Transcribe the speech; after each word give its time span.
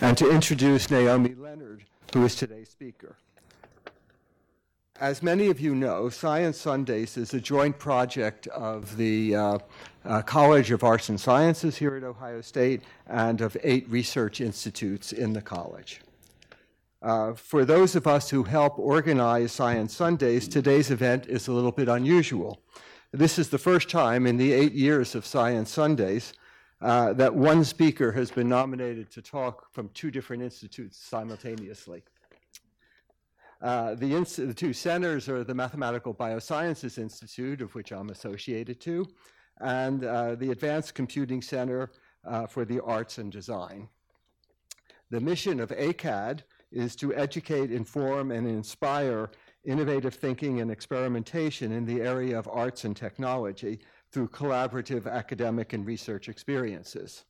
and 0.00 0.16
to 0.16 0.30
introduce 0.30 0.90
Naomi 0.90 1.34
Leonard, 1.34 1.84
who 2.12 2.24
is 2.24 2.34
today's 2.34 2.68
speaker. 2.68 3.16
As 5.00 5.22
many 5.22 5.48
of 5.48 5.60
you 5.60 5.74
know, 5.74 6.08
Science 6.08 6.58
Sundays 6.58 7.16
is 7.16 7.32
a 7.34 7.40
joint 7.40 7.78
project 7.78 8.46
of 8.48 8.96
the 8.96 9.34
uh, 9.34 9.58
uh, 10.04 10.22
College 10.22 10.70
of 10.70 10.82
Arts 10.82 11.08
and 11.08 11.20
Sciences 11.20 11.76
here 11.76 11.96
at 11.96 12.02
Ohio 12.02 12.40
State 12.40 12.82
and 13.06 13.40
of 13.40 13.56
eight 13.62 13.88
research 13.88 14.40
institutes 14.40 15.12
in 15.12 15.32
the 15.32 15.42
college. 15.42 16.00
Uh, 17.00 17.34
for 17.34 17.64
those 17.64 17.94
of 17.94 18.08
us 18.08 18.30
who 18.30 18.42
help 18.42 18.76
organize 18.78 19.52
Science 19.52 19.94
Sundays, 19.94 20.48
today's 20.48 20.90
event 20.90 21.26
is 21.26 21.46
a 21.46 21.52
little 21.52 21.70
bit 21.70 21.88
unusual. 21.88 22.60
This 23.12 23.38
is 23.38 23.50
the 23.50 23.58
first 23.58 23.88
time 23.88 24.26
in 24.26 24.36
the 24.36 24.52
eight 24.52 24.72
years 24.72 25.14
of 25.14 25.24
Science 25.24 25.70
Sundays 25.70 26.32
uh, 26.80 27.12
that 27.14 27.34
one 27.34 27.64
speaker 27.64 28.12
has 28.12 28.30
been 28.30 28.48
nominated 28.48 29.10
to 29.10 29.22
talk 29.22 29.72
from 29.72 29.88
two 29.94 30.10
different 30.10 30.42
institutes 30.42 30.98
simultaneously. 30.98 32.02
Uh, 33.60 33.94
the, 33.96 34.06
the, 34.36 34.54
two 34.54 34.72
centers 34.72 35.28
are 35.28 35.42
the 35.42 35.54
Mathematical 35.54 36.14
Biosciences 36.14 36.96
Institute, 36.96 37.60
of 37.60 37.74
which 37.74 37.90
I'm 37.90 38.10
associated 38.10 38.80
to, 38.82 39.08
and 39.60 40.04
uh, 40.04 40.36
the 40.36 40.52
Advanced 40.52 40.94
Computing 40.94 41.42
Center 41.42 41.90
uh, 42.24 42.46
for 42.46 42.64
the 42.64 42.80
Arts 42.84 43.18
and 43.18 43.32
Design. 43.32 43.88
The 45.10 45.20
mission 45.20 45.58
of 45.58 45.70
ACAD 45.70 46.42
is 46.70 46.94
to 46.96 47.12
educate, 47.14 47.72
inform, 47.72 48.30
and 48.30 48.46
inspire 48.46 49.30
innovative 49.64 50.14
thinking 50.14 50.60
and 50.60 50.70
experimentation 50.70 51.72
in 51.72 51.84
the 51.84 52.00
area 52.00 52.38
of 52.38 52.46
arts 52.48 52.84
and 52.84 52.96
technology 52.96 53.80
through 54.12 54.28
collaborative 54.28 55.10
academic 55.10 55.72
and 55.72 55.86
research 55.86 56.28
experiences. 56.28 57.24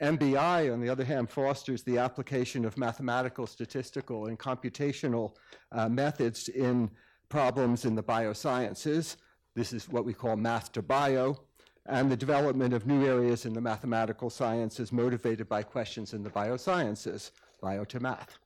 MBI, 0.00 0.72
on 0.72 0.80
the 0.80 0.88
other 0.88 1.04
hand, 1.04 1.30
fosters 1.30 1.82
the 1.82 1.98
application 1.98 2.64
of 2.64 2.76
mathematical, 2.76 3.46
statistical, 3.46 4.26
and 4.26 4.38
computational 4.38 5.32
uh, 5.72 5.88
methods 5.88 6.48
in 6.48 6.90
problems 7.28 7.84
in 7.84 7.94
the 7.94 8.02
biosciences. 8.02 9.16
This 9.54 9.72
is 9.72 9.88
what 9.88 10.04
we 10.04 10.12
call 10.12 10.36
math 10.36 10.72
to 10.72 10.82
bio, 10.82 11.40
and 11.86 12.10
the 12.10 12.16
development 12.16 12.74
of 12.74 12.86
new 12.86 13.06
areas 13.06 13.46
in 13.46 13.54
the 13.54 13.60
mathematical 13.60 14.30
sciences 14.30 14.92
motivated 14.92 15.48
by 15.48 15.62
questions 15.62 16.12
in 16.12 16.22
the 16.22 16.30
biosciences, 16.30 17.30
bio 17.60 17.84
to 17.84 17.98
math. 17.98 18.38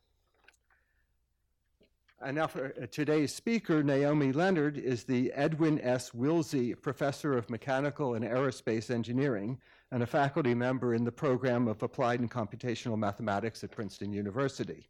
And 2.25 2.37
now 2.37 2.47
for 2.47 2.73
uh, 2.81 2.87
today's 2.87 3.35
speaker, 3.35 3.83
Naomi 3.83 4.31
Leonard 4.31 4.79
is 4.79 5.03
the 5.03 5.33
Edwin 5.33 5.81
S. 5.81 6.11
Wilsey 6.11 6.81
Professor 6.81 7.37
of 7.37 7.51
Mechanical 7.51 8.15
and 8.15 8.25
Aerospace 8.25 8.91
Engineering 8.91 9.59
and 9.91 10.05
a 10.05 10.07
faculty 10.07 10.55
member 10.55 10.95
in 10.95 11.03
the 11.03 11.11
program 11.11 11.67
of 11.67 11.83
Applied 11.83 12.21
and 12.21 12.31
Computational 12.31 12.97
Mathematics 12.97 13.65
at 13.65 13.73
Princeton 13.73 14.13
University. 14.13 14.87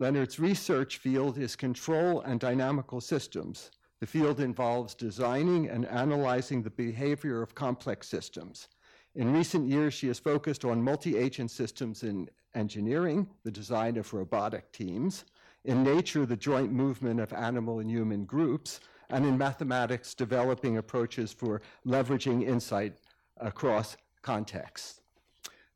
Leonard's 0.00 0.40
research 0.40 0.98
field 0.98 1.38
is 1.38 1.54
control 1.54 2.20
and 2.22 2.40
dynamical 2.40 3.00
systems. 3.00 3.70
The 4.00 4.06
field 4.08 4.40
involves 4.40 4.92
designing 4.94 5.68
and 5.68 5.86
analyzing 5.86 6.62
the 6.62 6.70
behavior 6.70 7.42
of 7.42 7.54
complex 7.54 8.08
systems. 8.08 8.66
In 9.14 9.32
recent 9.32 9.68
years, 9.68 9.94
she 9.94 10.08
has 10.08 10.18
focused 10.18 10.64
on 10.64 10.82
multi-agent 10.82 11.52
systems 11.52 12.02
in 12.02 12.28
engineering, 12.56 13.28
the 13.44 13.52
design 13.52 13.96
of 13.96 14.12
robotic 14.12 14.72
teams, 14.72 15.24
in 15.66 15.82
nature, 15.82 16.24
the 16.24 16.36
joint 16.36 16.72
movement 16.72 17.20
of 17.20 17.32
animal 17.32 17.80
and 17.80 17.90
human 17.90 18.24
groups, 18.24 18.80
and 19.10 19.26
in 19.26 19.36
mathematics, 19.36 20.14
developing 20.14 20.78
approaches 20.78 21.32
for 21.32 21.60
leveraging 21.84 22.46
insight 22.46 22.94
across 23.38 23.96
contexts. 24.22 25.00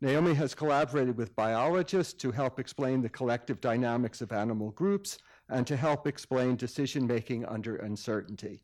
Naomi 0.01 0.33
has 0.35 0.55
collaborated 0.55 1.17
with 1.17 1.37
biologists 1.37 2.15
to 2.15 2.31
help 2.31 2.59
explain 2.59 3.03
the 3.03 3.09
collective 3.09 3.61
dynamics 3.61 4.23
of 4.23 4.33
animal 4.33 4.71
groups 4.71 5.19
and 5.51 5.67
to 5.67 5.77
help 5.77 6.07
explain 6.07 6.57
decision 6.57 7.07
making 7.07 7.45
under 7.45 7.77
uncertainty. 7.77 8.63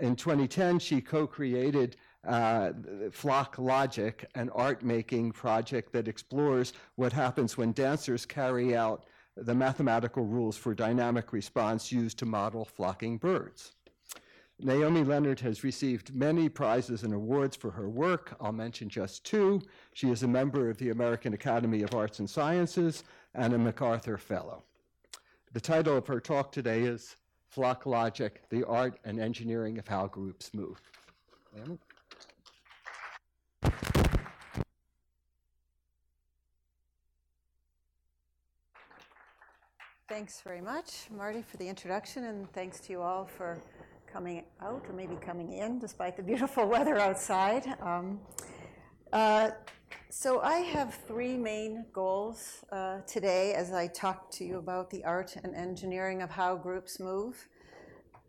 In 0.00 0.14
2010, 0.14 0.78
she 0.78 1.00
co 1.00 1.26
created 1.26 1.96
uh, 2.26 2.72
Flock 3.10 3.58
Logic, 3.58 4.24
an 4.34 4.50
art 4.50 4.82
making 4.82 5.32
project 5.32 5.92
that 5.92 6.08
explores 6.08 6.72
what 6.96 7.12
happens 7.12 7.56
when 7.56 7.72
dancers 7.72 8.26
carry 8.26 8.76
out 8.76 9.06
the 9.42 9.54
mathematical 9.54 10.24
rules 10.24 10.56
for 10.56 10.74
dynamic 10.74 11.32
response 11.32 11.92
used 11.92 12.18
to 12.18 12.26
model 12.26 12.64
flocking 12.64 13.18
birds. 13.18 13.72
Naomi 14.60 15.04
Leonard 15.04 15.38
has 15.40 15.62
received 15.62 16.12
many 16.12 16.48
prizes 16.48 17.04
and 17.04 17.14
awards 17.14 17.54
for 17.54 17.70
her 17.70 17.88
work. 17.88 18.36
I'll 18.40 18.50
mention 18.50 18.88
just 18.88 19.24
two. 19.24 19.62
She 19.92 20.10
is 20.10 20.24
a 20.24 20.28
member 20.28 20.68
of 20.68 20.78
the 20.78 20.90
American 20.90 21.32
Academy 21.32 21.82
of 21.82 21.94
Arts 21.94 22.18
and 22.18 22.28
Sciences 22.28 23.04
and 23.34 23.54
a 23.54 23.58
MacArthur 23.58 24.18
Fellow. 24.18 24.64
The 25.52 25.60
title 25.60 25.96
of 25.96 26.08
her 26.08 26.20
talk 26.20 26.50
today 26.50 26.82
is 26.82 27.14
Flock 27.46 27.86
Logic, 27.86 28.42
the 28.50 28.64
Art 28.64 28.98
and 29.04 29.20
Engineering 29.20 29.78
of 29.78 29.86
How 29.86 30.08
Groups 30.08 30.52
Move. 30.52 30.80
Thanks 40.08 40.40
very 40.40 40.62
much, 40.62 41.08
Marty, 41.14 41.42
for 41.42 41.58
the 41.58 41.68
introduction, 41.68 42.24
and 42.24 42.50
thanks 42.54 42.80
to 42.80 42.92
you 42.92 43.02
all 43.02 43.26
for 43.26 43.58
coming 44.10 44.42
out 44.62 44.82
or 44.88 44.94
maybe 44.94 45.14
coming 45.16 45.52
in 45.52 45.78
despite 45.78 46.16
the 46.16 46.22
beautiful 46.22 46.66
weather 46.74 46.98
outside. 46.98 47.66
Um, 47.82 48.18
uh, 49.12 49.50
so 50.08 50.40
I 50.40 50.60
have 50.60 50.94
three 51.06 51.36
main 51.36 51.84
goals 51.92 52.64
uh, 52.72 53.00
today 53.06 53.52
as 53.52 53.74
I 53.74 53.86
talk 53.88 54.30
to 54.30 54.46
you 54.46 54.56
about 54.56 54.88
the 54.88 55.04
art 55.04 55.36
and 55.44 55.54
engineering 55.54 56.22
of 56.22 56.30
how 56.30 56.56
groups 56.56 56.98
move. 56.98 57.46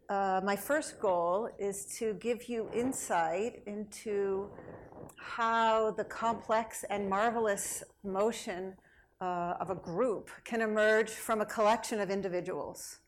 Uh, 0.09 0.41
my 0.44 0.57
first 0.57 1.00
goal 1.00 1.50
is 1.57 1.85
to 2.00 2.13
give 2.16 2.50
you 2.50 2.69
insight 2.73 3.63
into 3.67 4.50
how 5.16 5.91
the 5.91 6.03
complex 6.03 6.84
and 6.90 7.09
marvelous 7.09 7.85
motion 8.03 8.73
uh, 9.22 9.56
of 9.59 9.69
a 9.69 9.75
group 9.75 10.30
can 10.46 10.62
emerge 10.62 11.09
from 11.09 11.41
a 11.41 11.46
collection 11.46 12.00
of 12.00 12.09
individuals. 12.09 13.00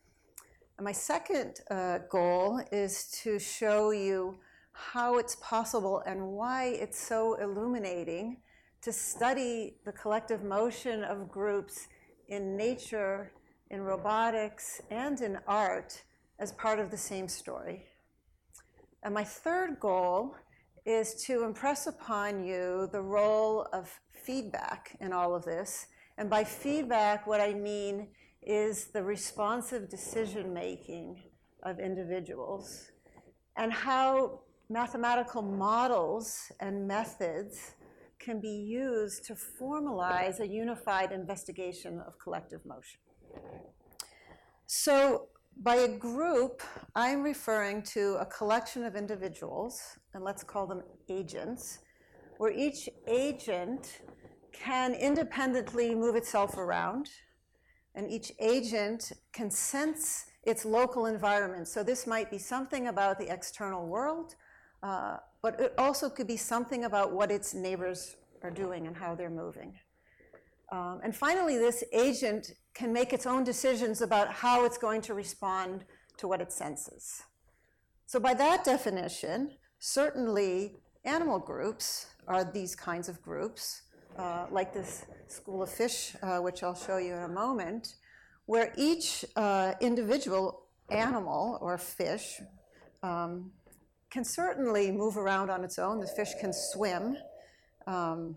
And 0.78 0.84
my 0.84 0.92
second 0.92 1.60
uh, 1.70 1.98
goal 2.10 2.60
is 2.70 3.08
to 3.22 3.38
show 3.38 3.90
you 3.90 4.38
how 4.72 5.18
it's 5.18 5.36
possible 5.36 6.02
and 6.06 6.32
why 6.32 6.66
it's 6.68 6.98
so 6.98 7.34
illuminating 7.34 8.38
to 8.82 8.92
study 8.92 9.76
the 9.84 9.92
collective 9.92 10.42
motion 10.42 11.04
of 11.04 11.30
groups 11.30 11.88
in 12.28 12.56
nature, 12.56 13.32
in 13.70 13.80
robotics, 13.82 14.80
and 14.90 15.20
in 15.20 15.38
art 15.46 16.02
as 16.38 16.52
part 16.52 16.80
of 16.80 16.90
the 16.90 16.96
same 16.96 17.28
story. 17.28 17.84
And 19.02 19.14
my 19.14 19.24
third 19.24 19.78
goal 19.78 20.34
is 20.84 21.14
to 21.26 21.44
impress 21.44 21.86
upon 21.86 22.44
you 22.44 22.88
the 22.92 23.00
role 23.00 23.68
of 23.72 24.00
feedback 24.12 24.96
in 25.00 25.12
all 25.12 25.34
of 25.34 25.44
this 25.44 25.86
and 26.18 26.28
by 26.28 26.44
feedback, 26.44 27.26
what 27.26 27.40
I 27.40 27.54
mean 27.54 28.08
is 28.42 28.86
the 28.86 29.02
responsive 29.02 29.88
decision 29.88 30.52
making 30.52 31.22
of 31.62 31.78
individuals 31.78 32.90
and 33.56 33.72
how 33.72 34.40
mathematical 34.68 35.42
models 35.42 36.50
and 36.60 36.86
methods 36.86 37.74
can 38.18 38.40
be 38.40 38.48
used 38.48 39.24
to 39.24 39.34
formalize 39.34 40.40
a 40.40 40.46
unified 40.46 41.12
investigation 41.12 42.00
of 42.06 42.18
collective 42.18 42.64
motion. 42.64 43.00
So, 44.66 45.28
by 45.62 45.76
a 45.76 45.88
group, 45.98 46.62
I'm 46.94 47.22
referring 47.22 47.82
to 47.94 48.16
a 48.20 48.26
collection 48.26 48.84
of 48.84 48.96
individuals, 48.96 49.82
and 50.14 50.24
let's 50.24 50.42
call 50.42 50.66
them 50.66 50.82
agents, 51.10 51.80
where 52.38 52.52
each 52.52 52.88
agent 53.06 54.00
can 54.52 54.94
independently 54.94 55.94
move 55.94 56.16
itself 56.16 56.56
around, 56.56 57.10
and 57.94 58.10
each 58.10 58.32
agent 58.38 59.12
can 59.32 59.50
sense 59.50 60.26
its 60.44 60.64
local 60.64 61.06
environment. 61.06 61.68
So 61.68 61.82
this 61.82 62.06
might 62.06 62.30
be 62.30 62.38
something 62.38 62.88
about 62.88 63.18
the 63.18 63.32
external 63.32 63.86
world, 63.86 64.34
uh, 64.82 65.18
but 65.40 65.60
it 65.60 65.74
also 65.78 66.08
could 66.08 66.26
be 66.26 66.36
something 66.36 66.84
about 66.84 67.12
what 67.12 67.30
its 67.30 67.54
neighbors 67.54 68.16
are 68.42 68.50
doing 68.50 68.86
and 68.86 68.96
how 68.96 69.14
they're 69.14 69.30
moving. 69.30 69.74
Um, 70.70 71.00
and 71.04 71.14
finally, 71.14 71.58
this 71.58 71.84
agent 71.92 72.52
can 72.74 72.92
make 72.92 73.12
its 73.12 73.26
own 73.26 73.44
decisions 73.44 74.00
about 74.00 74.32
how 74.32 74.64
it's 74.64 74.78
going 74.78 75.02
to 75.02 75.14
respond 75.14 75.84
to 76.16 76.26
what 76.26 76.40
it 76.40 76.50
senses. 76.50 77.22
So, 78.06 78.18
by 78.18 78.34
that 78.34 78.64
definition, 78.64 79.52
certainly 79.78 80.76
animal 81.04 81.38
groups 81.38 82.06
are 82.26 82.44
these 82.44 82.74
kinds 82.74 83.08
of 83.08 83.20
groups 83.22 83.82
like 84.50 84.72
this 84.72 85.04
school 85.28 85.62
of 85.62 85.70
fish, 85.70 86.14
uh, 86.22 86.38
which 86.38 86.62
I'll 86.62 86.74
show 86.74 86.98
you 86.98 87.14
in 87.14 87.22
a 87.22 87.28
moment, 87.28 87.94
where 88.46 88.72
each 88.76 89.24
uh, 89.36 89.72
individual 89.80 90.66
animal 90.90 91.58
or 91.60 91.78
fish 91.78 92.40
um, 93.02 93.52
can 94.10 94.24
certainly 94.24 94.90
move 94.90 95.16
around 95.16 95.50
on 95.50 95.64
its 95.64 95.78
own. 95.78 96.00
The 96.00 96.06
fish 96.06 96.34
can 96.40 96.52
swim. 96.52 97.16
Um, 97.86 98.36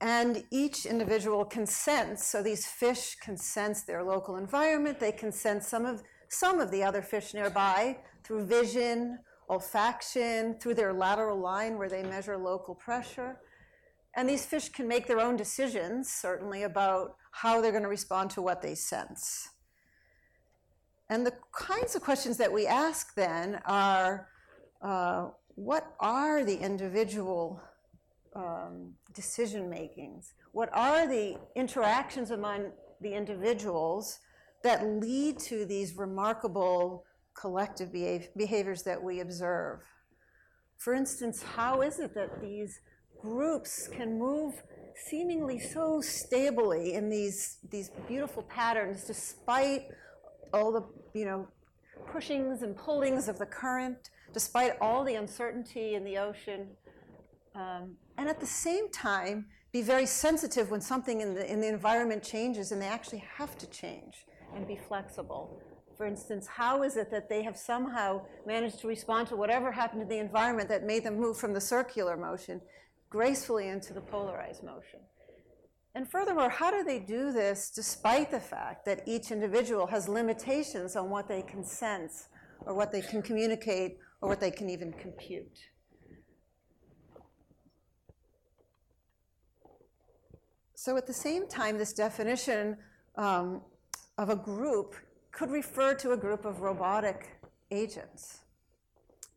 and 0.00 0.44
each 0.50 0.86
individual 0.86 1.44
can 1.44 1.66
sense, 1.66 2.24
so 2.24 2.40
these 2.40 2.66
fish 2.66 3.16
can 3.16 3.36
sense 3.36 3.82
their 3.82 4.04
local 4.04 4.36
environment, 4.36 5.00
they 5.00 5.10
can 5.10 5.32
sense 5.32 5.66
some 5.66 5.84
of, 5.84 6.02
some 6.28 6.60
of 6.60 6.70
the 6.70 6.84
other 6.84 7.02
fish 7.02 7.34
nearby 7.34 7.98
through 8.22 8.46
vision, 8.46 9.18
olfaction, 9.50 10.60
through 10.60 10.74
their 10.74 10.92
lateral 10.92 11.38
line 11.38 11.76
where 11.78 11.88
they 11.88 12.04
measure 12.04 12.36
local 12.36 12.76
pressure. 12.76 13.40
And 14.18 14.28
these 14.28 14.44
fish 14.44 14.68
can 14.68 14.88
make 14.88 15.06
their 15.06 15.20
own 15.20 15.36
decisions, 15.36 16.10
certainly, 16.10 16.64
about 16.64 17.14
how 17.30 17.60
they're 17.60 17.70
going 17.70 17.84
to 17.84 17.88
respond 17.88 18.30
to 18.30 18.42
what 18.42 18.60
they 18.60 18.74
sense. 18.74 19.50
And 21.08 21.24
the 21.24 21.34
kinds 21.52 21.94
of 21.94 22.02
questions 22.02 22.36
that 22.38 22.52
we 22.52 22.66
ask 22.66 23.14
then 23.14 23.60
are 23.64 24.26
uh, 24.82 25.28
what 25.54 25.94
are 26.00 26.42
the 26.42 26.56
individual 26.56 27.62
um, 28.34 28.94
decision 29.14 29.70
makings? 29.70 30.34
What 30.50 30.70
are 30.72 31.06
the 31.06 31.38
interactions 31.54 32.32
among 32.32 32.72
the 33.00 33.14
individuals 33.14 34.18
that 34.64 34.84
lead 34.84 35.38
to 35.38 35.64
these 35.64 35.96
remarkable 35.96 37.04
collective 37.34 37.92
behaviors 37.92 38.82
that 38.82 39.00
we 39.00 39.20
observe? 39.20 39.84
For 40.76 40.92
instance, 40.92 41.40
how 41.40 41.82
is 41.82 42.00
it 42.00 42.14
that 42.14 42.40
these 42.40 42.80
groups 43.20 43.88
can 43.88 44.18
move 44.18 44.62
seemingly 45.06 45.58
so 45.58 46.00
stably 46.00 46.94
in 46.94 47.08
these, 47.08 47.58
these 47.70 47.90
beautiful 48.06 48.42
patterns 48.44 49.04
despite 49.04 49.88
all 50.52 50.72
the 50.72 50.82
you 51.18 51.24
know 51.24 51.46
pushings 52.10 52.62
and 52.62 52.76
pullings 52.76 53.28
of 53.28 53.38
the 53.38 53.46
current, 53.46 54.10
despite 54.32 54.72
all 54.80 55.04
the 55.04 55.14
uncertainty 55.14 55.94
in 55.94 56.04
the 56.04 56.18
ocean, 56.18 56.68
um, 57.54 57.96
and 58.16 58.28
at 58.28 58.40
the 58.40 58.46
same 58.46 58.90
time 58.90 59.46
be 59.72 59.82
very 59.82 60.06
sensitive 60.06 60.70
when 60.70 60.80
something 60.80 61.20
in 61.20 61.34
the, 61.34 61.50
in 61.50 61.60
the 61.60 61.68
environment 61.68 62.22
changes 62.22 62.72
and 62.72 62.80
they 62.80 62.86
actually 62.86 63.22
have 63.36 63.58
to 63.58 63.66
change 63.66 64.26
and 64.54 64.66
be 64.66 64.76
flexible. 64.76 65.60
For 65.96 66.06
instance, 66.06 66.46
how 66.46 66.84
is 66.84 66.96
it 66.96 67.10
that 67.10 67.28
they 67.28 67.42
have 67.42 67.56
somehow 67.56 68.22
managed 68.46 68.80
to 68.80 68.88
respond 68.88 69.28
to 69.28 69.36
whatever 69.36 69.70
happened 69.72 70.00
in 70.00 70.08
the 70.08 70.18
environment 70.18 70.68
that 70.68 70.84
made 70.84 71.04
them 71.04 71.18
move 71.18 71.36
from 71.36 71.52
the 71.52 71.60
circular 71.60 72.16
motion 72.16 72.60
gracefully 73.10 73.68
into 73.68 73.92
the 73.92 74.00
polarized 74.00 74.62
motion? 74.62 75.00
And 75.94 76.08
furthermore, 76.08 76.48
how 76.48 76.70
do 76.70 76.84
they 76.84 77.00
do 77.00 77.32
this 77.32 77.70
despite 77.70 78.30
the 78.30 78.40
fact 78.40 78.84
that 78.84 79.02
each 79.06 79.30
individual 79.30 79.86
has 79.86 80.08
limitations 80.08 80.94
on 80.94 81.10
what 81.10 81.28
they 81.28 81.42
can 81.42 81.64
sense 81.64 82.28
or 82.60 82.74
what 82.74 82.92
they 82.92 83.00
can 83.00 83.22
communicate 83.22 83.98
or 84.20 84.28
what 84.28 84.40
they 84.40 84.50
can 84.50 84.70
even 84.70 84.92
compute? 84.92 85.58
So 90.74 90.96
at 90.96 91.06
the 91.06 91.12
same 91.12 91.48
time, 91.48 91.76
this 91.76 91.92
definition 91.92 92.76
um, 93.16 93.62
of 94.16 94.30
a 94.30 94.36
group 94.36 94.94
could 95.32 95.50
refer 95.50 95.94
to 95.94 96.12
a 96.12 96.16
group 96.16 96.44
of 96.44 96.60
robotic 96.60 97.30
agents. 97.72 98.40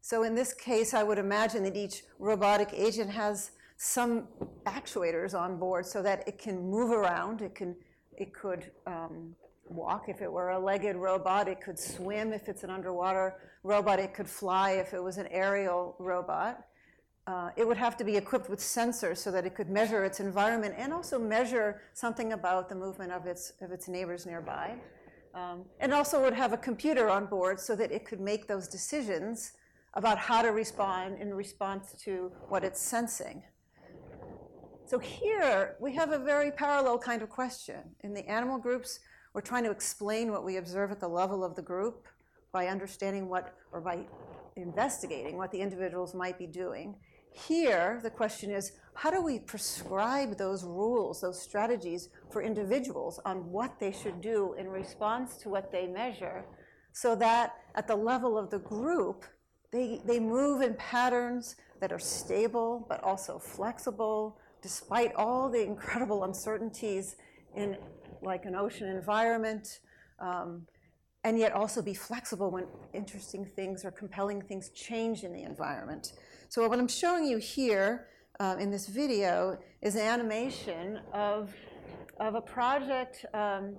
So 0.01 0.23
in 0.23 0.35
this 0.35 0.53
case, 0.53 0.93
I 0.93 1.01
would 1.01 1.17
imagine 1.17 1.63
that 1.63 1.75
each 1.75 2.03
robotic 2.19 2.69
agent 2.73 3.09
has 3.09 3.51
some 3.83 4.27
actuators 4.65 5.33
on 5.33 5.57
board 5.57 5.83
so 5.87 6.03
that 6.03 6.23
it 6.27 6.37
can 6.37 6.69
move 6.69 6.91
around. 6.91 7.41
It 7.41 7.55
can, 7.55 7.75
it 8.15 8.31
could 8.31 8.69
um, 8.85 9.35
walk 9.65 10.07
if 10.07 10.21
it 10.21 10.31
were 10.31 10.51
a 10.51 10.59
legged 10.59 10.95
robot. 10.95 11.47
It 11.47 11.61
could 11.61 11.79
swim 11.79 12.31
if 12.31 12.47
it's 12.47 12.63
an 12.63 12.69
underwater 12.69 13.37
robot. 13.63 13.97
It 13.97 14.13
could 14.13 14.29
fly 14.29 14.73
if 14.73 14.93
it 14.93 15.01
was 15.01 15.17
an 15.17 15.25
aerial 15.31 15.95
robot. 15.97 16.63
Uh, 17.25 17.49
it 17.57 17.67
would 17.67 17.77
have 17.77 17.97
to 17.97 18.03
be 18.03 18.15
equipped 18.15 18.51
with 18.51 18.59
sensors 18.59 19.17
so 19.17 19.31
that 19.31 19.47
it 19.47 19.55
could 19.55 19.67
measure 19.69 20.05
its 20.05 20.19
environment 20.19 20.75
and 20.77 20.93
also 20.93 21.17
measure 21.17 21.81
something 21.95 22.33
about 22.33 22.69
the 22.69 22.75
movement 22.75 23.11
of 23.11 23.25
its, 23.25 23.53
of 23.61 23.71
its 23.71 23.87
neighbors 23.87 24.27
nearby. 24.27 24.75
Um, 25.33 25.65
and 25.79 25.91
also 25.91 26.21
would 26.21 26.35
have 26.35 26.53
a 26.53 26.57
computer 26.57 27.09
on 27.09 27.25
board 27.25 27.59
so 27.59 27.75
that 27.77 27.91
it 27.91 28.05
could 28.05 28.19
make 28.19 28.47
those 28.47 28.67
decisions 28.67 29.53
about 29.95 30.19
how 30.19 30.43
to 30.43 30.49
respond 30.49 31.19
in 31.19 31.33
response 31.33 31.95
to 32.03 32.31
what 32.47 32.63
it's 32.63 32.79
sensing. 32.79 33.41
So 34.91 34.99
here 34.99 35.77
we 35.79 35.95
have 35.95 36.11
a 36.11 36.19
very 36.19 36.51
parallel 36.51 36.97
kind 36.99 37.21
of 37.21 37.29
question. 37.29 37.79
In 38.01 38.13
the 38.13 38.29
animal 38.29 38.57
groups, 38.57 38.99
we're 39.33 39.39
trying 39.39 39.63
to 39.63 39.71
explain 39.71 40.33
what 40.33 40.43
we 40.43 40.57
observe 40.57 40.91
at 40.91 40.99
the 40.99 41.07
level 41.07 41.45
of 41.45 41.55
the 41.55 41.61
group 41.61 42.09
by 42.51 42.67
understanding 42.67 43.29
what, 43.29 43.55
or 43.71 43.79
by 43.79 43.99
investigating 44.57 45.37
what 45.37 45.49
the 45.49 45.61
individuals 45.61 46.13
might 46.13 46.37
be 46.37 46.45
doing. 46.45 46.93
Here, 47.31 48.01
the 48.03 48.09
question 48.09 48.51
is 48.51 48.73
how 48.93 49.09
do 49.09 49.21
we 49.21 49.39
prescribe 49.39 50.37
those 50.37 50.65
rules, 50.65 51.21
those 51.21 51.41
strategies 51.41 52.09
for 52.29 52.41
individuals 52.41 53.17
on 53.23 53.49
what 53.49 53.79
they 53.79 53.93
should 53.93 54.19
do 54.19 54.55
in 54.59 54.67
response 54.67 55.37
to 55.37 55.47
what 55.47 55.71
they 55.71 55.87
measure 55.87 56.43
so 56.91 57.15
that 57.15 57.53
at 57.75 57.87
the 57.87 57.95
level 57.95 58.37
of 58.37 58.49
the 58.49 58.59
group, 58.59 59.23
they, 59.71 60.01
they 60.03 60.19
move 60.19 60.61
in 60.61 60.73
patterns 60.73 61.55
that 61.79 61.93
are 61.93 61.99
stable 61.99 62.85
but 62.89 63.01
also 63.05 63.39
flexible, 63.39 64.37
despite 64.61 65.13
all 65.15 65.49
the 65.49 65.63
incredible 65.63 66.23
uncertainties 66.23 67.15
in 67.55 67.77
like 68.21 68.45
an 68.45 68.55
ocean 68.55 68.87
environment, 68.87 69.79
um, 70.19 70.67
and 71.23 71.37
yet 71.37 71.51
also 71.53 71.81
be 71.81 71.93
flexible 71.93 72.49
when 72.51 72.65
interesting 72.93 73.45
things 73.45 73.85
or 73.85 73.91
compelling 73.91 74.41
things 74.41 74.69
change 74.69 75.23
in 75.23 75.33
the 75.33 75.43
environment. 75.43 76.13
So 76.49 76.67
what 76.67 76.79
I'm 76.79 76.87
showing 76.87 77.25
you 77.25 77.37
here 77.37 78.07
uh, 78.39 78.55
in 78.59 78.71
this 78.71 78.87
video 78.87 79.57
is 79.81 79.95
an 79.95 80.01
animation 80.01 80.99
of, 81.13 81.53
of 82.19 82.35
a 82.35 82.41
project 82.41 83.25
um, 83.33 83.75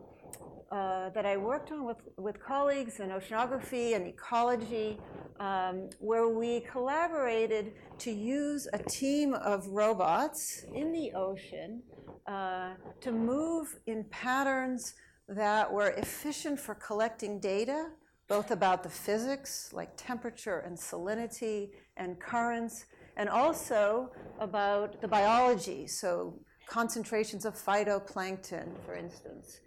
that 0.72 1.26
I 1.26 1.36
worked 1.36 1.70
on 1.70 1.84
with, 1.84 1.98
with 2.16 2.42
colleagues 2.42 3.00
in 3.00 3.10
oceanography 3.10 3.94
and 3.94 4.06
ecology, 4.06 4.98
um, 5.38 5.90
where 5.98 6.28
we 6.28 6.60
collaborated 6.60 7.74
to 7.98 8.10
use 8.10 8.66
a 8.72 8.78
team 8.78 9.34
of 9.34 9.66
robots 9.66 10.64
in 10.74 10.90
the 10.90 11.12
ocean 11.12 11.82
uh, 12.26 12.70
to 13.02 13.12
move 13.12 13.76
in 13.86 14.04
patterns 14.04 14.94
that 15.28 15.70
were 15.70 15.90
efficient 15.90 16.58
for 16.58 16.75
collecting 16.75 17.38
data, 17.38 17.88
both 18.26 18.50
about 18.50 18.82
the 18.82 18.88
physics, 18.88 19.70
like 19.75 19.90
temperature 19.97 20.61
and 20.61 20.76
salinity 20.76 21.70
and 21.99 22.18
currents, 22.18 22.87
and 23.18 23.28
also 23.28 24.11
about 24.40 25.00
the 25.02 25.08
biology, 25.08 25.87
so 25.87 26.35
concentrations 26.66 27.44
of 27.44 27.54
phytoplankton, 27.54 28.68
for 28.87 28.94
instance 28.94 29.61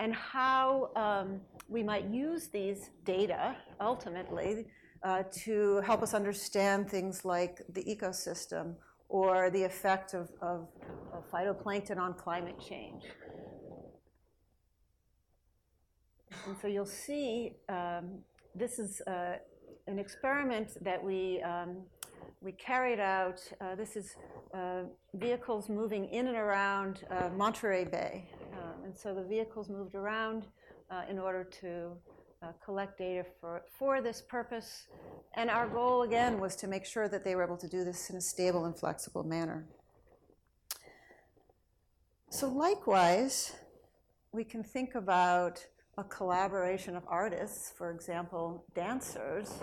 and 0.00 0.14
how 0.14 0.90
um, 0.96 1.40
we 1.68 1.82
might 1.82 2.06
use 2.06 2.48
these 2.48 2.90
data 3.04 3.54
ultimately 3.80 4.64
uh, 5.02 5.22
to 5.30 5.80
help 5.82 6.02
us 6.02 6.14
understand 6.14 6.90
things 6.90 7.24
like 7.24 7.60
the 7.74 7.84
ecosystem 7.84 8.74
or 9.10 9.50
the 9.50 9.62
effect 9.62 10.14
of, 10.14 10.30
of, 10.40 10.68
of 11.12 11.30
phytoplankton 11.30 11.98
on 11.98 12.14
climate 12.14 12.58
change. 12.66 13.02
And 16.46 16.56
so 16.62 16.66
you'll 16.66 16.86
see 16.86 17.56
um, 17.68 18.20
this 18.54 18.78
is 18.78 19.02
uh, 19.06 19.34
an 19.86 19.98
experiment 19.98 20.82
that 20.82 21.02
we, 21.02 21.42
um, 21.42 21.76
we 22.40 22.52
carried 22.52 23.00
out. 23.00 23.40
Uh, 23.60 23.74
this 23.74 23.96
is 23.96 24.16
uh, 24.54 24.84
vehicles 25.14 25.68
moving 25.68 26.06
in 26.06 26.28
and 26.28 26.36
around 26.36 27.04
uh, 27.10 27.28
Monterey 27.36 27.84
Bay. 27.84 28.28
And 28.90 28.98
so 28.98 29.14
the 29.14 29.22
vehicles 29.22 29.68
moved 29.68 29.94
around 29.94 30.46
uh, 30.90 31.02
in 31.08 31.16
order 31.16 31.44
to 31.60 31.92
uh, 32.42 32.48
collect 32.64 32.98
data 32.98 33.24
for 33.78 34.02
this 34.02 34.20
purpose. 34.20 34.88
And 35.34 35.48
our 35.48 35.68
goal, 35.68 36.02
again, 36.02 36.40
was 36.40 36.56
to 36.56 36.66
make 36.66 36.84
sure 36.84 37.08
that 37.08 37.22
they 37.22 37.36
were 37.36 37.44
able 37.44 37.56
to 37.58 37.68
do 37.68 37.84
this 37.84 38.10
in 38.10 38.16
a 38.16 38.20
stable 38.20 38.64
and 38.64 38.76
flexible 38.76 39.22
manner. 39.22 39.64
So, 42.30 42.48
likewise, 42.48 43.52
we 44.32 44.42
can 44.42 44.64
think 44.64 44.96
about 44.96 45.64
a 45.96 46.02
collaboration 46.02 46.96
of 46.96 47.04
artists, 47.06 47.72
for 47.78 47.92
example, 47.92 48.64
dancers, 48.74 49.62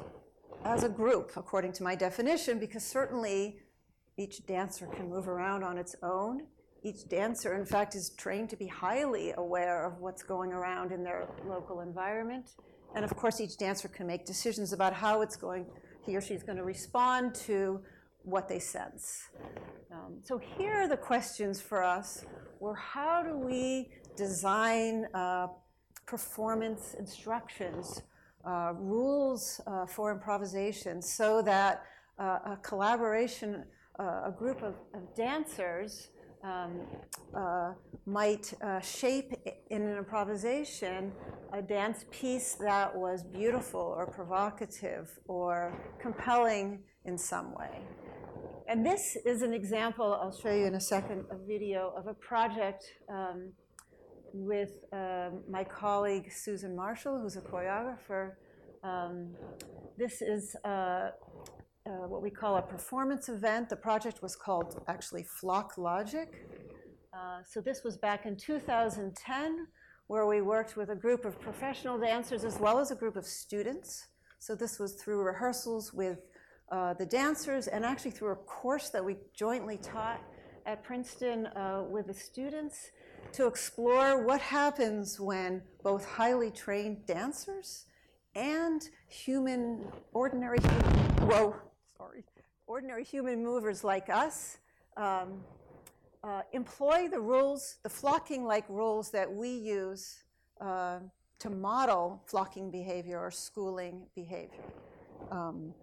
as 0.63 0.85
a 0.85 0.89
group, 0.89 1.33
according 1.35 1.73
to 1.73 1.83
my 1.83 1.95
definition, 1.95 2.59
because 2.59 2.85
certainly 2.85 3.59
each 4.15 4.45
dancer 4.45 4.87
can 4.87 5.09
move 5.09 5.27
around 5.27 5.65
on 5.65 5.77
its 5.77 5.97
own 6.01 6.43
each 6.83 7.07
dancer, 7.09 7.55
in 7.55 7.65
fact, 7.65 7.95
is 7.95 8.11
trained 8.11 8.49
to 8.49 8.55
be 8.55 8.67
highly 8.67 9.33
aware 9.37 9.85
of 9.85 9.99
what's 9.99 10.23
going 10.23 10.53
around 10.53 10.91
in 10.91 11.03
their 11.03 11.27
local 11.47 11.81
environment. 11.81 12.51
And 12.95 13.03
of 13.03 13.15
course, 13.15 13.41
each 13.41 13.57
dancer 13.57 13.87
can 13.87 14.07
make 14.07 14.25
decisions 14.25 14.73
about 14.73 14.93
how 14.93 15.21
it's 15.21 15.35
going, 15.35 15.65
he 16.05 16.15
or 16.15 16.21
she 16.21 16.33
is 16.33 16.43
going 16.43 16.57
to 16.57 16.63
respond 16.63 17.35
to 17.35 17.81
what 18.23 18.47
they 18.47 18.59
sense. 18.59 19.29
Um, 19.91 20.19
so 20.23 20.37
here 20.37 20.73
are 20.73 20.87
the 20.87 20.97
questions 20.97 21.61
for 21.61 21.83
us 21.83 22.25
were 22.59 22.75
how 22.75 23.23
do 23.23 23.37
we 23.37 23.89
design 24.15 25.05
uh, 25.13 25.47
performance 26.05 26.95
instructions, 26.97 28.01
uh, 28.45 28.73
rules 28.75 29.61
uh, 29.67 29.85
for 29.85 30.11
improvisation, 30.11 31.01
so 31.01 31.41
that 31.41 31.83
uh, 32.19 32.39
a 32.45 32.59
collaboration, 32.63 33.65
uh, 33.99 34.23
a 34.25 34.33
group 34.37 34.61
of, 34.63 34.75
of 34.93 35.15
dancers 35.15 36.09
um, 36.43 36.81
uh, 37.35 37.73
might 38.05 38.53
uh, 38.61 38.79
shape 38.79 39.33
in 39.69 39.81
an 39.81 39.97
improvisation 39.97 41.11
a 41.53 41.61
dance 41.61 42.05
piece 42.11 42.55
that 42.55 42.95
was 42.95 43.23
beautiful 43.23 43.81
or 43.81 44.05
provocative 44.05 45.09
or 45.27 45.73
compelling 45.99 46.79
in 47.05 47.17
some 47.17 47.53
way. 47.53 47.81
And 48.67 48.85
this 48.85 49.17
is 49.25 49.41
an 49.41 49.53
example, 49.53 50.19
I'll 50.21 50.37
show 50.37 50.53
you 50.53 50.65
in 50.65 50.75
a 50.75 50.81
second, 50.81 51.25
a 51.31 51.37
video 51.37 51.93
of 51.95 52.07
a 52.07 52.13
project 52.13 52.83
um, 53.09 53.53
with 54.33 54.71
um, 54.91 55.43
my 55.49 55.63
colleague 55.63 56.31
Susan 56.31 56.75
Marshall, 56.75 57.19
who's 57.21 57.37
a 57.37 57.41
choreographer. 57.41 58.33
Um, 58.83 59.29
this 59.97 60.21
is 60.21 60.55
uh, 60.65 61.11
what 62.07 62.21
we 62.21 62.29
call 62.29 62.57
a 62.57 62.61
performance 62.61 63.29
event. 63.29 63.69
The 63.69 63.75
project 63.75 64.21
was 64.21 64.35
called 64.35 64.81
actually 64.87 65.23
Flock 65.23 65.77
Logic. 65.77 66.45
Uh, 67.13 67.39
so 67.49 67.61
this 67.61 67.83
was 67.83 67.97
back 67.97 68.25
in 68.25 68.35
2010, 68.35 69.67
where 70.07 70.25
we 70.25 70.41
worked 70.41 70.77
with 70.77 70.89
a 70.89 70.95
group 70.95 71.25
of 71.25 71.39
professional 71.39 71.97
dancers 71.97 72.43
as 72.43 72.59
well 72.59 72.79
as 72.79 72.91
a 72.91 72.95
group 72.95 73.15
of 73.15 73.25
students. 73.25 74.07
So 74.39 74.55
this 74.55 74.79
was 74.79 74.93
through 74.93 75.21
rehearsals 75.21 75.93
with 75.93 76.19
uh, 76.71 76.93
the 76.93 77.05
dancers 77.05 77.67
and 77.67 77.85
actually 77.85 78.11
through 78.11 78.33
a 78.33 78.35
course 78.35 78.89
that 78.89 79.03
we 79.03 79.15
jointly 79.33 79.77
taught 79.77 80.21
at 80.65 80.83
Princeton 80.83 81.47
uh, 81.47 81.83
with 81.89 82.07
the 82.07 82.13
students 82.13 82.91
to 83.31 83.47
explore 83.47 84.25
what 84.25 84.41
happens 84.41 85.19
when 85.19 85.61
both 85.83 86.05
highly 86.05 86.51
trained 86.51 87.05
dancers 87.05 87.85
and 88.35 88.89
human, 89.07 89.85
ordinary, 90.13 90.59
whoa, 91.21 91.55
sorry, 91.97 92.23
ordinary 92.67 93.03
human 93.03 93.43
movers 93.43 93.83
like 93.83 94.09
us 94.09 94.57
um, 94.97 95.41
uh, 96.23 96.41
employ 96.53 97.07
the 97.09 97.19
rules, 97.19 97.77
the 97.83 97.89
flocking-like 97.89 98.65
rules 98.69 99.11
that 99.11 99.31
we 99.31 99.49
use 99.49 100.23
uh, 100.61 100.99
to 101.39 101.49
model 101.49 102.21
flocking 102.25 102.69
behavior 102.71 103.19
or 103.19 103.31
schooling 103.31 104.05
behavior. 104.15 104.63
Um, 105.31 105.73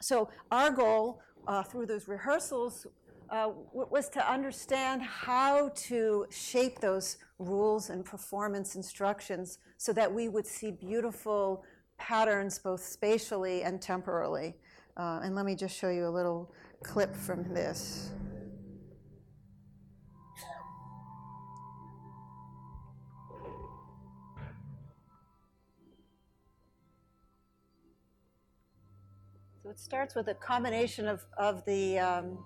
so 0.00 0.28
our 0.50 0.70
goal 0.70 1.20
uh, 1.46 1.62
through 1.62 1.86
those 1.86 2.08
rehearsals 2.08 2.86
uh, 3.30 3.50
was 3.72 4.08
to 4.08 4.30
understand 4.30 5.02
how 5.02 5.70
to 5.76 6.26
shape 6.30 6.80
those 6.80 7.18
rules 7.38 7.90
and 7.90 8.04
performance 8.04 8.74
instructions 8.74 9.58
so 9.76 9.92
that 9.92 10.12
we 10.12 10.28
would 10.28 10.46
see 10.46 10.72
beautiful 10.72 11.64
patterns 11.96 12.58
both 12.58 12.82
spatially 12.82 13.62
and 13.62 13.80
temporally. 13.80 14.56
Uh, 15.00 15.18
and 15.24 15.34
let 15.34 15.46
me 15.46 15.54
just 15.54 15.74
show 15.74 15.88
you 15.88 16.06
a 16.06 16.10
little 16.10 16.52
clip 16.82 17.16
from 17.16 17.42
this. 17.54 18.10
So 29.62 29.70
it 29.70 29.78
starts 29.78 30.14
with 30.14 30.28
a 30.28 30.34
combination 30.34 31.08
of, 31.08 31.24
of 31.38 31.64
the 31.64 31.98
um, 31.98 32.44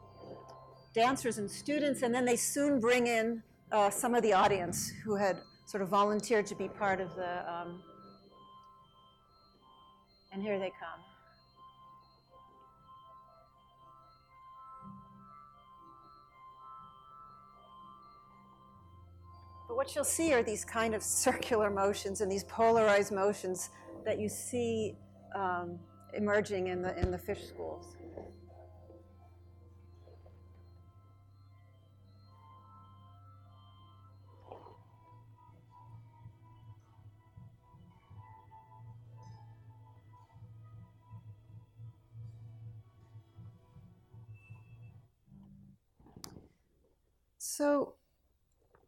dancers 0.94 1.38
and 1.38 1.50
students, 1.50 2.02
and 2.02 2.14
then 2.14 2.24
they 2.24 2.36
soon 2.36 2.78
bring 2.78 3.08
in 3.08 3.42
uh, 3.72 3.90
some 3.90 4.14
of 4.14 4.22
the 4.22 4.32
audience 4.32 4.92
who 5.04 5.16
had 5.16 5.40
sort 5.66 5.82
of 5.82 5.88
volunteered 5.88 6.46
to 6.46 6.54
be 6.54 6.68
part 6.68 7.00
of 7.00 7.16
the. 7.16 7.52
Um, 7.52 7.82
and 10.32 10.40
here 10.40 10.60
they 10.60 10.70
come. 10.70 11.13
But 19.74 19.78
what 19.78 19.94
you'll 19.96 20.04
see 20.04 20.32
are 20.32 20.40
these 20.40 20.64
kind 20.64 20.94
of 20.94 21.02
circular 21.02 21.68
motions 21.68 22.20
and 22.20 22.30
these 22.30 22.44
polarized 22.44 23.10
motions 23.10 23.70
that 24.04 24.20
you 24.20 24.28
see 24.28 24.94
um, 25.34 25.80
emerging 26.12 26.68
in 26.68 26.80
the, 26.80 26.96
in 26.96 27.10
the 27.10 27.18
fish 27.18 27.42
schools. 27.48 27.96
So, 47.38 47.94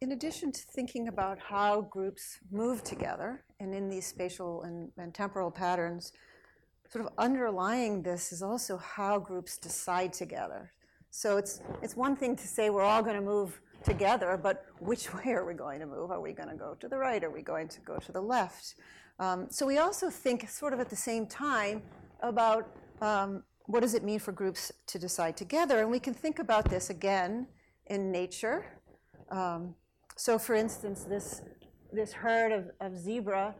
in 0.07 0.13
addition 0.13 0.53
to 0.53 0.61
thinking 0.61 1.09
about 1.09 1.37
how 1.37 1.81
groups 1.81 2.39
move 2.49 2.81
together 2.81 3.43
and 3.59 3.75
in 3.75 3.89
these 3.89 4.05
spatial 4.05 4.63
and, 4.63 4.89
and, 4.97 5.13
temporal 5.13 5.51
patterns, 5.51 6.13
sort 6.89 7.03
of 7.03 7.11
underlying 7.17 8.01
this 8.01 8.31
is 8.31 8.41
also 8.41 8.77
how 8.77 9.19
groups 9.19 9.57
decide 9.57 10.13
together. 10.13 10.71
So 11.11 11.35
it's, 11.35 11.59
it's 11.81 11.97
one 11.97 12.15
thing 12.15 12.37
to 12.37 12.47
say 12.47 12.69
we're 12.69 12.83
all 12.83 13.03
going 13.03 13.17
to 13.17 13.21
move 13.21 13.59
together, 13.83 14.39
but 14.41 14.65
which 14.79 15.13
way 15.13 15.33
are 15.33 15.43
we 15.43 15.53
going 15.53 15.81
to 15.81 15.85
move? 15.85 16.09
Are 16.09 16.21
we 16.21 16.31
going 16.31 16.47
to 16.47 16.55
go 16.55 16.77
to 16.79 16.87
the 16.87 16.97
right? 16.97 17.21
Are 17.21 17.29
we 17.29 17.41
going 17.41 17.67
to 17.67 17.81
go 17.81 17.97
to 17.97 18.11
the 18.13 18.21
left? 18.21 18.75
Um, 19.19 19.47
so 19.49 19.65
we 19.65 19.77
also 19.77 20.09
think, 20.09 20.49
sort 20.49 20.71
of 20.71 20.79
at 20.79 20.89
the 20.89 20.95
same 20.95 21.27
time, 21.27 21.81
about 22.21 22.69
um, 23.01 23.43
what 23.65 23.81
does 23.81 23.93
it 23.93 24.05
mean 24.05 24.19
for 24.19 24.31
groups 24.31 24.71
to 24.85 24.97
decide 24.97 25.35
together? 25.35 25.81
And 25.81 25.91
we 25.91 25.99
can 25.99 26.13
think 26.13 26.39
about 26.39 26.69
this 26.69 26.89
again 26.89 27.47
in 27.87 28.09
nature. 28.09 28.67
Um, 29.29 29.75
so, 30.17 30.39
for 30.39 30.55
instance, 30.55 31.03
this, 31.03 31.43
this 31.93 32.11
herd 32.11 32.51
of, 32.51 32.71
of 32.81 32.97
zebra 32.97 33.53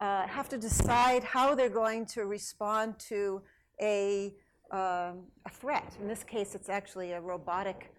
uh, 0.00 0.26
have 0.26 0.48
to 0.48 0.56
decide 0.56 1.22
how 1.22 1.54
they're 1.54 1.68
going 1.68 2.06
to 2.06 2.24
respond 2.24 2.98
to 2.98 3.42
a, 3.80 4.32
uh, 4.72 5.12
a 5.44 5.50
threat. 5.50 5.96
In 6.00 6.08
this 6.08 6.24
case, 6.24 6.54
it's 6.54 6.70
actually 6.70 7.12
a 7.12 7.20
robotic 7.20 7.92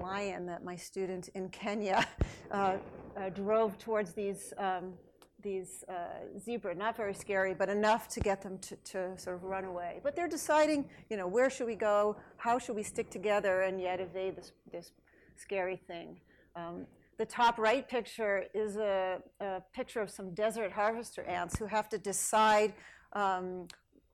lion 0.00 0.46
that 0.46 0.64
my 0.64 0.76
student 0.76 1.28
in 1.34 1.48
Kenya 1.48 2.06
uh, 2.52 2.76
uh, 3.16 3.30
drove 3.30 3.76
towards 3.78 4.12
these, 4.12 4.52
um, 4.58 4.92
these 5.42 5.82
uh, 5.88 6.38
zebra. 6.38 6.72
Not 6.72 6.96
very 6.96 7.14
scary, 7.14 7.52
but 7.52 7.68
enough 7.68 8.06
to 8.10 8.20
get 8.20 8.42
them 8.42 8.58
to, 8.58 8.76
to 8.76 9.18
sort 9.18 9.34
of 9.34 9.42
run 9.42 9.64
away. 9.64 10.00
But 10.04 10.14
they're 10.14 10.28
deciding, 10.28 10.88
you 11.10 11.16
know, 11.16 11.26
where 11.26 11.50
should 11.50 11.66
we 11.66 11.74
go? 11.74 12.16
How 12.36 12.60
should 12.60 12.76
we 12.76 12.84
stick 12.84 13.10
together 13.10 13.62
and 13.62 13.80
yet 13.80 14.00
evade 14.00 14.36
this, 14.36 14.52
this 14.70 14.92
scary 15.36 15.80
thing? 15.88 16.20
Um, 16.54 16.86
the 17.18 17.26
top 17.26 17.58
right 17.58 17.88
picture 17.88 18.44
is 18.54 18.76
a, 18.76 19.18
a, 19.40 19.62
picture 19.74 20.00
of 20.00 20.10
some 20.10 20.34
desert 20.34 20.72
harvester 20.72 21.22
ants 21.24 21.58
who 21.58 21.66
have 21.66 21.88
to 21.88 21.98
decide 21.98 22.74
um, 23.14 23.66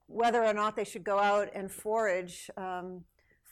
whether 0.06 0.44
or 0.44 0.52
not 0.52 0.76
they 0.76 0.84
should 0.84 1.04
go 1.04 1.18
out 1.18 1.48
and 1.54 1.70
forage 1.70 2.50
um, 2.56 3.02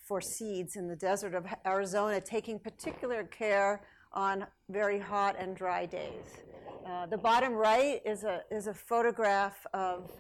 for 0.05 0.21
seeds 0.21 0.77
in 0.77 0.89
the 0.89 0.97
desert 0.97 1.35
of 1.35 1.47
Arizona, 1.67 2.21
taking 2.21 2.59
particular 2.59 3.25
care 3.25 3.83
on 4.13 4.47
very 4.69 4.99
hot 4.99 5.37
and 5.39 5.57
dry 5.57 5.87
days. 5.87 6.43
Uh, 6.87 7.07
the 7.07 7.17
bottom 7.17 7.53
right 7.53 8.01
is 8.05 8.25
a, 8.25 8.43
is 8.51 8.67
a 8.67 8.75
photograph 8.75 9.67
of 9.73 10.11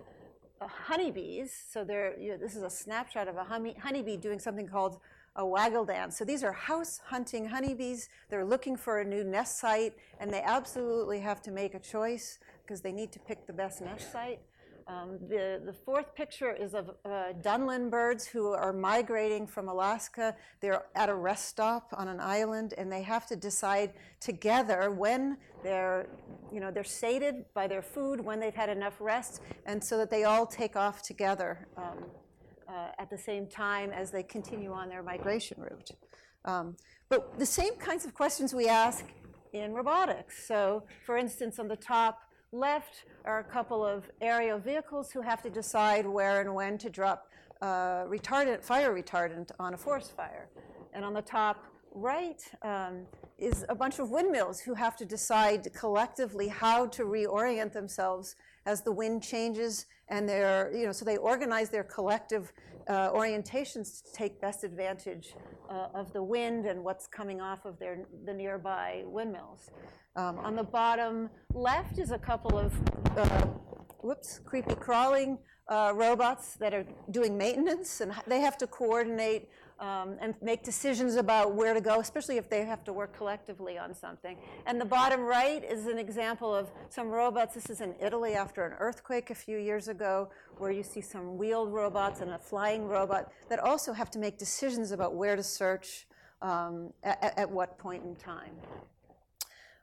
uh, 0.61 0.67
honeybees. 0.69 1.53
So 1.71 1.85
there, 1.85 2.19
you 2.19 2.31
know, 2.31 2.37
this 2.37 2.55
is 2.55 2.63
a 2.63 2.71
snapshot 2.71 3.29
of 3.29 3.37
a 3.37 3.45
honey, 3.45 3.75
honeybee 3.83 4.17
doing 4.17 4.39
something 4.39 4.69
called 4.69 5.01
a 5.37 5.47
waggle 5.47 5.85
dance. 5.85 6.19
So 6.19 6.25
these 6.25 6.43
are 6.43 6.53
house 6.53 7.01
hunting 7.05 7.47
honeybees. 7.47 8.09
They're 8.29 8.45
looking 8.45 8.77
for 8.77 9.01
a 9.01 9.05
new 9.05 9.25
nest 9.25 9.59
site, 9.59 9.95
and 10.19 10.33
they 10.33 10.43
absolutely 10.43 11.21
have 11.21 11.41
to 11.43 11.51
make 11.51 11.75
a 11.75 11.79
choice 11.79 12.39
because 12.63 12.81
they 12.81 12.93
need 12.93 13.13
to 13.13 13.19
pick 13.19 13.47
the 13.47 13.53
best 13.53 13.81
nest 13.81 14.13
site. 14.13 14.41
Um, 14.87 15.19
the, 15.29 15.61
the 15.65 15.73
fourth 15.73 16.17
picture 16.17 16.53
is 16.53 16.75
of 16.75 16.91
uh, 17.05 17.33
Dunlin 17.43 17.91
birds 17.91 18.27
who 18.27 18.49
are 18.49 18.73
migrating 18.73 19.47
from 19.47 19.69
Alaska. 19.69 20.35
They're 20.61 20.83
at 20.97 21.09
a 21.09 21.15
rest 21.15 21.47
stop 21.47 21.95
on 21.97 22.09
an 22.09 22.19
island, 22.19 22.75
and 22.77 22.91
they 22.91 23.03
have 23.03 23.25
to 23.27 23.37
decide 23.37 23.93
together 24.19 24.91
when 24.91 25.39
they're, 25.63 26.09
you 26.53 26.59
know, 26.59 26.73
they're 26.73 26.83
sated 26.83 27.45
by 27.55 27.69
their 27.69 27.83
food, 27.83 28.21
when 28.21 28.41
they've 28.41 28.55
had 28.55 28.69
enough 28.69 28.97
rest, 29.01 29.43
and 29.65 29.83
so 29.83 29.97
that 29.97 30.11
they 30.11 30.25
all 30.25 30.45
take 30.45 30.75
off 30.75 31.03
together. 31.03 31.69
Um, 31.77 32.07
at 32.99 33.11
the 33.11 33.19
same 33.19 33.47
time 33.47 33.91
as 33.91 34.11
they 34.11 34.23
continue 34.23 34.73
on 34.73 34.89
their 34.89 35.03
migration 35.03 35.61
route. 35.61 35.91
Um, 36.45 36.77
but 37.09 37.39
the 37.39 37.47
same 37.47 37.75
kinds 37.77 38.05
of 38.05 38.15
questions 38.15 38.55
we 38.55 38.69
ask 38.69 39.05
in 39.53 39.75
robotics. 39.75 40.47
So, 40.47 40.85
for 41.05 41.17
instance, 41.17 41.59
on 41.59 41.69
the 41.69 41.77
top 41.77 42.21
left 42.53 43.05
are 43.25 43.41
a 43.41 43.45
couple 43.45 43.85
of 43.85 44.11
aerial 44.21 44.59
vehicles 44.59 45.11
who 45.11 45.21
have 45.21 45.43
to 45.43 45.51
decide 45.51 46.07
where 46.07 46.41
and 46.41 46.55
when 46.55 46.79
to 46.79 46.91
drop 46.91 47.29
uh, 47.63 48.05
retardant, 48.05 48.63
fire 48.63 48.95
retardant 48.95 49.51
on 49.59 49.75
a 49.75 49.77
forest 49.77 50.17
fire. 50.17 50.49
And 50.93 51.05
on 51.05 51.13
the 51.13 51.23
top 51.23 51.65
right 51.93 52.41
um, 52.63 53.07
is 53.39 53.65
a 53.69 53.75
bunch 53.75 53.99
of 53.99 54.11
windmills 54.11 54.61
who 54.61 54.75
have 54.75 54.97
to 54.97 55.05
decide 55.05 55.69
collectively 55.75 56.49
how 56.49 56.87
to 56.87 57.05
reorient 57.05 57.73
themselves 57.73 58.37
as 58.67 58.83
the 58.83 58.93
wind 58.93 59.23
changes 59.23 59.87
and 60.09 60.29
they're, 60.29 60.73
you 60.75 60.87
know, 60.87 60.93
so 60.93 61.05
they 61.05 61.17
organize 61.17 61.71
their 61.71 61.85
collective 61.85 62.53
uh, 62.89 63.11
orientations 63.11 64.03
to 64.05 64.13
take 64.13 64.41
best 64.41 64.65
advantage 64.65 65.35
uh, 65.71 65.89
of 65.95 66.13
the 66.13 66.23
wind 66.23 66.67
and 66.67 66.83
what's 66.83 67.07
coming 67.07 67.41
off 67.41 67.65
of 67.65 67.79
their, 67.79 68.07
the 68.27 68.35
nearby 68.35 69.03
windmills. 69.07 69.71
Um, 70.17 70.39
on 70.39 70.57
the 70.57 70.65
bottom 70.65 71.31
left 71.55 71.99
is 71.99 72.11
a 72.11 72.19
couple 72.19 72.59
of, 72.59 72.73
uh, 73.17 73.47
whoops, 74.03 74.41
creepy 74.45 74.75
crawling 74.75 75.39
uh, 75.69 75.93
robots 75.95 76.55
that 76.55 76.75
are 76.75 76.85
doing 77.13 77.39
maintenance, 77.39 78.01
and 78.01 78.13
they 78.27 78.41
have 78.41 78.59
to 78.59 78.67
coordinate 78.67 79.49
um, 79.81 80.17
and 80.21 80.35
make 80.43 80.63
decisions 80.63 81.17
about 81.17 81.55
where 81.55 81.73
to 81.73 81.81
go, 81.81 82.01
especially 82.01 82.37
if 82.37 82.51
they 82.51 82.65
have 82.65 82.85
to 82.85 82.93
work 82.93 83.17
collectively 83.17 83.79
on 83.79 83.95
something. 83.95 84.37
And 84.67 84.79
the 84.79 84.85
bottom 84.85 85.23
right 85.23 85.65
is 85.65 85.87
an 85.87 85.99
example 85.99 86.55
of 86.55 86.71
some 86.91 87.09
robots. 87.09 87.55
This 87.55 87.71
is 87.71 87.81
in 87.81 87.95
Italy 88.01 88.35
after 88.35 88.67
an 88.67 88.75
earthquake 88.79 89.31
a 89.31 89.35
few 89.35 89.57
years 89.57 89.89
ago, 89.89 90.31
where 90.59 90.71
you 90.71 90.83
see 90.83 91.01
some 91.01 91.39
wheeled 91.39 91.73
robots 91.73 92.21
and 92.21 92.31
a 92.33 92.39
flying 92.39 92.87
robot 92.87 93.33
that 93.49 93.59
also 93.59 93.93
have 93.95 94.11
to 94.11 94.19
make 94.19 94.37
decisions 94.37 94.93
about 94.93 95.15
where 95.15 95.35
to 95.35 95.43
search 95.43 96.07
um, 96.43 96.93
at, 97.03 97.35
at, 97.37 97.51
what 97.51 97.79
point 97.79 98.05
in 98.05 98.17
time. 98.17 98.55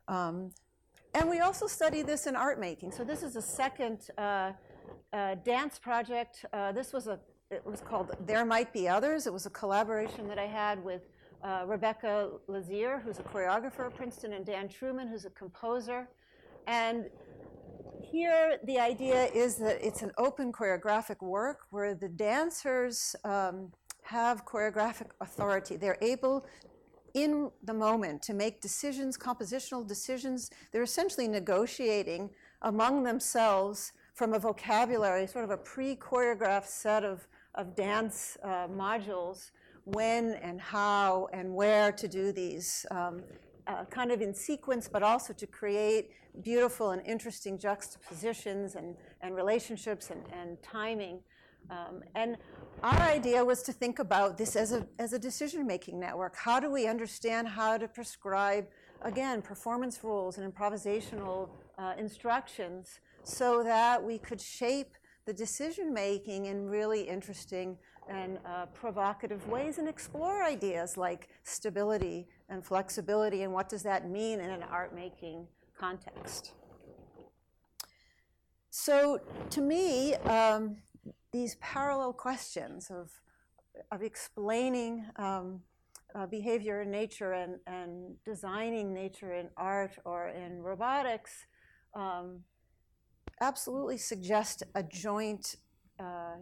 Um, 0.07 0.51
and 1.13 1.29
we 1.29 1.39
also 1.39 1.67
study 1.67 2.03
this 2.03 2.27
in 2.27 2.35
art 2.35 2.59
making. 2.59 2.91
So 2.91 3.03
this 3.03 3.23
is 3.23 3.35
a 3.35 3.41
second 3.41 4.09
uh, 4.17 4.53
uh, 5.13 5.35
dance 5.43 5.79
project. 5.79 6.45
Uh, 6.53 6.71
this 6.71 6.93
was 6.93 7.07
a 7.07 7.19
it 7.49 7.65
was 7.65 7.79
called 7.79 8.11
There 8.25 8.43
Might 8.43 8.73
Be 8.73 8.89
Others. 8.89 9.25
It 9.25 9.31
was 9.31 9.45
a 9.45 9.49
collaboration 9.49 10.27
that 10.27 10.37
I 10.37 10.47
had 10.47 10.83
with 10.83 11.03
uh, 11.43 11.63
Rebecca 11.65 12.29
Lazier, 12.47 13.01
who's 13.03 13.19
a 13.19 13.23
choreographer 13.23 13.85
at 13.85 13.95
Princeton, 13.95 14.33
and 14.33 14.45
Dan 14.45 14.67
Trueman, 14.67 15.09
who's 15.09 15.23
a 15.23 15.29
composer. 15.29 16.09
And 16.65 17.05
here, 18.01 18.57
the 18.65 18.77
idea 18.79 19.27
is 19.33 19.55
that 19.57 19.77
it's 19.81 20.01
an 20.01 20.11
open 20.17 20.51
choreographic 20.51 21.21
work 21.21 21.59
where 21.69 21.95
the 21.95 22.09
dancers 22.09 23.15
um, 23.23 23.71
have 24.01 24.43
choreographic 24.45 25.07
authority. 25.21 25.77
They're 25.77 25.99
able, 26.01 26.45
in 27.13 27.49
the 27.63 27.73
moment, 27.73 28.21
to 28.23 28.33
make 28.33 28.59
decisions, 28.59 29.17
compositional 29.17 29.87
decisions. 29.87 30.51
They're 30.73 30.83
essentially 30.83 31.29
negotiating 31.29 32.29
among 32.61 33.03
themselves 33.03 33.93
from 34.13 34.33
a 34.33 34.39
vocabulary, 34.39 35.27
sort 35.27 35.45
of 35.45 35.51
a 35.51 35.57
pre 35.57 35.95
choreographed 35.95 36.67
set 36.67 37.05
of 37.05 37.27
of 37.57 37.75
dance 37.75 38.37
uh, 38.43 38.67
modules 38.67 39.51
when 39.83 40.33
and 40.35 40.61
how 40.61 41.27
and 41.33 41.53
where 41.53 41.91
to 41.91 42.07
do 42.07 42.31
these, 42.31 42.85
um, 42.91 43.23
uh, 43.67 43.83
kind 43.85 44.11
of 44.11 44.21
in 44.21 44.33
sequence, 44.33 44.87
but 44.87 45.03
also 45.03 45.33
to 45.33 45.47
create 45.47 46.11
beautiful 46.43 46.91
and 46.91 47.01
interesting 47.05 47.57
juxtapositions 47.57 48.75
and, 48.75 48.95
and 49.21 49.35
relationships 49.35 50.11
and, 50.11 50.21
and 50.39 50.61
timing. 50.61 51.19
Um, 51.69 52.01
and 52.15 52.37
our 52.83 53.01
idea 53.01 53.43
was 53.43 53.63
to 53.63 53.73
think 53.73 53.99
about 53.99 54.37
this 54.37 54.55
as 54.55 54.71
a, 54.71 54.87
as 54.99 55.13
a 55.13 55.19
decision 55.19 55.65
making 55.65 55.99
network. 55.99 56.35
How 56.35 56.59
do 56.59 56.71
we 56.71 56.87
understand 56.87 57.47
how 57.47 57.77
to 57.77 57.87
prescribe, 57.87 58.67
again, 59.01 59.41
performance 59.41 60.03
rules 60.03 60.37
and 60.37 60.53
improvisational 60.53 61.49
uh, 61.77 61.93
instructions 61.97 62.99
so 63.23 63.63
that 63.63 64.01
we 64.01 64.17
could 64.17 64.39
shape 64.39 64.93
the 65.27 65.33
decision 65.33 65.93
making 65.93 66.45
in 66.45 66.67
really 66.69 67.01
interesting 67.01 67.77
and 68.09 68.39
uh, 68.45 68.65
provocative 68.67 69.45
ways 69.49 69.77
and 69.77 69.89
explore 69.89 70.41
ideas 70.41 70.95
like 70.95 71.27
stability 71.43 72.25
and 72.47 72.65
flexibility 72.65 73.43
and 73.43 73.51
what 73.51 73.67
does 73.67 73.83
that 73.83 74.09
mean 74.09 74.39
in 74.39 74.49
an 74.49 74.63
art 74.63 74.95
making 74.95 75.45
context. 75.77 76.53
So, 78.69 79.19
to 79.49 79.61
me, 79.61 80.15
um, 80.15 80.77
these 81.33 81.55
parallel 81.55 82.13
questions 82.13 82.89
of, 82.89 83.11
of 83.91 84.01
explaining 84.01 85.03
um, 85.17 85.59
uh, 86.15 86.25
behavior 86.25 86.83
in 86.83 86.89
nature 86.89 87.33
and, 87.33 87.59
and 87.67 88.15
designing 88.23 88.93
nature 88.93 89.33
in 89.33 89.49
art 89.57 89.91
or 90.05 90.29
in 90.29 90.61
robotics 90.61 91.45
um, 91.95 92.39
absolutely 93.41 93.97
suggest 93.97 94.63
a 94.75 94.83
joint 94.83 95.55
uh, 95.99 96.37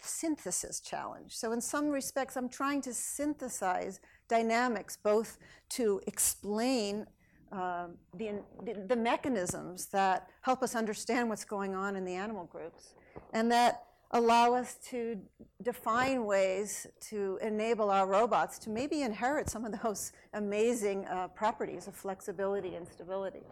synthesis 0.00 0.80
challenge. 0.80 1.36
So, 1.36 1.52
in 1.52 1.60
some 1.60 1.88
respects, 1.88 2.36
I'm 2.36 2.48
trying 2.48 2.82
to 2.82 2.94
synthesize 2.94 4.00
dynamics 4.28 4.96
both 4.96 5.38
to 5.70 6.00
explain 6.06 7.06
uh, 7.50 7.86
the, 8.16 8.42
the, 8.88 8.96
mechanisms 8.96 9.86
that 9.86 10.28
help 10.42 10.62
us 10.62 10.74
understand 10.74 11.30
what's 11.30 11.46
going 11.46 11.74
on 11.74 11.96
in 11.96 12.04
the 12.04 12.14
animal 12.14 12.44
groups 12.44 12.92
and 13.32 13.50
that 13.50 13.84
allow 14.10 14.52
us 14.52 14.76
to 14.90 15.18
define 15.62 16.26
ways 16.26 16.86
to 17.00 17.38
enable 17.40 17.90
our 17.90 18.06
robots 18.06 18.58
to 18.58 18.70
maybe 18.70 19.00
inherit 19.00 19.48
some 19.48 19.64
of 19.64 19.80
those 19.82 20.12
amazing 20.34 21.06
uh, 21.06 21.28
properties 21.28 21.86
of 21.88 21.94
flexibility 21.94 22.74
and 22.74 22.86
stability. 22.86 23.42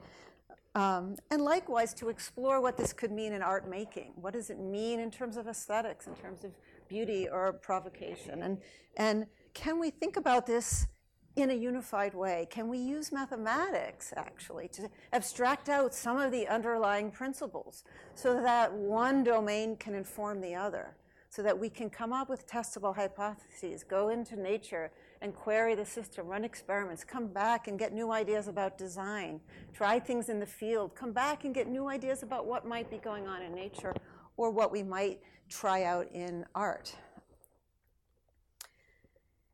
Um, 0.75 1.17
and 1.31 1.43
likewise, 1.43 1.95
to 1.95 2.11
explore 2.11 2.61
what 2.61 2.77
this 2.77 2.93
could 2.93 3.11
mean 3.11 3.33
in 3.33 3.41
art 3.41 3.67
making. 3.69 4.13
What 4.17 4.35
does 4.35 4.51
it 4.51 4.59
mean 4.59 5.01
in 5.01 5.11
terms 5.11 5.39
of 5.39 5.49
aesthetics, 5.49 6.07
in 6.07 6.15
terms 6.15 6.45
of 6.45 6.53
beauty 6.87 7.29
or 7.31 7.55
provocation? 7.55 8.43
And, 8.43 8.59
and 8.99 9.27
can 9.55 9.79
we 9.79 9.89
think 9.89 10.19
about 10.19 10.47
this 10.47 10.87
in 11.35 11.51
a 11.51 11.55
unified 11.55 12.15
way? 12.15 12.47
Can 12.51 12.69
we 12.69 12.77
use 12.77 13.11
mathematics 13.11 14.13
actually 14.17 14.69
to 14.69 14.91
abstract 15.15 15.71
out 15.71 15.95
some 15.95 16.19
of 16.19 16.31
the 16.31 16.47
underlying 16.47 17.11
principles 17.11 17.85
so 18.15 18.41
that 18.43 18.71
one 18.73 19.25
domain 19.25 19.77
can 19.77 19.95
inform 19.95 20.43
the 20.43 20.55
other? 20.55 20.97
So 21.31 21.43
that 21.43 21.59
we 21.59 21.69
can 21.69 21.91
come 21.91 22.13
up 22.13 22.29
with 22.29 22.47
testable 22.47 22.95
hypotheses, 22.95 23.83
go 23.83 24.11
into 24.11 24.37
nature 24.37 24.91
and 25.23 25.35
query 25.35 25.75
the 25.75 25.85
system, 25.85 26.27
run 26.27 26.45
experiments, 26.45 27.05
come 27.05 27.27
back 27.27 27.69
and 27.69 27.79
get 27.79 27.93
new 27.93 28.13
ideas 28.13 28.49
about 28.49 28.79
design, 28.79 29.41
try 29.73 29.99
things 29.99 30.29
in 30.29 30.41
the 30.41 30.47
field, 30.47 30.95
come 30.95 31.13
back 31.13 31.45
and 31.45 31.55
get 31.55 31.69
new 31.69 31.89
ideas 31.89 32.23
about 32.23 32.47
what 32.47 32.67
might 32.67 32.91
be 32.91 32.99
going 32.99 33.27
on 33.27 33.43
in 33.43 33.55
nature 33.55 33.95
or 34.37 34.51
what 34.51 34.71
we 34.71 34.83
might 34.83 35.21
try 35.49 35.85
out 35.85 36.07
in 36.13 36.45
art. 36.55 36.95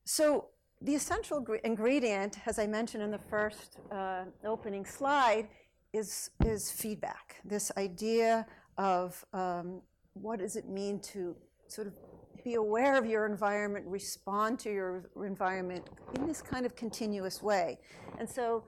So 0.04 0.48
the 0.80 0.94
essential 0.94 1.44
ingredient, 1.64 2.38
as 2.46 2.58
I 2.58 2.66
mentioned 2.66 3.02
in 3.02 3.10
the 3.10 3.20
first 3.30 3.78
uh, 3.90 4.24
opening 4.44 4.84
slide, 4.84 5.48
is, 5.92 6.30
is 6.44 6.70
feedback. 6.70 7.36
This 7.44 7.70
idea 7.76 8.46
of 8.78 9.24
um, 9.32 9.80
what 10.14 10.40
does 10.40 10.56
it 10.56 10.68
mean 10.68 11.00
to 11.00 11.36
sort 11.68 11.86
of 11.86 11.94
be 12.44 12.54
aware 12.54 12.96
of 12.96 13.06
your 13.06 13.26
environment, 13.26 13.84
respond 13.86 14.58
to 14.60 14.72
your 14.72 15.10
environment 15.24 15.88
in 16.16 16.26
this 16.26 16.42
kind 16.42 16.66
of 16.66 16.74
continuous 16.74 17.42
way. 17.42 17.78
And 18.18 18.28
so, 18.28 18.64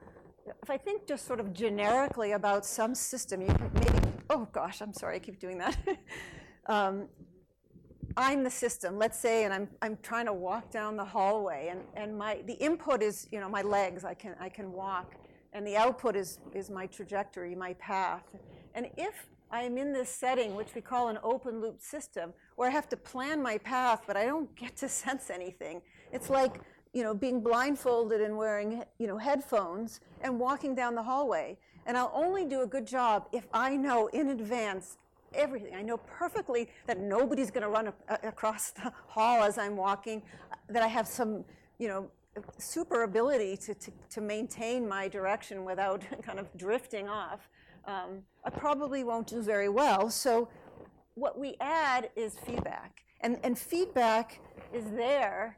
if 0.61 0.69
I 0.69 0.77
think 0.77 1.07
just 1.07 1.25
sort 1.25 1.39
of 1.39 1.53
generically 1.53 2.33
about 2.33 2.65
some 2.65 2.93
system, 2.93 3.41
you 3.41 3.47
can 3.47 3.71
maybe, 3.73 4.13
oh 4.29 4.47
gosh, 4.51 4.81
I'm 4.81 4.93
sorry, 4.93 5.15
I 5.15 5.19
keep 5.19 5.39
doing 5.39 5.57
that. 5.57 5.77
um, 6.67 7.07
I'm 8.17 8.43
the 8.43 8.49
system, 8.49 8.97
let's 8.97 9.19
say, 9.19 9.43
and 9.43 9.53
I'm, 9.53 9.67
I'm 9.81 9.97
trying 10.01 10.27
to 10.27 10.33
walk 10.33 10.71
down 10.71 10.95
the 10.95 11.03
hallway, 11.03 11.69
and, 11.69 11.81
and 11.95 12.17
my, 12.17 12.41
the 12.45 12.53
input 12.53 13.01
is, 13.01 13.27
you 13.31 13.39
know, 13.39 13.49
my 13.49 13.61
legs, 13.61 14.05
I 14.05 14.13
can, 14.13 14.35
I 14.39 14.47
can 14.47 14.71
walk, 14.71 15.15
and 15.51 15.65
the 15.65 15.75
output 15.75 16.15
is, 16.15 16.39
is 16.53 16.69
my 16.69 16.85
trajectory, 16.85 17.55
my 17.55 17.73
path. 17.73 18.23
And 18.73 18.87
if 18.97 19.27
I'm 19.55 19.77
in 19.77 19.93
this 19.93 20.09
setting, 20.09 20.53
which 20.53 20.75
we 20.75 20.81
call 20.81 21.07
an 21.07 21.17
open 21.23 21.61
loop 21.61 21.79
system, 21.79 22.33
where 22.57 22.67
I 22.67 22.73
have 22.73 22.89
to 22.89 22.97
plan 22.97 23.41
my 23.41 23.57
path, 23.57 24.01
but 24.05 24.17
I 24.17 24.25
don't 24.25 24.53
get 24.53 24.75
to 24.77 24.89
sense 25.03 25.29
anything. 25.29 25.81
It's 26.11 26.29
like, 26.29 26.59
you 26.93 27.03
know, 27.03 27.13
being 27.13 27.39
blindfolded 27.39 28.19
and 28.19 28.35
wearing, 28.35 28.83
you 28.99 29.07
know, 29.07 29.17
headphones 29.17 30.01
and 30.19 30.37
walking 30.39 30.75
down 30.75 30.93
the 30.93 31.03
hallway. 31.03 31.57
And 31.85 31.95
I'll 31.95 32.11
only 32.13 32.43
do 32.43 32.63
a 32.63 32.67
good 32.67 32.85
job 32.85 33.29
if 33.31 33.47
I 33.53 33.77
know 33.77 34.07
in 34.07 34.29
advance 34.29 34.97
everything. 35.33 35.73
I 35.73 35.83
know 35.83 35.97
perfectly 35.97 36.69
that 36.87 36.99
nobody's 36.99 37.49
going 37.49 37.63
to 37.63 37.69
run 37.69 37.93
a- 38.09 38.19
across 38.23 38.71
the 38.71 38.91
hall 39.07 39.41
as 39.41 39.57
I'm 39.57 39.77
walking, 39.77 40.21
that 40.67 40.83
I 40.83 40.87
have 40.87 41.07
some, 41.07 41.45
you 41.79 41.87
know, 41.87 42.09
super 42.57 43.03
ability 43.03 43.55
to, 43.55 43.73
to, 43.73 43.91
to 44.09 44.21
maintain 44.21 44.85
my 44.85 45.07
direction 45.07 45.63
without 45.63 46.03
kind 46.23 46.39
of 46.39 46.47
drifting 46.57 47.07
off 47.07 47.47
I 48.43 48.49
probably 48.49 49.03
won't 49.03 49.27
do 49.27 49.41
very 49.41 49.69
well. 49.69 50.09
So 50.09 50.49
what 51.15 51.39
we 51.39 51.55
add 51.59 52.09
is 52.15 52.37
feedback. 52.45 53.01
And, 53.21 53.39
and 53.43 53.57
feedback 53.57 54.39
is 54.73 54.85
there 54.91 55.57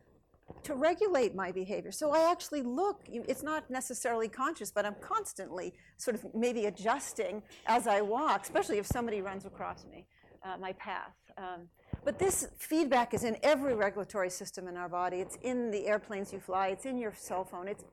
to 0.63 0.75
regulate 0.75 1.35
my 1.35 1.51
behavior. 1.51 1.91
So 1.91 2.11
I 2.11 2.31
actually 2.31 2.61
look, 2.61 3.01
it's 3.07 3.43
not 3.43 3.69
necessarily 3.69 4.27
conscious, 4.27 4.71
but 4.71 4.85
I'm 4.85 4.95
constantly 5.01 5.73
sort 5.97 6.15
of 6.15 6.25
maybe 6.33 6.65
adjusting 6.65 7.43
as 7.65 7.87
I 7.87 8.01
walk, 8.01 8.43
especially 8.43 8.77
if 8.77 8.85
somebody 8.85 9.21
runs 9.21 9.45
across 9.45 9.85
me, 9.85 10.05
uh, 10.43 10.57
my 10.57 10.73
path. 10.73 11.13
Um, 11.37 11.67
but 12.03 12.17
this 12.17 12.47
feedback 12.57 13.13
is 13.13 13.23
in 13.23 13.37
every 13.43 13.75
regulatory 13.75 14.29
system 14.29 14.67
in 14.67 14.77
our 14.77 14.89
body. 14.89 15.17
It's 15.17 15.37
in 15.41 15.71
the 15.71 15.87
airplanes 15.87 16.31
you 16.31 16.39
fly, 16.39 16.67
it's 16.67 16.85
in 16.85 16.97
your 16.97 17.13
cell 17.13 17.43
phone, 17.43 17.67
it's 17.67 17.83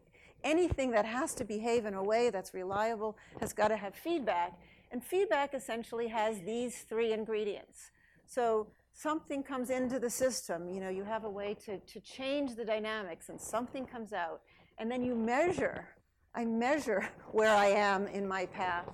anything 0.44 0.90
that 0.92 1.06
has 1.06 1.34
to 1.34 1.44
behave 1.44 1.86
in 1.86 1.94
a 1.94 2.02
way 2.02 2.30
that's 2.30 2.54
reliable 2.54 3.16
has 3.40 3.52
got 3.52 3.68
to 3.68 3.76
have 3.76 3.94
feedback. 3.94 4.52
And 4.92 5.02
feedback 5.02 5.54
essentially 5.54 6.08
has 6.08 6.40
these 6.42 6.82
three 6.82 7.12
ingredients. 7.12 7.90
So 8.26 8.68
something 8.92 9.42
comes 9.42 9.70
into 9.70 9.98
the 9.98 10.10
system, 10.10 10.68
you 10.68 10.80
know, 10.80 10.88
you 10.88 11.04
have 11.04 11.24
a 11.24 11.30
way 11.30 11.56
to, 11.64 11.78
to 11.78 12.00
change 12.00 12.54
the 12.54 12.64
dynamics 12.64 13.28
and 13.28 13.40
something 13.40 13.84
comes 13.86 14.12
out. 14.12 14.42
And 14.78 14.90
then 14.90 15.02
you 15.02 15.14
measure, 15.14 15.88
I 16.34 16.44
measure 16.44 17.08
where 17.32 17.54
I 17.54 17.66
am 17.66 18.06
in 18.06 18.26
my 18.26 18.46
path. 18.46 18.88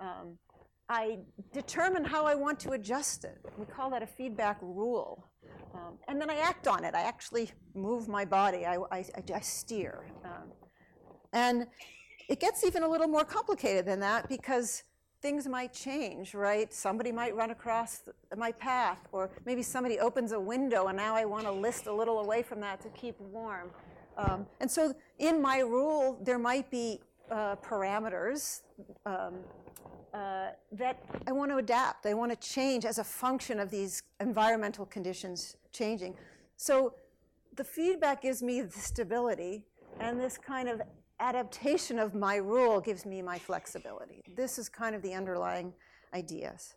Um, 0.00 0.38
I 0.88 1.18
determine 1.52 2.04
how 2.04 2.26
I 2.26 2.34
want 2.34 2.58
to 2.60 2.72
adjust 2.72 3.24
it. 3.24 3.38
We 3.56 3.66
call 3.66 3.90
that 3.90 4.02
a 4.02 4.06
feedback 4.06 4.58
rule. 4.60 5.26
Um, 5.74 5.98
and 6.08 6.20
then 6.20 6.28
I 6.28 6.36
act 6.36 6.68
on 6.68 6.84
it. 6.84 6.94
I 6.94 7.02
actually 7.02 7.50
move 7.74 8.08
my 8.08 8.24
body. 8.24 8.66
I, 8.66 8.76
I, 8.90 9.04
I 9.34 9.40
steer. 9.40 10.04
Um, 10.24 10.52
and 11.32 11.66
it 12.28 12.40
gets 12.40 12.64
even 12.64 12.82
a 12.82 12.88
little 12.88 13.08
more 13.08 13.24
complicated 13.24 13.84
than 13.84 14.00
that 14.00 14.28
because 14.28 14.84
things 15.20 15.46
might 15.46 15.72
change, 15.72 16.34
right? 16.34 16.72
Somebody 16.72 17.12
might 17.12 17.34
run 17.36 17.50
across 17.50 18.02
my 18.36 18.50
path, 18.52 18.98
or 19.12 19.30
maybe 19.46 19.62
somebody 19.62 20.00
opens 20.00 20.32
a 20.32 20.40
window 20.40 20.88
and 20.88 20.96
now 20.96 21.14
I 21.14 21.24
want 21.24 21.44
to 21.44 21.52
list 21.52 21.86
a 21.86 21.94
little 21.94 22.18
away 22.18 22.42
from 22.42 22.60
that 22.60 22.80
to 22.82 22.88
keep 22.90 23.18
warm. 23.20 23.70
Um, 24.18 24.46
and 24.60 24.70
so 24.70 24.94
in 25.18 25.40
my 25.40 25.60
rule, 25.60 26.18
there 26.22 26.38
might 26.38 26.70
be 26.70 27.00
uh, 27.30 27.56
parameters 27.56 28.62
um, 29.06 29.36
uh, 30.12 30.48
that 30.72 31.02
I 31.26 31.32
want 31.32 31.50
to 31.50 31.56
adapt. 31.56 32.04
I 32.04 32.14
want 32.14 32.30
to 32.32 32.48
change 32.48 32.84
as 32.84 32.98
a 32.98 33.04
function 33.04 33.58
of 33.58 33.70
these 33.70 34.02
environmental 34.20 34.84
conditions 34.86 35.56
changing. 35.72 36.14
So 36.56 36.94
the 37.56 37.64
feedback 37.64 38.22
gives 38.22 38.42
me 38.42 38.60
the 38.62 38.78
stability, 38.78 39.64
and 40.00 40.20
this 40.20 40.36
kind 40.36 40.68
of 40.68 40.82
adaptation 41.20 41.98
of 41.98 42.14
my 42.14 42.36
rule 42.36 42.80
gives 42.80 43.06
me 43.06 43.22
my 43.22 43.38
flexibility. 43.38 44.22
This 44.36 44.58
is 44.58 44.68
kind 44.68 44.94
of 44.94 45.02
the 45.02 45.14
underlying 45.14 45.72
ideas. 46.14 46.74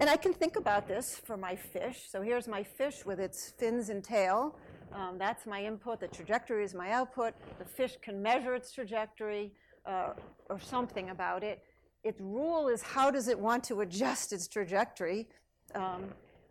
And 0.00 0.10
I 0.10 0.16
can 0.16 0.32
think 0.32 0.56
about 0.56 0.88
this 0.88 1.20
for 1.24 1.36
my 1.36 1.54
fish. 1.54 2.08
So 2.10 2.22
here's 2.22 2.48
my 2.48 2.62
fish 2.62 3.04
with 3.04 3.20
its 3.20 3.50
fins 3.58 3.88
and 3.88 4.02
tail. 4.02 4.58
Um, 4.92 5.16
that's 5.18 5.46
my 5.46 5.64
input. 5.64 6.00
The 6.00 6.08
trajectory 6.08 6.64
is 6.64 6.74
my 6.74 6.90
output. 6.90 7.34
The 7.58 7.64
fish 7.64 7.96
can 8.02 8.22
measure 8.22 8.54
its 8.54 8.72
trajectory 8.72 9.52
uh, 9.86 10.14
or 10.50 10.60
something 10.60 11.10
about 11.10 11.42
it. 11.42 11.62
Its 12.04 12.20
rule 12.20 12.68
is 12.68 12.82
how 12.82 13.10
does 13.10 13.28
it 13.28 13.38
want 13.38 13.62
to 13.64 13.80
adjust 13.80 14.32
its 14.32 14.48
trajectory. 14.48 15.28
Um, 15.74 16.04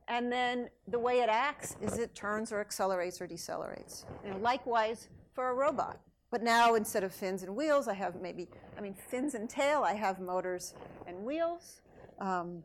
and 0.07 0.31
then 0.31 0.69
the 0.87 0.99
way 0.99 1.19
it 1.19 1.29
acts 1.29 1.75
is 1.81 1.97
it 1.97 2.15
turns 2.15 2.51
or 2.51 2.59
accelerates 2.59 3.21
or 3.21 3.27
decelerates. 3.27 4.05
Likewise 4.39 5.09
for 5.33 5.49
a 5.49 5.53
robot. 5.53 5.99
But 6.31 6.41
now 6.41 6.75
instead 6.75 7.03
of 7.03 7.13
fins 7.13 7.43
and 7.43 7.55
wheels, 7.55 7.89
I 7.89 7.93
have 7.93 8.21
maybe, 8.21 8.47
I 8.77 8.81
mean, 8.81 8.93
fins 8.93 9.35
and 9.35 9.49
tail, 9.49 9.83
I 9.83 9.93
have 9.93 10.19
motors 10.19 10.73
and 11.05 11.17
wheels. 11.23 11.81
Um, 12.19 12.63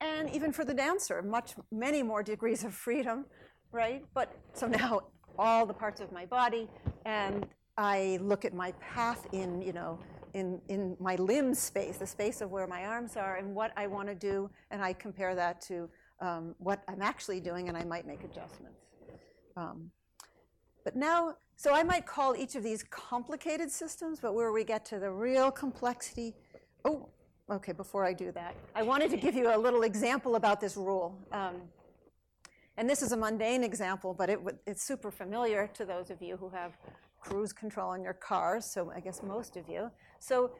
and 0.00 0.28
even 0.30 0.52
for 0.52 0.64
the 0.64 0.74
dancer, 0.74 1.22
much, 1.22 1.54
many 1.70 2.02
more 2.02 2.22
degrees 2.22 2.64
of 2.64 2.74
freedom, 2.74 3.26
right? 3.70 4.04
But 4.12 4.36
so 4.52 4.66
now 4.66 5.02
all 5.38 5.66
the 5.66 5.74
parts 5.74 6.00
of 6.00 6.10
my 6.10 6.26
body, 6.26 6.68
and 7.04 7.46
I 7.78 8.18
look 8.20 8.44
at 8.44 8.54
my 8.54 8.72
path 8.72 9.26
in, 9.32 9.62
you 9.62 9.72
know, 9.72 9.98
in, 10.34 10.60
in 10.68 10.96
my 10.98 11.14
limb 11.16 11.54
space, 11.54 11.96
the 11.96 12.06
space 12.06 12.40
of 12.40 12.50
where 12.50 12.66
my 12.66 12.84
arms 12.84 13.16
are, 13.16 13.36
and 13.36 13.54
what 13.54 13.72
I 13.76 13.86
want 13.86 14.08
to 14.08 14.14
do, 14.14 14.50
and 14.70 14.82
I 14.82 14.92
compare 14.92 15.34
that 15.34 15.60
to 15.62 15.88
um, 16.20 16.54
what 16.58 16.82
I'm 16.88 17.02
actually 17.02 17.40
doing, 17.40 17.68
and 17.68 17.76
I 17.76 17.84
might 17.84 18.06
make 18.06 18.24
adjustments. 18.24 18.80
Um, 19.56 19.90
but 20.84 20.96
now, 20.96 21.36
so 21.56 21.74
I 21.74 21.82
might 21.82 22.06
call 22.06 22.36
each 22.36 22.54
of 22.54 22.62
these 22.62 22.82
complicated 22.84 23.70
systems, 23.70 24.20
but 24.20 24.34
where 24.34 24.52
we 24.52 24.62
get 24.62 24.84
to 24.86 24.98
the 24.98 25.10
real 25.10 25.50
complexity, 25.50 26.34
oh, 26.84 27.08
okay, 27.50 27.72
before 27.72 28.04
I 28.04 28.12
do 28.12 28.30
that, 28.32 28.54
I 28.74 28.82
wanted 28.82 29.10
to 29.10 29.16
give 29.16 29.34
you 29.34 29.54
a 29.54 29.58
little 29.58 29.82
example 29.82 30.36
about 30.36 30.60
this 30.60 30.76
rule. 30.76 31.18
Um, 31.32 31.62
and 32.76 32.88
this 32.88 33.00
is 33.00 33.12
a 33.12 33.16
mundane 33.16 33.64
example, 33.64 34.12
but 34.12 34.28
it, 34.28 34.38
it's 34.66 34.82
super 34.82 35.10
familiar 35.10 35.70
to 35.74 35.86
those 35.86 36.10
of 36.10 36.20
you 36.20 36.36
who 36.36 36.50
have 36.50 36.76
cruise 37.20 37.52
control 37.52 37.94
in 37.94 38.02
your 38.02 38.12
cars, 38.12 38.66
so 38.66 38.92
I 38.94 39.00
guess 39.00 39.22
most 39.22 39.56
of 39.56 39.68
you. 39.68 39.90
So 40.18 40.50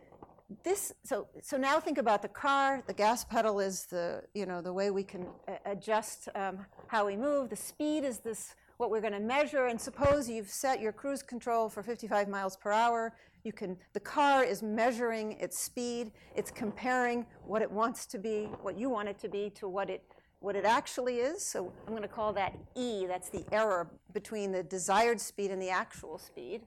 this, 0.65 0.93
so, 1.05 1.27
so 1.43 1.57
now 1.57 1.79
think 1.79 1.99
about 1.99 2.23
the 2.23 2.29
car, 2.29 2.83
the 2.87 2.95
gas 2.95 3.25
pedal 3.25 3.61
is 3.61 3.85
the, 3.87 4.23
you 4.33 4.47
know, 4.47 4.63
the 4.63 4.73
way 4.73 4.91
we 4.91 5.03
can 5.03 5.27
adjust 5.67 6.29
um, 6.35 6.65
how 6.87 7.07
we 7.07 7.17
move. 7.17 7.51
The 7.51 7.57
speed 7.57 8.05
is 8.05 8.19
this, 8.19 8.55
what 8.77 8.91
we're 8.91 9.01
gonna 9.01 9.21
measure, 9.21 9.67
and 9.67 9.81
suppose 9.81 10.29
you've 10.29 10.51
set 10.51 10.81
your 10.81 10.93
cruise 10.93 11.23
control 11.23 11.69
for 11.69 11.83
55 11.83 12.29
miles 12.29 12.57
per 12.57 12.73
hour, 12.73 13.15
you 13.45 13.53
can, 13.53 13.77
the 13.93 14.01
car 14.01 14.43
is 14.43 14.63
measuring 14.63 15.33
its 15.33 15.59
speed, 15.59 16.11
it's 16.35 16.51
comparing 16.51 17.25
what 17.45 17.63
it 17.63 17.71
wants 17.71 18.05
to 18.07 18.19
be, 18.19 18.45
what 18.63 18.77
you 18.77 18.91
want 18.91 19.09
it 19.09 19.19
to 19.21 19.29
be, 19.29 19.51
to 19.51 19.69
what 19.69 19.89
it 19.89 20.03
what 20.41 20.55
it 20.55 20.65
actually 20.65 21.17
is. 21.17 21.45
So 21.45 21.73
I'm 21.87 21.93
going 21.93 22.03
to 22.03 22.09
call 22.09 22.33
that 22.35 22.55
E. 22.75 23.07
That's 23.07 23.31
the 23.31 23.45
error 23.53 23.91
between 24.13 24.53
the 24.53 24.63
desired 24.63 25.21
speed 25.21 25.51
and 25.51 25.61
the 25.61 25.71
actual 25.71 26.19
speed. 26.19 26.63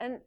And 0.00 0.18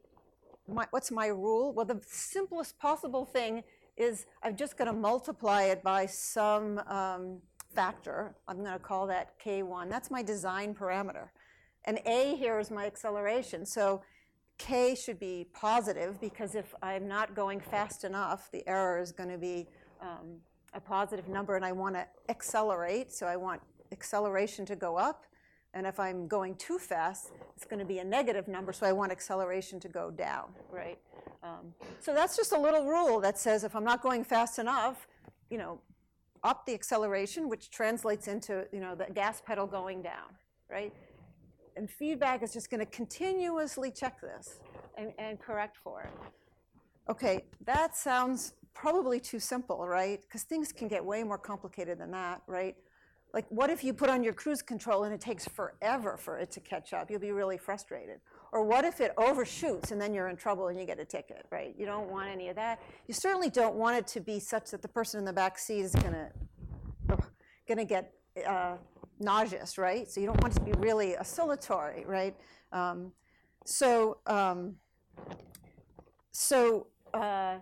my, 0.68 0.86
what's 0.92 1.12
my 1.12 1.28
rule? 1.28 1.74
Well, 1.74 1.86
the 1.86 2.00
simplest 2.08 2.78
possible 2.80 3.26
thing 3.26 3.64
is 3.96 4.26
I'm 4.44 4.56
just 4.56 4.78
going 4.78 4.88
to 4.88 4.94
multiply 4.94 5.64
it 5.64 5.84
by 5.84 6.06
some 6.06 6.80
um, 6.88 7.42
factor. 7.74 8.36
I'm 8.48 8.58
going 8.58 8.74
to 8.74 8.80
call 8.80 9.08
that 9.08 9.40
K1. 9.40 9.90
That's 9.90 10.10
my 10.10 10.24
design 10.24 10.74
parameter. 10.74 11.30
And 11.86 12.00
A 12.06 12.36
here 12.36 12.60
is 12.60 12.72
my 12.72 12.86
acceleration. 12.86 13.66
So 13.66 14.02
K 14.58 14.96
should 14.96 15.20
be 15.20 15.48
positive 15.54 16.20
because 16.20 16.56
if 16.56 16.74
I'm 16.82 17.08
not 17.08 17.36
going 17.36 17.60
fast 17.60 18.04
enough, 18.04 18.50
the 18.52 18.68
error 18.68 19.00
is 19.00 19.12
going 19.12 19.30
to 19.30 19.38
be 19.38 19.68
um, 20.02 20.38
a 20.74 20.80
positive 20.80 21.28
number 21.28 21.56
and 21.56 21.64
I 21.64 21.72
want 21.72 21.96
to 21.96 22.06
accelerate, 22.30 23.12
so 23.12 23.28
I 23.28 23.36
want 23.36 23.62
acceleration 23.92 24.66
to 24.68 24.76
go 24.76 24.98
up. 24.98 25.24
And 25.74 25.86
if 25.86 26.00
I'm 26.00 26.28
going 26.28 26.56
too 26.56 26.80
fast, 26.80 27.32
it's 27.56 27.66
going 27.66 27.80
to 27.80 27.86
be 27.86 28.00
a 28.00 28.04
negative 28.04 28.48
number, 28.48 28.74
so 28.74 28.88
I 28.88 28.94
want 28.94 29.12
acceleration 29.12 29.80
to 29.82 29.90
go 29.90 30.10
down, 30.10 30.50
right? 30.72 30.98
Um, 31.44 31.74
so 32.00 32.14
that's 32.14 32.36
just 32.36 32.52
a 32.52 32.60
little 32.60 32.86
rule 32.86 33.20
that 33.22 33.38
says 33.38 33.64
if 33.64 33.76
I'm 33.76 33.84
not 33.84 34.02
going 34.02 34.24
fast 34.24 34.60
enough, 34.60 35.08
you 35.50 35.58
know, 35.58 35.80
up 36.44 36.66
the 36.66 36.74
acceleration, 36.74 37.50
which 37.50 37.70
translates 37.70 38.28
into, 38.28 38.66
you 38.72 38.80
know, 38.80 38.96
the 38.96 39.06
gas 39.14 39.42
pedal 39.42 39.68
going 39.68 40.02
down, 40.02 40.36
right? 40.70 40.94
And 41.76 41.90
feedback 41.90 42.44
is 42.44 42.54
just 42.54 42.70
going 42.70 42.80
to 42.80 42.86
continuously 42.86 43.92
check 43.92 44.20
this 44.22 44.60
and, 44.98 45.14
and 45.20 45.40
correct 45.40 45.78
for 45.84 46.02
it. 46.02 46.14
Okay, 47.10 47.46
that 47.66 47.96
sounds 47.96 48.54
probably 48.74 49.20
too 49.20 49.40
simple, 49.40 49.88
right? 49.88 50.22
Because 50.22 50.44
things 50.44 50.72
can 50.72 50.88
get 50.88 51.04
way 51.04 51.24
more 51.24 51.38
complicated 51.38 52.00
than 52.00 52.12
that, 52.12 52.42
right? 52.48 52.76
Like, 53.34 53.46
what 53.50 53.70
if 53.70 53.84
you 53.84 53.94
put 53.94 54.10
on 54.10 54.24
your 54.24 54.34
cruise 54.34 54.62
control 54.62 55.04
and 55.04 55.14
it 55.14 55.22
takes 55.22 55.48
forever 55.48 56.18
for 56.18 56.38
it 56.38 56.52
to 56.52 56.60
catch 56.60 56.94
up? 56.94 57.10
You'll 57.10 57.20
be 57.20 57.32
really 57.32 57.58
frustrated. 57.58 58.20
Or 58.52 58.64
what 58.64 58.86
if 58.86 59.02
it 59.02 59.14
overshoots 59.18 59.92
and 59.92 60.02
then 60.02 60.14
you're 60.14 60.30
in 60.30 60.38
trouble 60.38 60.68
and 60.68 60.80
you 60.80 60.86
get 60.86 61.00
a 61.00 61.06
ticket, 61.06 61.46
right? 61.52 61.76
You 61.78 61.86
don't 61.86 62.10
want 62.10 62.30
any 62.30 62.50
of 62.50 62.56
that. 62.56 62.82
You 63.08 63.14
certainly 63.14 63.50
don't 63.50 63.76
want 63.76 63.98
it 63.98 64.08
to 64.08 64.22
be 64.22 64.40
such 64.40 64.72
that 64.72 64.82
the 64.82 64.88
person 64.88 65.20
in 65.20 65.26
the 65.26 65.34
back 65.34 65.60
seat 65.60 65.82
is 65.82 65.94
gonna, 65.94 66.30
gonna 67.68 67.86
get 67.86 68.14
uh, 68.46 68.76
nauseous, 69.20 69.78
right? 69.78 70.10
So 70.10 70.22
you 70.22 70.28
don't 70.28 70.42
want 70.42 70.56
it 70.56 70.60
to 70.60 70.66
be 70.66 70.72
really 70.80 71.18
oscillatory, 71.18 72.06
right? 72.06 72.36
Um, 72.72 73.12
so, 73.66 74.20
um, 74.26 74.76
so. 76.32 76.88
Uh, 77.14 77.58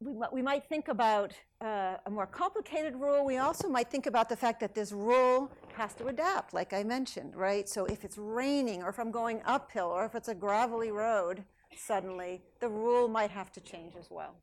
we, 0.00 0.12
we 0.32 0.42
might 0.42 0.64
think 0.64 0.88
about 0.88 1.32
uh, 1.60 1.96
a 2.06 2.10
more 2.10 2.26
complicated 2.26 2.94
rule. 2.94 3.24
We 3.24 3.38
also 3.38 3.68
might 3.68 3.90
think 3.90 4.06
about 4.06 4.28
the 4.28 4.36
fact 4.36 4.60
that 4.60 4.74
this 4.74 4.92
rule 4.92 5.50
has 5.78 5.94
to 5.94 6.06
adapt, 6.08 6.52
like 6.52 6.72
I 6.72 6.82
mentioned, 6.82 7.34
right? 7.34 7.68
So 7.68 7.86
if 7.86 8.04
it's 8.04 8.18
raining, 8.18 8.82
or 8.82 8.90
if 8.90 8.98
I'm 8.98 9.10
going 9.10 9.40
uphill, 9.46 9.86
or 9.86 10.04
if 10.04 10.14
it's 10.14 10.28
a 10.28 10.34
gravelly 10.34 10.90
road, 10.90 11.44
suddenly 11.76 12.42
the 12.60 12.68
rule 12.68 13.08
might 13.08 13.30
have 13.30 13.50
to 13.52 13.60
change 13.60 13.94
as 13.98 14.08
well. 14.10 14.34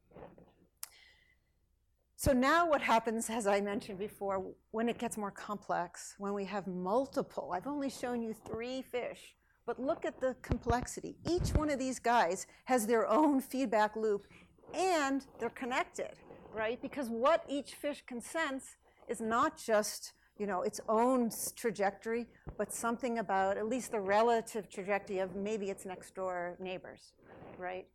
So 2.16 2.32
now 2.32 2.68
what 2.68 2.82
happens, 2.82 3.30
as 3.30 3.46
I 3.46 3.60
mentioned 3.60 4.00
before, 4.00 4.44
when 4.72 4.88
it 4.88 4.98
gets 4.98 5.18
more 5.18 5.32
complex, 5.32 6.16
when 6.18 6.34
we 6.34 6.46
have 6.46 6.66
multiple, 6.66 7.52
I've 7.54 7.68
only 7.68 7.90
shown 7.90 8.22
you 8.24 8.34
three 8.34 8.82
fish, 8.82 9.36
but 9.66 9.80
look 9.80 10.06
at 10.06 10.22
the 10.22 10.36
complexity. 10.42 11.18
Each 11.30 11.50
one 11.50 11.70
of 11.70 11.78
these 11.78 12.00
guys 12.00 12.48
has 12.64 12.88
their 12.88 13.06
own 13.08 13.42
feedback 13.42 13.96
loop 13.98 14.28
and 14.74 15.26
they're 15.40 15.50
connected, 15.50 16.14
right? 16.54 16.82
Because 16.82 17.10
what 17.10 17.44
each 17.50 17.76
fish 17.76 18.04
can 18.08 18.22
sense 18.22 18.78
is 19.10 19.20
not 19.20 19.58
just 19.58 20.14
you 20.38 20.48
know 20.48 20.62
its 20.62 20.80
own 20.90 21.30
trajectory, 21.56 22.28
but 22.58 22.74
something 22.74 23.20
about 23.20 23.58
at 23.58 23.68
least 23.68 23.92
the 23.92 24.00
relative 24.00 24.70
trajectory 24.70 25.20
of 25.20 25.36
maybe 25.36 25.70
its 25.70 25.86
next 25.86 26.16
door 26.16 26.58
neighbors, 26.60 27.14
right? 27.58 27.88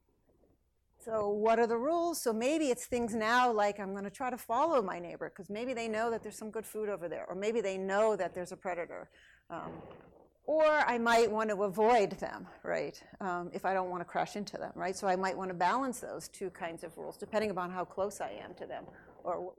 So 1.05 1.29
what 1.29 1.59
are 1.59 1.67
the 1.67 1.79
rules? 1.79 2.21
So 2.21 2.33
maybe 2.33 2.67
it's 2.67 2.87
things 2.87 3.15
now 3.15 3.51
like 3.51 3.81
I'm 3.81 3.93
going 3.93 4.05
to 4.05 4.11
try 4.11 4.31
to 4.31 4.39
follow 4.39 4.83
my 4.83 4.99
neighbor 4.99 5.33
because 5.35 5.49
maybe 5.51 5.73
they 5.75 5.89
know 5.89 6.11
that 6.11 6.23
there's 6.23 6.37
some 6.37 6.51
good 6.51 6.67
food 6.67 6.89
over 6.89 7.09
there, 7.09 7.25
or 7.29 7.35
maybe 7.35 7.61
they 7.61 7.79
know 7.79 8.17
that 8.17 8.35
there's 8.35 8.53
a 8.53 8.57
predator. 8.57 9.09
Um, 9.49 9.73
Or 10.47 10.67
I 10.67 10.99
might 10.99 11.31
want 11.31 11.49
to 11.51 11.63
avoid 11.63 12.19
them, 12.19 12.47
right? 12.65 13.01
Um, 13.21 13.51
if 13.53 13.65
I 13.65 13.73
don't 13.73 13.89
want 13.89 14.01
to 14.01 14.05
crash 14.05 14.35
into 14.35 14.57
them, 14.57 14.73
right? 14.75 14.97
So 14.97 15.07
I 15.07 15.15
might 15.15 15.37
want 15.37 15.51
to 15.51 15.55
balance 15.55 16.01
those 16.01 16.29
two 16.29 16.51
kinds 16.51 16.83
of 16.83 16.97
rules 16.99 17.17
depending 17.17 17.51
upon 17.51 17.71
how 17.71 17.85
close 17.85 18.21
I 18.21 18.31
am 18.45 18.55
to 18.55 18.67
them 18.67 18.85
or 19.23 19.53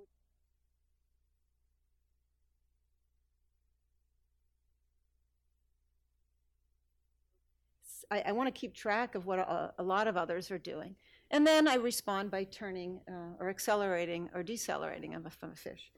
I, 8.09 8.23
I 8.27 8.31
want 8.31 8.53
to 8.53 8.59
keep 8.59 8.73
track 8.73 9.15
of 9.15 9.25
what 9.25 9.39
a, 9.39 9.73
a, 9.77 9.83
lot 9.83 10.07
of 10.07 10.17
others 10.17 10.49
are 10.51 10.57
doing. 10.57 10.95
And 11.29 11.45
then 11.45 11.67
I 11.67 11.75
respond 11.75 12.31
by 12.31 12.45
turning 12.45 12.99
uh, 13.09 13.35
or 13.39 13.49
accelerating 13.49 14.29
or 14.33 14.43
decelerating 14.43 15.15
a, 15.15 15.29
from 15.29 15.51
a 15.51 15.55
fish. 15.55 15.91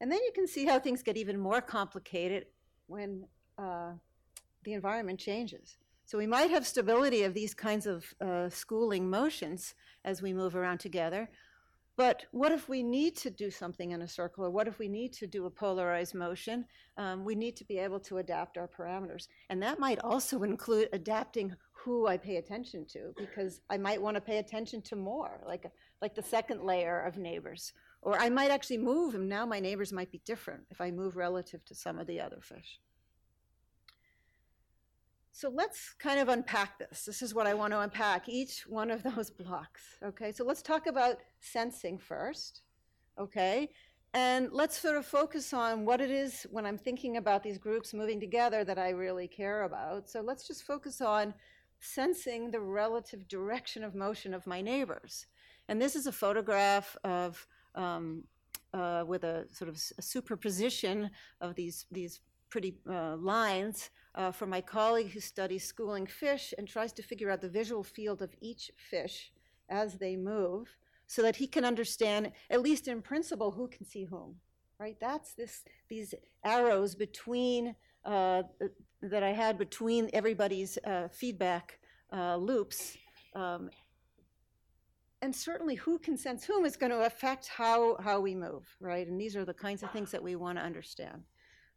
And 0.00 0.10
then 0.10 0.18
you 0.24 0.32
can 0.34 0.46
see 0.46 0.64
how 0.64 0.78
things 0.78 1.02
get 1.02 1.16
even 1.16 1.38
more 1.38 1.60
complicated 1.60 2.46
when 2.86 3.24
uh, 3.58 3.92
the 4.64 4.72
environment 4.72 5.20
changes. 5.20 5.76
So 6.04 6.18
we 6.18 6.26
might 6.26 6.50
have 6.50 6.66
stability 6.66 7.22
of 7.22 7.34
these 7.34 7.54
kinds 7.54 7.86
of 7.86 8.04
uh, 8.20 8.48
schooling 8.48 9.08
motions 9.08 9.74
as 10.04 10.20
we 10.20 10.32
move 10.32 10.56
around 10.56 10.78
together, 10.78 11.30
but 11.96 12.24
what 12.30 12.52
if 12.52 12.68
we 12.68 12.82
need 12.82 13.16
to 13.18 13.30
do 13.30 13.50
something 13.50 13.90
in 13.90 14.02
a 14.02 14.08
circle, 14.08 14.44
or 14.44 14.50
what 14.50 14.66
if 14.66 14.78
we 14.78 14.88
need 14.88 15.12
to 15.14 15.26
do 15.26 15.46
a 15.46 15.50
polarized 15.50 16.14
motion? 16.14 16.64
Um, 16.96 17.24
we 17.24 17.34
need 17.34 17.56
to 17.56 17.64
be 17.64 17.78
able 17.78 18.00
to 18.00 18.18
adapt 18.18 18.56
our 18.56 18.68
parameters. 18.68 19.28
And 19.50 19.62
that 19.62 19.78
might 19.78 19.98
also 20.00 20.42
include 20.52 20.88
adapting 20.92 21.54
who 21.72 22.06
I 22.06 22.16
pay 22.16 22.36
attention 22.36 22.86
to, 22.92 23.12
because 23.18 23.60
I 23.68 23.76
might 23.76 24.00
want 24.00 24.14
to 24.14 24.20
pay 24.20 24.38
attention 24.38 24.80
to 24.82 24.96
more, 24.96 25.42
like, 25.46 25.70
like 26.00 26.14
the 26.14 26.22
second 26.22 26.62
layer 26.62 27.00
of 27.00 27.18
neighbors. 27.18 27.72
Or 28.00 28.18
I 28.18 28.30
might 28.30 28.50
actually 28.50 28.78
move, 28.78 29.14
and 29.14 29.28
now 29.28 29.44
my 29.46 29.60
neighbors 29.60 29.92
might 29.92 30.10
be 30.10 30.22
different 30.24 30.64
if 30.70 30.80
I 30.80 30.90
move 30.90 31.16
relative 31.16 31.64
to 31.66 31.74
some 31.74 31.98
of 31.98 32.06
the 32.06 32.20
other 32.20 32.40
fish. 32.40 32.80
So 35.32 35.48
let's 35.48 35.94
kind 35.98 36.20
of 36.20 36.28
unpack 36.28 36.78
this. 36.78 37.04
This 37.06 37.22
is 37.22 37.34
what 37.34 37.46
I 37.46 37.54
want 37.54 37.72
to 37.72 37.80
unpack, 37.80 38.28
each 38.28 38.66
one 38.66 38.90
of 38.90 39.02
those 39.16 39.30
blocks. 39.30 39.82
Okay, 40.04 40.30
so 40.32 40.44
let's 40.44 40.62
talk 40.62 40.86
about 40.86 41.16
sensing 41.40 41.98
first. 41.98 42.62
Okay, 43.18 43.70
and 44.14 44.50
let's 44.52 44.78
sort 44.78 44.96
of 44.96 45.06
focus 45.06 45.54
on 45.54 45.86
what 45.86 46.00
it 46.00 46.10
is 46.10 46.46
when 46.50 46.66
I'm 46.66 46.76
thinking 46.76 47.16
about 47.16 47.42
these 47.42 47.56
groups 47.56 47.94
moving 47.94 48.20
together 48.20 48.62
that 48.62 48.78
I 48.78 48.90
really 48.90 49.26
care 49.26 49.62
about. 49.62 50.08
So 50.08 50.20
let's 50.20 50.46
just 50.46 50.64
focus 50.64 51.00
on 51.00 51.32
sensing 51.80 52.50
the 52.50 52.60
relative 52.60 53.26
direction 53.26 53.82
of 53.82 53.94
motion 53.94 54.34
of 54.34 54.46
my 54.46 54.60
neighbors. 54.60 55.26
And 55.68 55.80
this 55.80 55.96
is 55.96 56.06
a 56.06 56.12
photograph 56.12 56.94
of 57.04 57.46
um, 57.74 58.24
uh, 58.74 59.04
with 59.06 59.24
a 59.24 59.46
sort 59.50 59.70
of 59.70 59.78
superposition 59.78 61.10
of 61.40 61.54
these 61.54 61.86
these 61.90 62.20
pretty 62.50 62.76
uh, 62.90 63.16
lines 63.16 63.90
uh, 64.14 64.30
for 64.30 64.46
my 64.46 64.60
colleague 64.60 65.10
who 65.10 65.20
studies 65.20 65.64
schooling 65.64 66.06
fish 66.06 66.52
and 66.58 66.68
tries 66.68 66.92
to 66.92 67.02
figure 67.02 67.30
out 67.30 67.40
the 67.40 67.48
visual 67.48 67.82
field 67.82 68.22
of 68.22 68.34
each 68.40 68.70
fish 68.76 69.32
as 69.68 69.98
they 69.98 70.16
move 70.16 70.76
so 71.06 71.22
that 71.22 71.36
he 71.36 71.46
can 71.46 71.64
understand, 71.64 72.32
at 72.50 72.62
least 72.62 72.88
in 72.88 73.02
principle, 73.02 73.50
who 73.50 73.68
can 73.68 73.84
see 73.84 74.04
whom. 74.04 74.36
Right? 74.78 74.96
That's 75.00 75.34
this 75.34 75.64
these 75.88 76.14
arrows 76.44 76.94
between 76.94 77.76
uh, 78.04 78.42
that 79.00 79.22
I 79.22 79.30
had 79.32 79.58
between 79.58 80.10
everybody's 80.12 80.78
uh, 80.78 81.08
feedback 81.08 81.78
uh, 82.12 82.36
loops. 82.36 82.96
Um, 83.34 83.70
and 85.22 85.34
certainly 85.34 85.76
who 85.76 85.98
can 85.98 86.16
sense 86.16 86.44
whom 86.44 86.64
is 86.64 86.76
going 86.76 86.90
to 86.90 87.06
affect 87.06 87.46
how, 87.46 87.96
how 88.00 88.18
we 88.20 88.34
move, 88.34 88.66
right? 88.80 89.06
And 89.06 89.20
these 89.20 89.36
are 89.36 89.44
the 89.44 89.54
kinds 89.54 89.84
of 89.84 89.90
things 89.92 90.10
that 90.10 90.22
we 90.22 90.34
want 90.34 90.58
to 90.58 90.64
understand. 90.64 91.22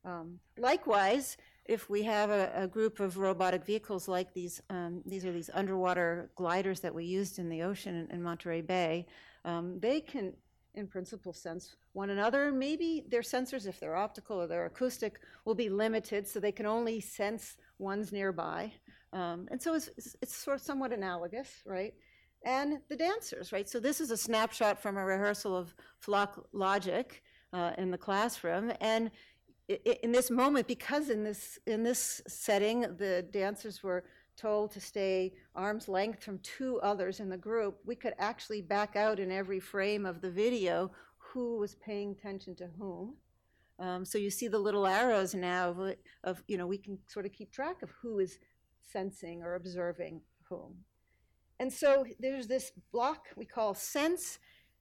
Um, 0.06 0.40
likewise, 0.58 1.38
if 1.66 1.90
we 1.90 2.04
have 2.04 2.30
a, 2.30 2.52
a, 2.56 2.68
group 2.68 3.00
of 3.00 3.18
robotic 3.18 3.66
vehicles 3.66 4.08
like 4.08 4.34
these, 4.34 4.62
um, 4.70 5.02
these 5.06 5.26
are 5.26 5.32
these 5.32 5.50
underwater 5.54 6.30
gliders 6.36 6.80
that 6.82 6.94
we 6.94 7.06
used 7.06 7.40
in 7.40 7.50
the 7.50 7.64
ocean 7.64 7.96
in, 7.96 8.12
in 8.12 8.22
Monterey 8.22 8.62
Bay, 8.62 9.08
um, 9.46 9.80
they 9.80 10.00
can, 10.00 10.34
in 10.76 10.88
principle, 10.88 11.34
sense 11.34 11.76
one 11.94 12.12
another. 12.12 12.52
Maybe 12.52 13.04
their 13.10 13.22
sensors, 13.22 13.66
if 13.68 13.80
they're 13.80 13.96
optical 13.96 14.40
or 14.40 14.48
they're 14.48 14.68
acoustic, 14.68 15.20
will 15.44 15.56
be 15.56 15.70
limited, 15.70 16.28
so 16.28 16.40
they 16.40 16.52
can 16.52 16.68
only 16.68 17.00
sense 17.00 17.58
ones 17.80 18.12
nearby. 18.12 18.72
Um, 19.12 19.48
and 19.50 19.60
so 19.60 19.74
it's, 19.74 19.90
it's 20.22 20.36
sort 20.36 20.58
of 20.58 20.62
somewhat 20.62 20.92
analogous, 20.92 21.50
right? 21.66 21.94
And 22.46 22.80
the 22.90 22.96
dancers, 22.96 23.52
right? 23.52 23.68
So 23.68 23.80
this 23.80 24.00
is 24.00 24.12
a 24.12 24.18
snapshot 24.18 24.80
from 24.80 24.98
a 24.98 25.04
rehearsal 25.04 25.58
of 25.58 25.74
flock 26.00 26.48
logic 26.54 27.24
uh, 27.54 27.72
in 27.78 27.90
the 27.90 27.98
classroom, 27.98 28.72
and 28.82 29.10
in 29.68 30.12
this 30.12 30.30
moment, 30.30 30.68
because 30.68 31.10
in 31.10 31.24
this 31.24 31.60
in 31.66 31.84
this 31.84 32.22
setting, 32.28 32.82
the 32.82 33.26
dancers 33.32 33.82
were 33.82 34.04
told 34.36 34.72
to 34.72 34.82
stay 34.82 35.34
arm's 35.56 35.88
length 35.88 36.24
from 36.24 36.40
two 36.40 36.80
others 36.82 37.20
in 37.20 37.30
the 37.30 37.38
group, 37.38 37.80
we 37.86 37.96
could 37.96 38.14
actually 38.20 38.62
back 38.62 38.96
out 38.96 39.20
in 39.20 39.32
every 39.32 39.60
frame 39.60 40.06
of 40.06 40.22
the 40.22 40.30
video 40.30 40.92
who 41.18 41.58
was 41.58 41.76
paying 41.76 42.12
attention 42.12 42.56
to 42.56 42.68
whom. 42.78 43.16
Um, 43.80 44.06
so 44.06 44.18
you 44.18 44.30
see 44.30 44.48
the 44.48 44.60
little 44.60 44.88
arrows 44.88 45.34
now 45.36 45.70
of, 45.70 45.96
of, 46.24 46.44
you 46.48 46.58
know, 46.58 46.68
we 46.68 46.78
can 46.78 46.98
sort 47.08 47.26
of 47.26 47.34
keep 47.34 47.52
track 47.52 47.82
of 47.82 47.92
who 48.02 48.20
is 48.20 48.40
sensing 48.82 49.42
or 49.42 49.56
observing 49.56 50.22
whom. 50.44 50.76
And 51.60 51.72
so 51.72 52.06
there's 52.20 52.48
this 52.48 52.72
block 52.92 53.28
we 53.36 53.46
call 53.46 53.74
sense, 53.74 54.40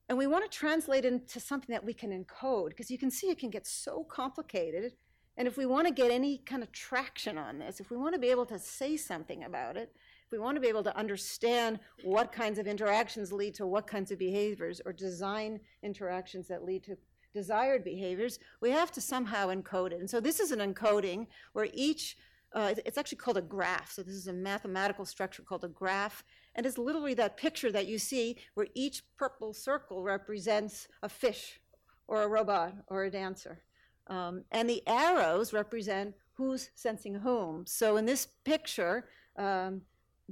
and 0.08 0.18
we 0.18 0.26
want 0.26 0.50
to 0.50 0.58
translate 0.58 1.04
into 1.04 1.40
something 1.40 1.72
that 1.72 1.84
we 1.84 1.94
can 1.94 2.10
encode 2.10 2.70
because 2.70 2.90
you 2.90 2.98
can 2.98 3.10
see 3.10 3.30
it 3.30 3.38
can 3.38 3.50
get 3.50 3.66
so 3.66 4.04
complicated. 4.04 4.92
And 5.36 5.48
if 5.48 5.56
we 5.56 5.66
want 5.66 5.88
to 5.88 5.92
get 5.92 6.10
any 6.10 6.38
kind 6.38 6.62
of 6.62 6.70
traction 6.70 7.38
on 7.38 7.58
this, 7.58 7.80
if 7.80 7.90
we 7.90 7.96
want 7.96 8.14
to 8.14 8.20
be 8.20 8.28
able 8.30 8.46
to 8.46 8.58
say 8.58 8.96
something 8.96 9.44
about 9.44 9.76
it, 9.76 9.92
if 10.26 10.30
we 10.30 10.38
want 10.38 10.56
to 10.56 10.60
be 10.60 10.68
able 10.68 10.84
to 10.84 10.96
understand 10.96 11.80
what 12.04 12.32
kinds 12.32 12.58
of 12.58 12.66
interactions 12.66 13.32
lead 13.32 13.54
to 13.54 13.66
what 13.66 13.86
kinds 13.86 14.10
of 14.10 14.18
behaviors 14.18 14.80
or 14.84 14.92
design 14.92 15.58
interactions 15.82 16.46
that 16.48 16.64
lead 16.64 16.84
to 16.84 16.96
desired 17.32 17.82
behaviors, 17.82 18.38
we 18.60 18.70
have 18.70 18.92
to 18.92 19.00
somehow 19.00 19.48
encode 19.48 19.92
it. 19.92 19.98
And 20.00 20.08
so 20.08 20.20
this 20.20 20.38
is 20.38 20.52
an 20.52 20.60
encoding 20.60 21.26
where 21.52 21.68
each 21.74 22.16
uh, 22.54 22.72
it's 22.86 22.96
actually 22.96 23.18
called 23.18 23.36
a 23.36 23.42
graph. 23.42 23.90
So 23.90 24.02
this 24.02 24.14
is 24.14 24.28
a 24.28 24.32
mathematical 24.32 25.04
structure 25.04 25.42
called 25.42 25.64
a 25.64 25.68
graph. 25.68 26.22
And 26.54 26.66
it's 26.66 26.78
literally 26.78 27.14
that 27.14 27.36
picture 27.36 27.72
that 27.72 27.86
you 27.86 27.98
see 27.98 28.36
where 28.54 28.68
each 28.74 29.02
purple 29.16 29.52
circle 29.52 30.02
represents 30.02 30.88
a 31.02 31.08
fish 31.08 31.60
or 32.06 32.22
a 32.22 32.28
robot 32.28 32.74
or 32.88 33.04
a 33.04 33.10
dancer. 33.10 33.62
Um, 34.06 34.44
and 34.52 34.68
the 34.68 34.82
arrows 34.86 35.52
represent 35.52 36.14
who's 36.34 36.70
sensing 36.74 37.14
whom. 37.14 37.64
So 37.66 37.96
in 37.96 38.06
this 38.06 38.26
picture, 38.44 39.08
um, 39.36 39.82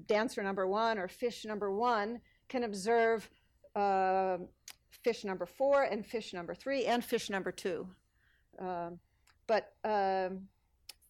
dancer 0.06 0.42
number 0.42 0.66
one 0.66 0.98
or 0.98 1.08
fish 1.08 1.44
number 1.44 1.72
one 1.72 2.20
can 2.48 2.64
observe 2.64 3.28
uh, 3.74 4.38
fish 5.02 5.24
number 5.24 5.46
four 5.46 5.84
and 5.84 6.04
fish 6.04 6.32
number 6.32 6.54
three 6.54 6.84
and 6.84 7.04
fish 7.04 7.30
number 7.30 7.50
two. 7.50 7.88
Um, 8.58 8.98
but 9.46 9.72
um, 9.84 10.42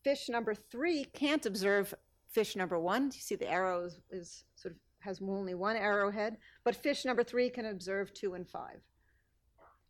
fish 0.04 0.28
number 0.28 0.54
three 0.54 1.04
can't 1.04 1.44
observe 1.44 1.92
fish 2.30 2.56
number 2.56 2.78
one. 2.78 3.06
You 3.06 3.20
see 3.20 3.34
the 3.34 3.50
arrow 3.50 3.84
is, 3.84 3.98
is 4.10 4.44
sort 4.54 4.74
of 4.74 4.80
has 5.04 5.20
only 5.22 5.54
one 5.54 5.76
arrowhead, 5.76 6.36
but 6.64 6.76
fish 6.76 7.04
number 7.04 7.22
three 7.22 7.50
can 7.50 7.66
observe 7.66 8.12
two 8.14 8.34
and 8.34 8.48
five. 8.48 8.80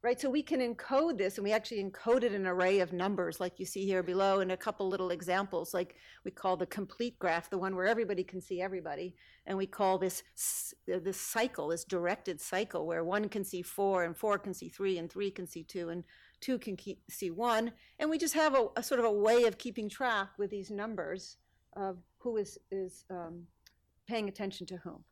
Right, 0.04 0.20
so 0.20 0.28
we 0.28 0.42
can 0.42 0.58
encode 0.58 1.16
this, 1.16 1.38
and 1.38 1.44
we 1.44 1.52
actually 1.52 1.80
encoded 1.84 2.34
an 2.34 2.44
array 2.44 2.80
of 2.80 2.92
numbers, 2.92 3.38
like 3.38 3.60
you 3.60 3.64
see 3.64 3.86
here 3.86 4.02
below, 4.02 4.40
and 4.40 4.50
a 4.50 4.56
couple 4.56 4.88
little 4.88 5.12
examples, 5.12 5.72
like 5.72 5.94
we 6.24 6.32
call 6.32 6.56
the 6.56 6.66
complete 6.66 7.16
graph, 7.20 7.48
the 7.48 7.58
one 7.58 7.76
where 7.76 7.86
everybody 7.86 8.24
can 8.24 8.40
see 8.40 8.60
everybody, 8.60 9.14
and 9.46 9.56
we 9.56 9.64
call 9.64 9.98
this 9.98 10.24
this 10.88 11.20
cycle, 11.20 11.68
this 11.68 11.84
directed 11.84 12.40
cycle, 12.40 12.84
where 12.84 13.04
one 13.04 13.28
can 13.28 13.44
see 13.44 13.62
four, 13.62 14.02
and 14.02 14.16
four 14.16 14.40
can 14.40 14.52
see 14.52 14.68
three, 14.68 14.98
and 14.98 15.08
three 15.08 15.30
can 15.30 15.46
see 15.46 15.62
two, 15.62 15.90
and 15.90 16.02
two 16.40 16.58
can 16.58 16.74
keep, 16.74 17.00
see 17.08 17.30
one, 17.30 17.70
and 18.00 18.10
we 18.10 18.18
just 18.18 18.34
have 18.34 18.56
a, 18.56 18.66
a, 18.76 18.82
sort 18.82 18.98
of 18.98 19.06
a 19.06 19.12
way 19.12 19.44
of 19.44 19.56
keeping 19.56 19.88
track 19.88 20.30
with 20.36 20.50
these 20.50 20.68
numbers 20.68 21.36
of 21.76 21.98
who 22.18 22.38
is 22.38 22.58
is 22.72 23.04
um, 23.08 23.46
paying 24.06 24.28
attention 24.28 24.66
to 24.66 24.76
whom. 24.78 25.04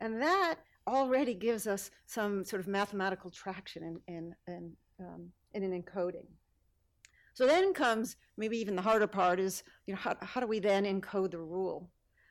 And 0.00 0.20
that 0.20 0.56
already 0.86 1.34
gives 1.34 1.66
us 1.66 1.90
some 2.06 2.44
sort 2.44 2.60
of 2.60 2.68
mathematical 2.68 3.30
traction 3.30 3.82
in, 3.82 4.14
in, 4.14 4.34
in, 4.46 4.72
um, 5.00 5.28
in 5.54 5.62
an 5.62 5.82
encoding. 5.82 6.26
So 7.34 7.46
then 7.46 7.74
comes 7.74 8.16
maybe 8.36 8.56
even 8.58 8.76
the 8.76 8.82
harder 8.82 9.06
part 9.06 9.38
is, 9.38 9.62
you 9.86 9.94
know, 9.94 10.00
how, 10.00 10.16
how 10.22 10.40
do 10.40 10.46
we 10.46 10.58
then 10.58 10.84
encode 10.84 11.32
the 11.32 11.38
rule? 11.38 11.90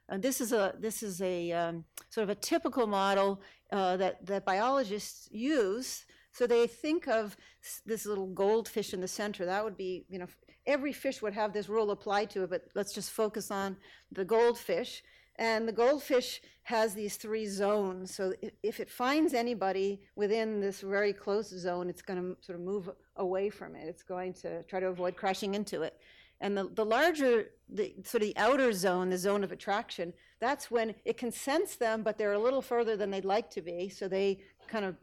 And 0.10 0.22
this 0.22 0.40
is 0.40 0.52
a 0.52 0.76
this 0.80 1.02
is 1.02 1.22
a 1.22 1.52
um, 1.52 1.86
sort 2.10 2.24
of 2.24 2.30
a 2.30 2.36
typical 2.36 2.86
model 2.86 3.42
uh, 3.72 3.98
that 3.98 4.26
that 4.26 4.46
biologists 4.46 5.28
use. 5.32 6.06
So 6.32 6.46
they 6.46 6.68
think 6.68 7.08
of 7.08 7.38
this 7.86 8.06
little 8.06 8.28
goldfish 8.28 8.94
in 8.94 9.02
the 9.02 9.08
center. 9.08 9.46
That 9.46 9.64
would 9.64 9.78
be, 9.78 10.06
you 10.10 10.20
know, 10.20 10.28
every 10.68 10.92
fish 10.92 11.22
would 11.22 11.34
have 11.34 11.54
this 11.54 11.70
rule 11.70 11.92
applied 11.92 12.30
to 12.32 12.44
it. 12.44 12.50
But 12.50 12.66
let's 12.76 12.94
just 12.94 13.12
focus 13.12 13.52
on 13.52 13.78
the 14.12 14.26
goldfish. 14.26 15.02
And 15.38 15.68
the 15.68 15.74
goldfish 15.74 16.42
has 16.64 16.94
these 16.94 17.18
three 17.18 17.46
zones. 17.46 18.16
So 18.16 18.34
if 18.64 18.80
it 18.80 18.90
finds 18.90 19.34
anybody 19.34 20.02
within 20.16 20.60
this 20.62 20.82
very 20.82 21.14
close 21.14 21.50
zone, 21.50 21.90
it's 21.90 22.02
going 22.02 22.20
to 22.20 22.38
sort 22.42 22.58
of 22.58 22.66
move 22.66 22.90
away 23.18 23.50
from 23.50 23.76
it. 23.76 23.88
It's 23.88 24.04
going 24.04 24.34
to 24.36 24.64
try 24.64 24.80
to 24.80 24.88
avoid 24.88 25.16
crashing 25.16 25.56
into 25.56 25.82
it. 25.84 26.00
And 26.42 26.58
the, 26.58 26.70
the 26.74 26.86
larger, 26.86 27.52
the 27.70 27.94
sort 28.04 28.24
of 28.24 28.30
the 28.30 28.38
outer 28.38 28.74
zone, 28.74 29.10
the 29.10 29.18
zone 29.18 29.44
of 29.44 29.52
attraction, 29.52 30.14
that's 30.40 30.72
when 30.72 30.96
it 31.06 31.18
can 31.18 31.32
sense 31.32 31.76
them, 31.76 32.04
but 32.04 32.18
they're 32.18 32.34
a 32.34 32.40
little 32.40 32.62
further 32.62 32.98
than 32.98 33.10
they'd 33.10 33.26
like 33.26 33.50
to 33.52 33.62
be. 33.62 33.90
So 33.90 34.08
they 34.08 34.40
kind 34.68 34.86
of 34.86 34.96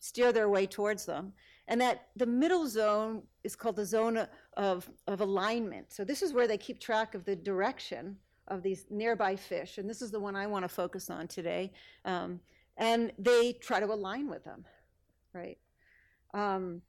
steer 0.00 0.32
their 0.32 0.48
way 0.48 0.66
towards 0.66 1.04
them. 1.04 1.32
And 1.66 1.80
that 1.80 2.08
the 2.16 2.26
middle 2.26 2.66
zone 2.66 3.22
is 3.44 3.54
called 3.54 3.76
the 3.76 3.84
zone 3.84 4.26
of, 4.56 4.88
of 5.06 5.20
alignment. 5.20 5.92
So 5.92 6.04
this 6.04 6.22
is 6.22 6.32
where 6.32 6.48
they 6.48 6.56
keep 6.56 6.80
track 6.80 7.14
of 7.14 7.24
the 7.24 7.36
direction 7.36 8.16
of 8.48 8.62
these 8.62 8.86
nearby 8.90 9.36
fish. 9.36 9.78
And 9.78 9.88
this 9.88 10.02
is 10.02 10.10
the 10.10 10.20
one 10.20 10.36
I 10.36 10.46
want 10.46 10.64
to 10.64 10.68
focus 10.68 11.10
on 11.10 11.28
today. 11.28 11.72
Um, 12.04 12.40
and 12.76 13.12
they 13.18 13.52
try 13.52 13.80
to 13.80 13.86
align 13.86 14.28
with 14.28 14.44
them, 14.44 14.64
right? 15.32 15.58
Um, 16.34 16.82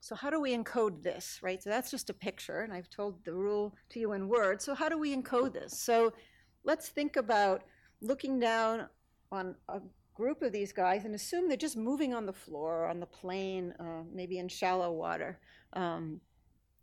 so 0.00 0.14
how 0.14 0.30
do 0.30 0.40
we 0.40 0.56
encode 0.56 1.02
this, 1.02 1.40
right? 1.42 1.62
So 1.62 1.70
that's 1.70 1.90
just 1.90 2.08
a 2.08 2.14
picture, 2.14 2.60
and 2.60 2.72
I've 2.72 2.88
told 2.88 3.24
the 3.24 3.34
rule 3.34 3.74
to 3.90 4.00
you 4.00 4.12
in 4.12 4.28
words. 4.28 4.64
So 4.64 4.74
how 4.74 4.88
do 4.88 4.96
we 4.96 5.14
encode 5.14 5.52
this? 5.52 5.78
So 5.78 6.12
let's 6.64 6.88
think 6.88 7.16
about 7.16 7.62
looking 8.00 8.38
down 8.38 8.86
on 9.32 9.56
a 9.68 9.80
group 10.14 10.42
of 10.42 10.52
these 10.52 10.72
guys 10.72 11.04
and 11.04 11.14
assume 11.14 11.48
they're 11.48 11.56
just 11.56 11.76
moving 11.76 12.14
on 12.14 12.26
the 12.26 12.32
floor, 12.32 12.86
on 12.86 13.00
the 13.00 13.06
plane, 13.06 13.74
uh, 13.78 14.02
maybe 14.12 14.38
in 14.38 14.48
shallow 14.48 14.92
water. 14.92 15.40
Um, 15.74 16.20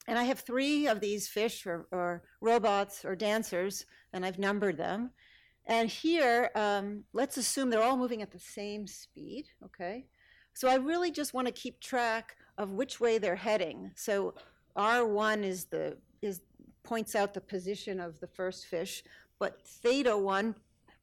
and 0.08 0.18
I 0.18 0.24
have 0.24 0.40
three 0.40 0.88
of 0.88 1.00
these 1.00 1.28
fish 1.28 1.66
or, 1.66 1.88
or, 1.92 2.24
robots 2.42 3.04
or 3.06 3.16
dancers, 3.16 3.86
and 4.14 4.26
I've 4.26 4.40
numbered 4.40 4.78
them. 4.78 5.12
And 5.66 5.90
here, 5.90 6.52
um, 6.56 7.04
let's 7.14 7.38
assume 7.38 7.70
they're 7.70 7.82
all 7.82 7.98
moving 7.98 8.22
at 8.22 8.32
the 8.32 8.40
same 8.40 8.86
speed, 8.86 9.46
okay? 9.64 10.06
So 10.54 10.68
I 10.70 10.76
really 10.76 11.12
just 11.12 11.34
want 11.34 11.48
to 11.48 11.54
keep 11.54 11.82
track 11.82 12.36
of 12.58 12.72
which 12.72 13.00
way 13.00 13.18
they're 13.18 13.36
heading. 13.36 13.92
So 13.96 14.36
R1 14.78 15.44
is 15.44 15.66
the 15.66 15.98
is 16.22 16.42
points 16.84 17.16
out 17.16 17.34
the 17.34 17.42
position 17.42 18.00
of 18.00 18.20
the 18.20 18.28
first 18.28 18.68
fish, 18.68 19.04
but 19.40 19.62
theta 19.66 20.16
1 20.16 20.56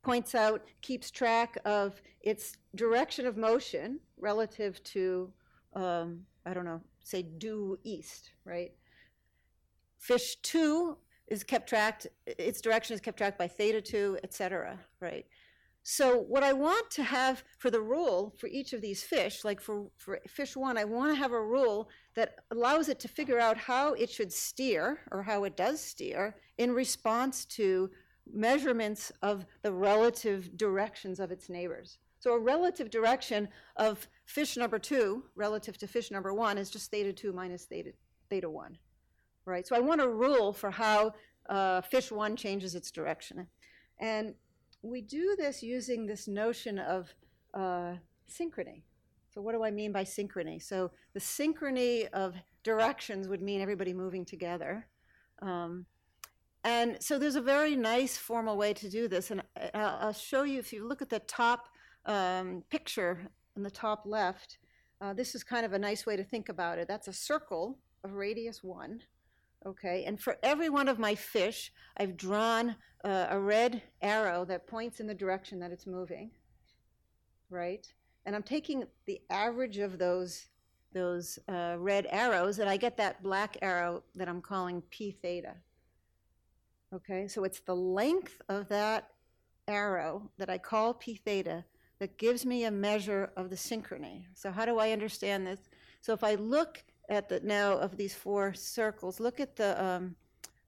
points 0.02 0.34
out 0.34 0.62
keeps 0.80 1.10
track 1.10 1.58
of 1.64 2.00
its 2.22 2.56
direction 2.76 3.26
of 3.26 3.36
motion 3.36 4.00
relative 4.16 4.82
to 4.84 5.32
um, 5.74 6.20
I 6.44 6.54
don't 6.54 6.64
know, 6.64 6.80
say 7.02 7.22
due 7.22 7.78
east, 7.84 8.30
right? 8.44 8.72
Fish 10.02 10.34
2 10.42 10.98
is 11.28 11.44
kept 11.44 11.68
tracked 11.68 12.08
its 12.26 12.60
direction 12.60 12.92
is 12.92 13.00
kept 13.00 13.16
tracked 13.16 13.38
by 13.38 13.46
theta 13.46 13.80
2, 13.80 14.18
etc., 14.24 14.76
right? 15.00 15.24
So 15.84 16.18
what 16.18 16.42
I 16.42 16.52
want 16.52 16.90
to 16.90 17.04
have 17.04 17.44
for 17.58 17.70
the 17.70 17.80
rule 17.80 18.34
for 18.36 18.48
each 18.48 18.72
of 18.72 18.80
these 18.80 19.04
fish, 19.04 19.44
like 19.44 19.60
for, 19.60 19.86
for 19.98 20.18
fish 20.26 20.56
one, 20.56 20.76
I 20.76 20.84
want 20.84 21.12
to 21.12 21.16
have 21.16 21.30
a 21.30 21.40
rule 21.40 21.88
that 22.16 22.34
allows 22.50 22.88
it 22.88 22.98
to 23.00 23.08
figure 23.08 23.38
out 23.38 23.56
how 23.56 23.94
it 23.94 24.10
should 24.10 24.32
steer 24.32 24.98
or 25.12 25.22
how 25.22 25.44
it 25.44 25.56
does 25.56 25.80
steer 25.80 26.34
in 26.58 26.72
response 26.72 27.44
to 27.44 27.88
measurements 28.32 29.12
of 29.22 29.46
the 29.62 29.72
relative 29.72 30.56
directions 30.56 31.20
of 31.20 31.30
its 31.30 31.48
neighbors. 31.48 31.98
So 32.18 32.34
a 32.34 32.40
relative 32.40 32.90
direction 32.90 33.48
of 33.76 34.08
fish 34.24 34.56
number 34.56 34.80
two 34.80 35.24
relative 35.36 35.78
to 35.78 35.86
fish 35.86 36.10
number 36.10 36.34
one 36.34 36.58
is 36.58 36.70
just 36.70 36.90
theta 36.90 37.12
two 37.12 37.32
minus 37.32 37.66
theta, 37.66 37.92
theta 38.30 38.50
one, 38.50 38.78
right? 39.44 39.66
So 39.66 39.76
I 39.76 39.80
want 39.80 40.00
a 40.00 40.08
rule 40.08 40.52
for 40.52 40.70
how 40.70 41.14
uh, 41.48 41.80
fish 41.82 42.10
one 42.10 42.36
changes 42.36 42.74
its 42.74 42.90
direction. 42.90 43.46
And 44.00 44.34
we 44.82 45.00
do 45.00 45.36
this 45.38 45.62
using 45.62 46.06
this 46.06 46.26
notion 46.26 46.78
of 46.78 47.14
uh, 47.54 47.94
synchrony. 48.28 48.82
So, 49.32 49.40
what 49.40 49.52
do 49.52 49.64
I 49.64 49.70
mean 49.70 49.92
by 49.92 50.04
synchrony? 50.04 50.62
So, 50.62 50.90
the 51.14 51.20
synchrony 51.20 52.08
of 52.10 52.34
directions 52.62 53.28
would 53.28 53.40
mean 53.40 53.60
everybody 53.60 53.94
moving 53.94 54.24
together. 54.24 54.86
Um, 55.40 55.86
and 56.64 57.02
so, 57.02 57.18
there's 57.18 57.36
a 57.36 57.42
very 57.42 57.74
nice 57.74 58.16
formal 58.16 58.56
way 58.56 58.74
to 58.74 58.90
do 58.90 59.08
this. 59.08 59.30
And 59.30 59.42
I'll 59.74 60.12
show 60.12 60.42
you 60.42 60.58
if 60.58 60.72
you 60.72 60.86
look 60.86 61.00
at 61.00 61.08
the 61.08 61.20
top 61.20 61.68
um, 62.04 62.62
picture 62.68 63.20
in 63.56 63.62
the 63.62 63.70
top 63.70 64.02
left, 64.04 64.58
uh, 65.00 65.14
this 65.14 65.34
is 65.34 65.42
kind 65.42 65.64
of 65.64 65.72
a 65.72 65.78
nice 65.78 66.04
way 66.04 66.16
to 66.16 66.24
think 66.24 66.48
about 66.48 66.78
it. 66.78 66.86
That's 66.86 67.08
a 67.08 67.12
circle 67.12 67.78
of 68.04 68.12
radius 68.12 68.62
one. 68.62 69.00
Okay, 69.64 70.04
and 70.06 70.20
for 70.20 70.36
every 70.42 70.68
one 70.68 70.88
of 70.88 70.98
my 70.98 71.14
fish, 71.14 71.72
I've 71.96 72.16
drawn 72.16 72.74
uh, 73.04 73.26
a 73.30 73.38
red 73.38 73.80
arrow 74.00 74.44
that 74.46 74.66
points 74.66 74.98
in 74.98 75.06
the 75.06 75.14
direction 75.14 75.60
that 75.60 75.70
it's 75.70 75.86
moving, 75.86 76.30
right? 77.48 77.86
And 78.26 78.34
I'm 78.34 78.42
taking 78.42 78.84
the 79.06 79.20
average 79.30 79.78
of 79.78 79.98
those, 79.98 80.46
those 80.92 81.38
uh, 81.48 81.76
red 81.78 82.06
arrows, 82.10 82.58
and 82.58 82.68
I 82.68 82.76
get 82.76 82.96
that 82.96 83.22
black 83.22 83.56
arrow 83.62 84.02
that 84.16 84.28
I'm 84.28 84.40
calling 84.40 84.82
p 84.90 85.12
theta. 85.12 85.54
Okay, 86.92 87.28
so 87.28 87.44
it's 87.44 87.60
the 87.60 87.76
length 87.76 88.42
of 88.48 88.68
that 88.68 89.10
arrow 89.68 90.28
that 90.38 90.50
I 90.50 90.58
call 90.58 90.94
p 90.94 91.14
theta 91.14 91.64
that 92.00 92.18
gives 92.18 92.44
me 92.44 92.64
a 92.64 92.70
measure 92.70 93.30
of 93.36 93.48
the 93.48 93.56
synchrony. 93.56 94.24
So 94.34 94.50
how 94.50 94.64
do 94.64 94.80
I 94.80 94.90
understand 94.90 95.46
this? 95.46 95.60
So 96.00 96.12
if 96.12 96.24
I 96.24 96.34
look 96.34 96.82
at 97.12 97.28
the 97.28 97.40
now 97.40 97.74
of 97.74 97.96
these 97.96 98.14
four 98.14 98.54
circles, 98.54 99.20
look 99.20 99.38
at 99.38 99.54
the 99.54 99.82
um, 99.84 100.16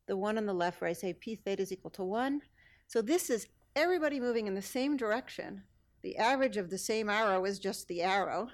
the 0.06 0.16
one 0.16 0.36
on 0.36 0.44
the 0.44 0.52
left 0.52 0.80
where 0.80 0.90
I 0.90 0.92
say 0.92 1.14
p 1.14 1.34
theta 1.34 1.62
is 1.62 1.72
equal 1.72 1.90
to 1.92 2.04
one. 2.04 2.42
So 2.86 3.00
this 3.00 3.30
is 3.30 3.48
everybody 3.74 4.20
moving 4.20 4.46
in 4.46 4.54
the 4.54 4.62
same 4.62 4.96
direction. 4.96 5.62
The 6.02 6.18
average 6.18 6.58
of 6.58 6.68
the 6.68 6.78
same 6.78 7.08
arrow 7.08 7.46
is 7.46 7.58
just 7.58 7.88
the 7.88 8.02
arrow, 8.02 8.50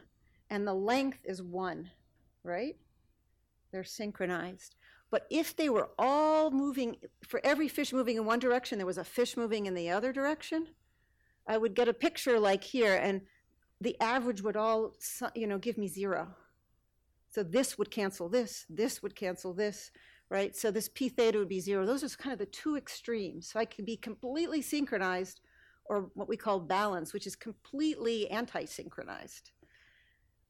and 0.48 0.64
the 0.64 0.74
length 0.74 1.18
is 1.24 1.42
one, 1.42 1.90
right? 2.44 2.76
They're 3.72 3.82
synchronized. 3.82 4.76
But 5.10 5.26
if 5.28 5.56
they 5.56 5.68
were 5.68 5.90
all 5.98 6.52
moving, 6.52 6.96
for 7.26 7.40
every 7.42 7.66
fish 7.66 7.92
moving 7.92 8.16
in 8.16 8.24
one 8.24 8.38
direction, 8.38 8.78
there 8.78 8.86
was 8.86 8.98
a 8.98 9.04
fish 9.04 9.36
moving 9.36 9.66
in 9.66 9.74
the 9.74 9.90
other 9.90 10.12
direction, 10.12 10.68
I 11.48 11.58
would 11.58 11.74
get 11.74 11.88
a 11.88 11.92
picture 11.92 12.38
like 12.38 12.62
here, 12.62 12.94
and 12.94 13.22
the 13.80 14.00
average 14.00 14.42
would 14.42 14.56
all, 14.56 14.94
you 15.34 15.48
know, 15.48 15.58
give 15.58 15.76
me 15.76 15.88
zero. 15.88 16.28
So 17.30 17.42
this 17.42 17.78
would 17.78 17.90
cancel 17.90 18.28
this, 18.28 18.66
this 18.68 19.02
would 19.02 19.14
cancel 19.14 19.54
this, 19.54 19.90
right? 20.30 20.54
So 20.56 20.70
this 20.70 20.88
p 20.88 21.08
theta 21.08 21.38
would 21.38 21.48
be 21.48 21.60
zero. 21.60 21.86
Those 21.86 22.02
are 22.02 22.08
kind 22.16 22.32
of 22.32 22.38
the 22.38 22.46
two 22.46 22.76
extremes. 22.76 23.48
So 23.50 23.60
I 23.60 23.64
could 23.64 23.86
be 23.86 23.96
completely 23.96 24.62
synchronized 24.62 25.40
or 25.86 26.10
what 26.14 26.28
we 26.28 26.36
call 26.36 26.60
balance, 26.60 27.12
which 27.12 27.26
is 27.26 27.34
completely 27.34 28.30
anti-synchronized. 28.30 29.50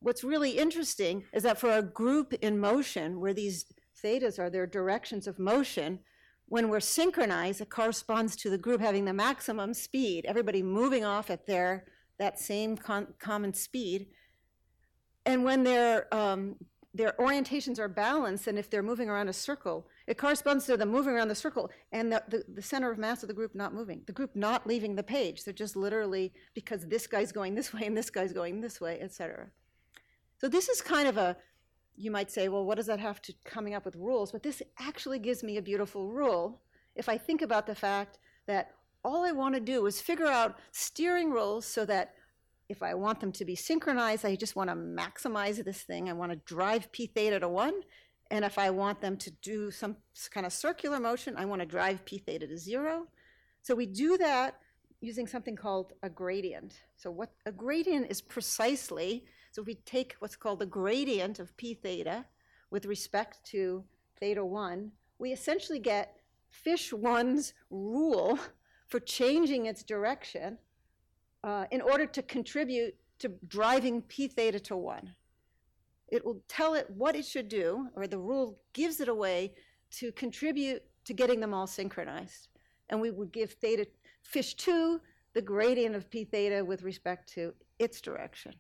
What's 0.01 0.25
really 0.25 0.53
interesting 0.53 1.25
is 1.33 1.43
that 1.43 1.59
for 1.59 1.73
a 1.73 1.83
group 1.83 2.35
in 2.35 2.59
motion 2.59 3.21
where 3.21 3.35
these 3.35 3.67
thetas 4.03 4.39
are 4.39 4.51
their 4.51 4.67
directions 4.67 5.27
of 5.27 5.39
motion, 5.39 6.01
when 6.47 6.69
we're 6.69 6.81
synchronized, 6.81 7.61
it 7.61 7.71
corresponds 7.71 8.37
to 8.37 8.51
the 8.51 8.59
group 8.59 8.81
having 8.81 9.05
the 9.05 9.13
maximum 9.13 9.73
speed, 9.73 10.25
everybody 10.27 10.63
moving 10.63 11.05
off 11.05 11.31
at 11.31 11.47
their 11.47 11.85
that 12.19 12.39
same 12.39 12.77
con- 12.77 13.15
common 13.19 13.55
speed. 13.55 14.09
And 15.27 15.45
when 15.45 15.63
their 15.63 16.13
um, 16.15 16.57
their 16.93 17.15
orientations 17.21 17.79
are 17.79 17.89
balanced, 17.89 18.49
and 18.49 18.59
if 18.59 18.69
they're 18.69 18.83
moving 18.83 19.09
around 19.09 19.29
a 19.29 19.33
circle, 19.33 19.87
it 20.09 20.19
corresponds 20.19 20.67
to 20.67 20.77
them 20.77 20.89
moving 20.89 21.15
around 21.15 21.29
the 21.29 21.35
circle 21.37 21.71
and 21.93 22.13
the, 22.13 22.23
the, 22.29 22.45
the, 22.55 22.63
center 22.63 22.91
of 22.91 22.99
mass 22.99 23.23
of 23.23 23.29
the 23.29 23.35
group 23.35 23.55
not 23.55 23.73
moving, 23.73 24.03
the 24.07 24.13
group 24.13 24.35
not 24.35 24.67
leaving 24.67 24.97
the 24.97 25.03
page. 25.03 25.45
They're 25.45 25.55
just 25.55 25.77
literally 25.77 26.33
because 26.53 26.89
this 26.89 27.07
guy's 27.07 27.31
going 27.31 27.55
this 27.55 27.73
way 27.73 27.83
and 27.87 27.97
this 27.97 28.11
guy's 28.11 28.33
going 28.33 28.61
this 28.61 28.81
way, 28.81 28.99
etc. 29.01 29.51
So 30.39 30.49
this 30.49 30.69
is 30.69 30.81
kind 30.81 31.07
of 31.07 31.17
a, 31.17 31.37
you 31.97 32.11
might 32.11 32.31
say, 32.31 32.49
well, 32.49 32.65
what 32.65 32.77
does 32.77 32.87
that 32.87 32.99
have 32.99 33.23
to 33.23 33.35
coming 33.45 33.75
up 33.75 33.85
with 33.85 33.95
rules? 33.95 34.33
But 34.33 34.43
this 34.43 34.61
actually 34.81 35.21
gives 35.21 35.45
me 35.45 35.59
a 35.59 35.63
beautiful 35.63 36.11
rule 36.11 36.61
if 36.97 37.09
I 37.09 37.17
think 37.17 37.41
about 37.41 37.67
the 37.69 37.75
fact 37.75 38.19
that 38.47 38.73
all 39.05 39.25
I 39.25 39.33
want 39.33 39.55
to 39.55 39.61
do 39.61 39.87
is 39.87 40.01
figure 40.01 40.27
out 40.27 40.59
steering 40.73 41.31
rules 41.31 41.67
so 41.67 41.85
that 41.87 42.15
if 42.71 42.85
I 42.85 42.95
want 42.95 43.19
them 43.19 43.33
to 43.33 43.45
be 43.45 43.57
synchronized, 43.57 44.25
I 44.25 44.37
just 44.37 44.55
want 44.55 44.71
to 44.71 44.77
maximize 44.77 45.63
this 45.65 45.83
thing. 45.83 46.09
I 46.09 46.13
want 46.13 46.31
to 46.31 46.37
drive 46.37 46.93
p 46.93 47.09
theta 47.09 47.41
to 47.41 47.49
1. 47.49 47.75
And 48.31 48.45
if 48.45 48.59
I 48.59 48.71
want 48.71 49.01
them 49.01 49.17
to 49.17 49.31
do 49.43 49.73
some 49.73 49.97
kind 50.31 50.47
of 50.47 50.53
circular 50.53 51.01
motion, 51.01 51.35
I 51.37 51.47
want 51.47 51.63
to 51.63 51.67
drive 51.67 52.05
p 52.05 52.19
theta 52.19 52.47
to 52.47 52.57
0. 52.57 53.09
So 53.63 53.75
we 53.75 53.87
do 53.87 54.17
that 54.19 54.61
using 55.01 55.27
something 55.27 55.57
called 55.57 55.95
a 56.05 56.09
gradient. 56.09 56.75
So 56.97 57.11
what 57.11 57.33
a 57.45 57.51
gradient 57.51 58.07
is 58.09 58.21
precisely, 58.21 59.25
so 59.51 59.63
if 59.63 59.67
we 59.67 59.75
take 59.75 60.15
what's 60.21 60.37
called 60.37 60.61
the 60.61 60.67
gradient 60.67 61.41
of 61.41 61.57
p 61.57 61.75
theta 61.75 62.25
with 62.71 62.87
respect 62.87 63.45
to 63.47 63.83
theta 64.21 64.45
1, 64.45 64.93
we 65.19 65.33
essentially 65.33 65.81
get 65.81 66.19
fish 66.51 66.93
1's 66.93 67.53
rule 67.69 68.39
for 68.87 69.01
changing 69.01 69.67
its 69.67 69.83
direction 69.83 70.59
uh, 71.45 71.65
in 71.71 71.81
order 71.81 72.07
to 72.07 72.23
contribute 72.23 72.95
to 73.19 73.29
driving 73.49 74.03
p 74.03 74.29
theta 74.29 74.59
to 74.61 74.77
1. 74.77 75.15
It 76.09 76.25
will 76.25 76.43
tell 76.49 76.75
it 76.75 76.89
what 76.91 77.15
it 77.15 77.25
should 77.25 77.49
do, 77.49 77.89
or 77.95 78.07
the 78.07 78.19
rule 78.19 78.59
gives 78.73 79.01
it 79.01 79.09
a 79.09 79.15
way 79.15 79.53
to 79.93 80.11
contribute 80.13 80.83
to 81.05 81.15
getting 81.15 81.41
them 81.41 81.55
all 81.55 81.67
synchronized. 81.67 82.49
And 82.89 83.01
we 83.01 83.11
would 83.11 83.33
give 83.33 83.53
theta 83.53 83.87
fish 84.23 84.55
2 84.55 85.01
the 85.33 85.43
gradient 85.43 85.95
of 85.95 86.11
p 86.11 86.25
theta 86.25 86.65
with 86.65 86.83
respect 86.83 87.33
to 87.35 87.55
its 87.79 88.01
direction. 88.01 88.55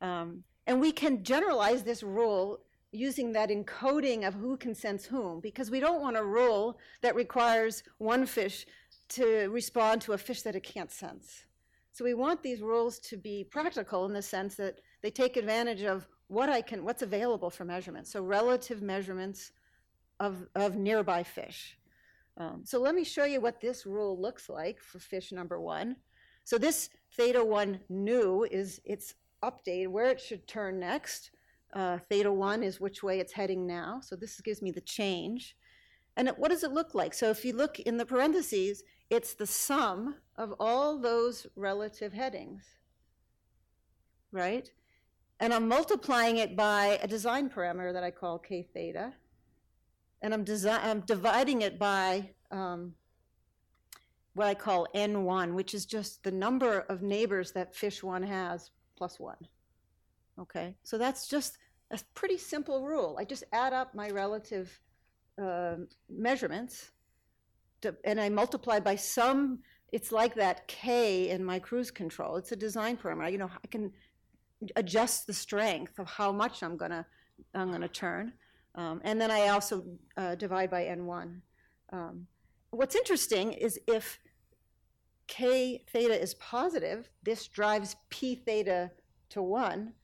Um, 0.00 0.44
and 0.66 0.80
we 0.80 0.92
can 0.92 1.22
generalize 1.24 1.82
this 1.82 2.02
rule 2.02 2.60
using 2.92 3.32
that 3.32 3.50
encoding 3.50 4.26
of 4.26 4.34
who 4.34 4.56
can 4.56 4.74
sense 4.74 5.04
whom, 5.04 5.40
because 5.40 5.70
we 5.70 5.80
don't 5.80 6.00
want 6.00 6.16
a 6.16 6.24
rule 6.24 6.78
that 7.02 7.16
requires 7.16 7.82
one 7.98 8.24
fish 8.24 8.66
to 9.08 9.48
respond 9.50 10.00
to 10.02 10.12
a 10.12 10.18
fish 10.18 10.42
that 10.42 10.54
it 10.54 10.62
can't 10.62 10.92
sense. 10.92 11.44
So 11.94 12.04
we 12.04 12.14
want 12.14 12.42
these 12.42 12.60
rules 12.60 12.98
to 13.10 13.16
be 13.16 13.44
practical 13.44 14.04
in 14.04 14.12
the 14.12 14.20
sense 14.20 14.56
that 14.56 14.80
they 15.00 15.12
take 15.12 15.36
advantage 15.36 15.84
of 15.84 16.08
what 16.26 16.48
I 16.48 16.60
can, 16.60 16.84
what's 16.84 17.02
available 17.02 17.50
for 17.50 17.64
measurement. 17.64 18.08
So 18.08 18.20
relative 18.20 18.82
measurements 18.82 19.52
of, 20.18 20.44
of 20.56 20.74
nearby 20.74 21.22
fish. 21.22 21.78
Um, 22.36 22.62
so 22.64 22.80
let 22.80 22.96
me 22.96 23.04
show 23.04 23.26
you 23.26 23.40
what 23.40 23.60
this 23.60 23.86
rule 23.86 24.20
looks 24.20 24.48
like 24.48 24.80
for 24.80 24.98
fish 24.98 25.30
number 25.30 25.60
one. 25.60 25.94
So 26.42 26.58
this 26.58 26.90
theta 27.16 27.44
one 27.44 27.78
new 27.88 28.42
is 28.42 28.80
its 28.84 29.14
update, 29.44 29.86
where 29.86 30.10
it 30.10 30.20
should 30.20 30.48
turn 30.48 30.80
next. 30.80 31.30
Uh, 31.74 31.98
theta 32.10 32.32
one 32.32 32.64
is 32.64 32.80
which 32.80 33.04
way 33.04 33.20
it's 33.20 33.32
heading 33.32 33.68
now. 33.68 34.00
So 34.02 34.16
this 34.16 34.40
gives 34.40 34.60
me 34.60 34.72
the 34.72 34.80
change. 34.80 35.56
And 36.16 36.26
it, 36.26 36.36
what 36.36 36.50
does 36.50 36.64
it 36.64 36.72
look 36.72 36.92
like? 36.92 37.14
So 37.14 37.30
if 37.30 37.44
you 37.44 37.52
look 37.52 37.78
in 37.78 37.98
the 37.98 38.06
parentheses, 38.06 38.82
it's 39.10 39.34
the 39.34 39.46
sum 39.46 40.16
of 40.36 40.54
all 40.58 40.98
those 40.98 41.46
relative 41.56 42.12
headings, 42.12 42.64
right? 44.32 44.70
And 45.40 45.52
I'm 45.52 45.68
multiplying 45.68 46.38
it 46.38 46.56
by 46.56 46.98
a 47.02 47.08
design 47.08 47.50
parameter 47.50 47.92
that 47.92 48.04
I 48.04 48.10
call 48.10 48.38
k 48.38 48.66
theta. 48.74 49.12
And 50.22 50.32
I'm, 50.32 50.44
desi- 50.44 50.82
I'm 50.82 51.00
dividing 51.00 51.62
it 51.62 51.78
by 51.78 52.30
um, 52.50 52.94
what 54.34 54.46
I 54.46 54.54
call 54.54 54.86
n1, 54.94 55.54
which 55.54 55.74
is 55.74 55.84
just 55.84 56.22
the 56.22 56.30
number 56.30 56.80
of 56.80 57.02
neighbors 57.02 57.52
that 57.52 57.74
fish 57.74 58.02
one 58.02 58.22
has 58.22 58.70
plus 58.96 59.20
one. 59.20 59.36
Okay, 60.38 60.74
so 60.82 60.98
that's 60.98 61.28
just 61.28 61.58
a 61.90 62.00
pretty 62.14 62.38
simple 62.38 62.82
rule. 62.84 63.16
I 63.18 63.24
just 63.24 63.44
add 63.52 63.72
up 63.72 63.94
my 63.94 64.08
relative 64.10 64.80
uh, 65.40 65.76
measurements 66.08 66.90
and 68.04 68.20
I 68.20 68.28
multiply 68.28 68.80
by 68.80 68.96
some, 68.96 69.60
it's 69.92 70.12
like 70.12 70.34
that 70.36 70.66
K 70.68 71.30
in 71.30 71.44
my 71.44 71.58
cruise 71.58 71.90
control. 71.90 72.36
It's 72.36 72.52
a 72.52 72.56
design 72.56 72.96
parameter. 72.96 73.32
You 73.32 73.38
know, 73.38 73.50
I 73.64 73.66
can 73.68 73.92
adjust 74.76 75.26
the 75.26 75.32
strength 75.32 75.98
of 75.98 76.06
how 76.06 76.32
much 76.32 76.62
I'm 76.62 76.76
gonna, 76.76 77.06
I'm 77.54 77.70
gonna 77.70 77.88
turn. 77.88 78.32
Um, 78.74 79.00
and 79.04 79.20
then 79.20 79.30
I 79.30 79.48
also 79.48 79.84
uh, 80.16 80.34
divide 80.34 80.70
by 80.70 80.84
N1. 80.84 81.40
Um, 81.92 82.26
what's 82.70 82.96
interesting 82.96 83.52
is 83.52 83.78
if 83.86 84.18
K 85.26 85.84
theta 85.90 86.20
is 86.20 86.34
positive, 86.34 87.08
this 87.22 87.46
drives 87.48 87.96
P 88.10 88.34
theta 88.34 88.90
to 89.30 89.42
one, 89.42 89.94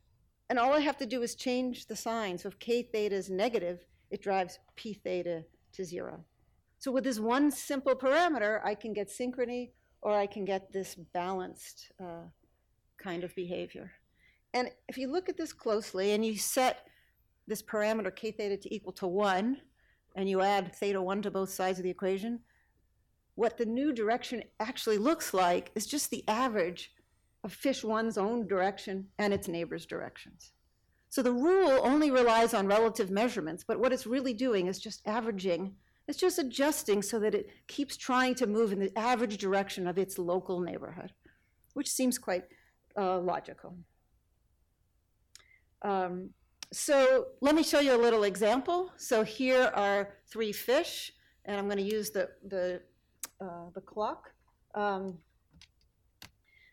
and 0.49 0.59
all 0.59 0.73
I 0.73 0.81
have 0.81 0.97
to 0.99 1.07
do 1.07 1.23
is 1.23 1.35
change 1.35 1.87
the 1.87 1.97
sign. 1.97 2.39
So 2.39 2.49
if 2.49 2.59
K 2.59 2.83
theta 2.83 3.15
is 3.15 3.29
negative, 3.29 3.85
it 4.11 4.23
drives 4.23 4.59
P 4.77 4.95
theta 4.95 5.45
to 5.73 5.85
zero. 5.85 6.25
So 6.81 6.91
with 6.91 7.05
this 7.05 7.21
one 7.21 7.51
simple 7.51 7.95
parameter, 7.95 8.61
I 8.65 8.75
can 8.75 8.93
get 8.93 9.09
synchrony 9.09 9.71
or 10.03 10.15
I 10.15 10.27
can 10.27 10.45
get 10.45 10.73
this 10.73 10.95
balanced 10.95 11.93
uh, 12.03 12.25
kind 12.99 13.23
of 13.23 13.35
behavior. 13.35 13.93
And 14.55 14.71
if 14.89 14.99
you 14.99 15.07
look 15.13 15.29
at 15.29 15.37
this 15.37 15.53
closely 15.53 16.13
and 16.13 16.25
you 16.25 16.37
set 16.37 16.87
this 17.47 17.63
parameter 17.63 18.15
k 18.15 18.33
theta 18.33 18.57
to 18.57 18.75
equal 18.75 18.93
to 18.95 19.07
1, 19.07 19.59
and 20.17 20.29
you 20.29 20.41
add 20.41 20.75
theta 20.75 21.01
1 21.01 21.23
to 21.23 21.31
both 21.31 21.51
sides 21.51 21.79
of 21.79 21.85
the 21.85 21.91
equation, 21.91 22.41
what 23.35 23.59
the 23.59 23.67
new 23.67 23.93
direction 23.93 24.43
actually 24.59 24.99
looks 24.99 25.33
like 25.33 25.71
is 25.75 25.87
just 25.87 26.11
the 26.11 26.25
average 26.29 26.93
of 27.45 27.53
fish 27.53 27.83
1's 27.83 28.19
own 28.19 28.47
direction 28.47 29.07
and 29.19 29.33
its 29.33 29.49
neighbor's 29.49 29.87
directions. 29.87 30.53
So 31.09 31.23
the 31.23 31.33
rule 31.33 31.81
only 31.83 32.11
relies 32.11 32.55
on 32.55 32.67
relative 32.67 33.11
measurements, 33.11 33.65
but 33.67 33.81
what 33.81 33.93
it's 33.93 34.07
really 34.07 34.35
doing 34.35 34.67
is 34.67 34.79
just 34.79 35.03
averaging. 35.07 35.75
It's 36.09 36.19
just 36.19 36.39
adjusting 36.39 37.03
so 37.03 37.19
that 37.21 37.35
it 37.35 37.51
keeps 37.69 37.97
trying 37.97 38.35
to 38.37 38.47
move 38.47 38.73
in 38.73 38.81
the 38.81 38.99
average 38.99 39.39
direction 39.39 39.87
of 39.87 39.99
its 39.99 40.19
local 40.19 40.61
neighborhood, 40.61 41.13
which 41.75 41.89
seems 41.89 42.19
quite 42.19 42.45
uh, 42.99 43.19
logical. 43.19 43.77
Um, 45.83 46.31
so 46.73 47.27
let 47.41 47.55
me 47.55 47.63
show 47.63 47.81
you 47.81 47.95
a 47.95 48.03
little 48.03 48.25
example. 48.25 48.93
So 48.97 49.23
here 49.23 49.71
are 49.75 50.15
three 50.29 50.53
fish, 50.53 51.13
and 51.45 51.57
I'm 51.57 51.67
going 51.67 51.79
to 51.79 51.97
use 51.97 52.11
the, 52.11 52.29
the, 52.47 52.81
uh, 53.41 53.71
the 53.75 53.81
clock. 53.81 54.33
Um, 54.75 55.19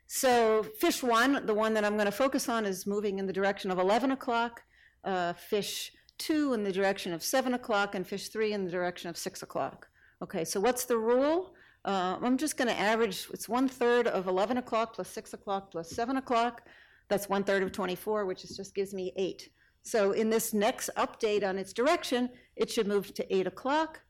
so 0.07 0.63
fish 0.79 1.03
one, 1.03 1.45
the 1.45 1.53
one 1.53 1.73
that 1.73 1.83
I'm 1.83 1.93
going 1.93 2.05
to 2.05 2.11
focus 2.11 2.47
on, 2.47 2.65
is 2.65 2.87
moving 2.87 3.19
in 3.19 3.25
the 3.25 3.33
direction 3.33 3.71
of 3.71 3.79
11 3.79 4.11
o'clock. 4.11 4.63
Uh, 5.03 5.33
fish 5.33 5.91
two 6.17 6.53
in 6.53 6.63
the 6.63 6.71
direction 6.71 7.13
of 7.13 7.23
7 7.23 7.53
o'clock, 7.53 7.95
and 7.95 8.05
fish 8.05 8.29
three 8.29 8.53
in 8.53 8.65
the 8.65 8.71
direction 8.71 9.09
of 9.09 9.17
6 9.17 9.43
o'clock. 9.43 9.87
Okay, 10.21 10.43
so 10.43 10.59
what's 10.59 10.85
the 10.85 10.97
rule? 10.97 11.53
Uh, 11.85 12.17
I'm 12.21 12.37
just 12.37 12.57
going 12.57 12.67
to 12.67 12.79
average, 12.79 13.27
it's 13.31 13.47
one 13.47 13.67
third 13.67 14.07
of 14.07 14.27
11 14.27 14.57
o'clock 14.57 14.93
plus 14.95 15.09
6 15.09 15.33
o'clock 15.33 15.71
plus 15.71 15.89
7 15.91 16.17
o'clock. 16.17 16.63
That's 17.07 17.29
one 17.29 17.43
third 17.43 17.63
of 17.63 17.71
24, 17.71 18.25
which 18.25 18.43
is, 18.43 18.57
just 18.57 18.75
gives 18.75 18.93
me 18.93 19.13
8. 19.15 19.49
So 19.83 20.11
in 20.11 20.29
this 20.29 20.53
next 20.53 20.89
update 20.97 21.47
on 21.47 21.57
its 21.57 21.71
direction, 21.71 22.29
it 22.55 22.69
should 22.69 22.87
move 22.87 23.13
to 23.13 23.35
8 23.35 23.47
o'clock, 23.47 24.01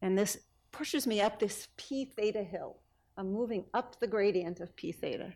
and 0.00 0.16
this 0.16 0.38
pushes 0.72 1.06
me 1.06 1.20
up 1.20 1.38
this 1.38 1.68
p 1.76 2.06
theta 2.06 2.42
hill. 2.42 2.78
I'm 3.16 3.32
moving 3.32 3.64
up 3.74 3.98
the 4.00 4.06
gradient 4.06 4.60
of 4.60 4.74
p 4.76 4.92
theta. 4.92 5.34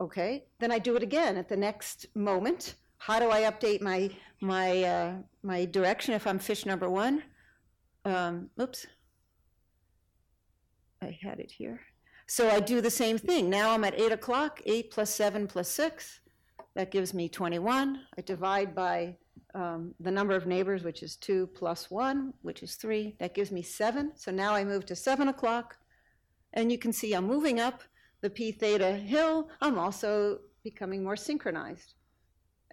Okay, 0.00 0.44
then 0.58 0.72
I 0.72 0.78
do 0.78 0.96
it 0.96 1.02
again 1.02 1.36
at 1.36 1.48
the 1.48 1.56
next 1.56 2.06
moment. 2.14 2.76
How 2.98 3.18
do 3.18 3.30
I 3.30 3.42
update 3.42 3.80
my 3.80 4.10
my 4.40 4.82
uh, 4.82 5.12
my 5.42 5.64
direction 5.64 6.14
if 6.14 6.26
I'm 6.26 6.38
fish 6.38 6.66
number 6.66 6.88
one? 6.88 7.22
Um, 8.04 8.50
oops, 8.60 8.86
I 11.02 11.18
had 11.22 11.40
it 11.40 11.50
here. 11.50 11.80
So 12.26 12.50
I 12.50 12.60
do 12.60 12.80
the 12.80 12.90
same 12.90 13.18
thing. 13.18 13.48
Now 13.48 13.70
I'm 13.70 13.84
at 13.84 13.98
eight 13.98 14.12
o'clock. 14.12 14.60
Eight 14.66 14.90
plus 14.90 15.14
seven 15.14 15.46
plus 15.46 15.68
six, 15.68 16.20
that 16.74 16.90
gives 16.90 17.14
me 17.14 17.28
21. 17.28 18.00
I 18.18 18.20
divide 18.22 18.74
by 18.74 19.16
um, 19.54 19.94
the 20.00 20.10
number 20.10 20.34
of 20.34 20.46
neighbors, 20.46 20.82
which 20.82 21.02
is 21.02 21.16
two 21.16 21.46
plus 21.48 21.90
one, 21.90 22.34
which 22.42 22.62
is 22.62 22.74
three. 22.74 23.16
That 23.20 23.34
gives 23.34 23.52
me 23.52 23.62
seven. 23.62 24.12
So 24.16 24.30
now 24.30 24.54
I 24.54 24.64
move 24.64 24.86
to 24.86 24.96
seven 24.96 25.28
o'clock. 25.28 25.76
And 26.52 26.70
you 26.70 26.78
can 26.78 26.92
see 26.92 27.12
I'm 27.12 27.26
moving 27.26 27.60
up 27.60 27.82
the 28.22 28.30
P 28.30 28.52
theta 28.52 28.92
hill. 28.92 29.48
I'm 29.60 29.78
also 29.78 30.38
becoming 30.64 31.04
more 31.04 31.16
synchronized. 31.16 31.94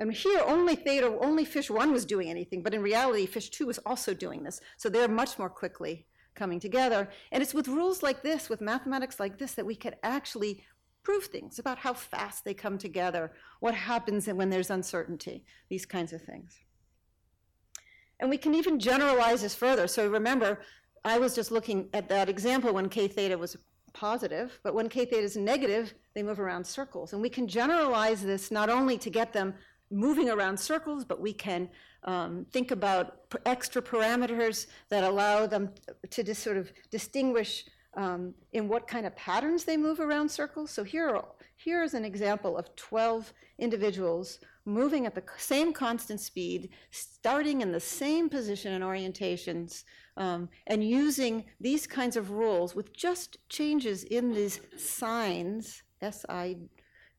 Here, 0.10 0.42
only 0.46 0.76
theta, 0.76 1.08
only 1.22 1.46
fish 1.46 1.70
one 1.70 1.92
was 1.92 2.06
doing 2.06 2.30
anything, 2.30 2.64
but 2.64 2.74
in 2.74 2.82
reality, 2.82 3.26
fish 3.26 3.50
two 3.50 3.68
was 3.68 3.80
also 3.86 4.14
doing 4.14 4.44
this. 4.44 4.60
So 4.78 4.90
they're 4.90 5.08
much 5.08 5.38
more 5.38 5.50
quickly 5.50 6.06
coming 6.36 6.60
together. 6.60 7.10
And 7.32 7.44
it's 7.44 7.54
with 7.54 7.68
rules 7.68 8.02
like 8.02 8.24
this, 8.24 8.50
with 8.50 8.62
mathematics 8.62 9.20
like 9.20 9.38
this, 9.38 9.54
that 9.54 9.66
we 9.66 9.76
can 9.76 9.96
actually 10.04 10.64
prove 11.04 11.26
things 11.26 11.60
about 11.60 11.78
how 11.78 11.94
fast 11.94 12.46
they 12.46 12.54
come 12.54 12.78
together, 12.78 13.34
what 13.60 13.76
happens 13.76 14.28
when 14.28 14.50
there's 14.50 14.70
uncertainty, 14.70 15.44
these 15.70 15.86
kinds 15.86 16.14
of 16.14 16.22
things. 16.22 16.60
And 18.20 18.30
we 18.30 18.38
can 18.38 18.56
even 18.56 18.80
generalize 18.80 19.42
this 19.42 19.54
further. 19.54 19.88
So 19.88 20.08
remember, 20.08 20.62
I 21.04 21.20
was 21.20 21.36
just 21.36 21.52
looking 21.52 21.90
at 21.94 22.08
that 22.10 22.30
example 22.30 22.74
when 22.74 22.88
k 22.88 23.08
theta 23.08 23.38
was 23.38 23.58
positive, 23.92 24.60
but 24.64 24.74
when 24.74 24.88
k 24.88 25.06
theta 25.06 25.24
is 25.24 25.36
negative, 25.36 25.94
they 26.16 26.24
move 26.24 26.40
around 26.40 26.66
circles. 26.66 27.12
And 27.12 27.22
we 27.22 27.30
can 27.30 27.48
generalize 27.48 28.22
this 28.22 28.50
not 28.50 28.70
only 28.70 28.98
to 29.00 29.10
get 29.10 29.34
them 29.34 29.54
moving 29.94 30.30
around 30.30 30.60
circles, 30.60 31.06
but 31.06 31.20
we 31.20 31.34
can 31.34 31.70
um, 32.04 32.46
think 32.52 32.72
about 32.72 33.30
p- 33.30 33.38
extra 33.46 33.82
parameters 33.82 34.68
that 34.90 35.04
allow 35.04 35.48
them 35.48 35.70
to 36.10 36.24
just 36.24 36.44
sort 36.44 36.58
of 36.58 36.72
distinguish 36.90 37.66
um, 37.96 38.34
in 38.54 38.68
what 38.68 38.88
kind 38.88 39.06
of 39.06 39.16
patterns 39.16 39.64
they 39.64 39.78
move 39.78 40.00
around 40.00 40.30
circles. 40.30 40.72
So 40.72 40.84
here, 40.84 41.22
here 41.58 41.84
is 41.84 41.94
an 41.94 42.04
example 42.04 42.58
of 42.58 42.76
12 42.76 43.32
individuals 43.60 44.40
moving 44.66 45.06
at 45.06 45.14
the 45.14 45.24
same 45.38 45.74
constant 45.74 46.20
speed, 46.20 46.70
starting 46.92 47.62
in 47.62 47.72
the 47.72 47.80
same 47.80 48.30
position 48.30 48.74
and 48.74 48.84
orientations, 48.84 49.84
um, 50.18 50.50
and 50.68 50.84
using 50.84 51.44
these 51.60 51.86
kinds 51.86 52.16
of 52.16 52.32
rules 52.32 52.76
with 52.76 52.94
just 52.94 53.38
changes 53.50 54.04
in 54.06 54.34
these 54.34 54.60
signs, 54.78 55.84
S 56.02 56.26
I 56.30 56.58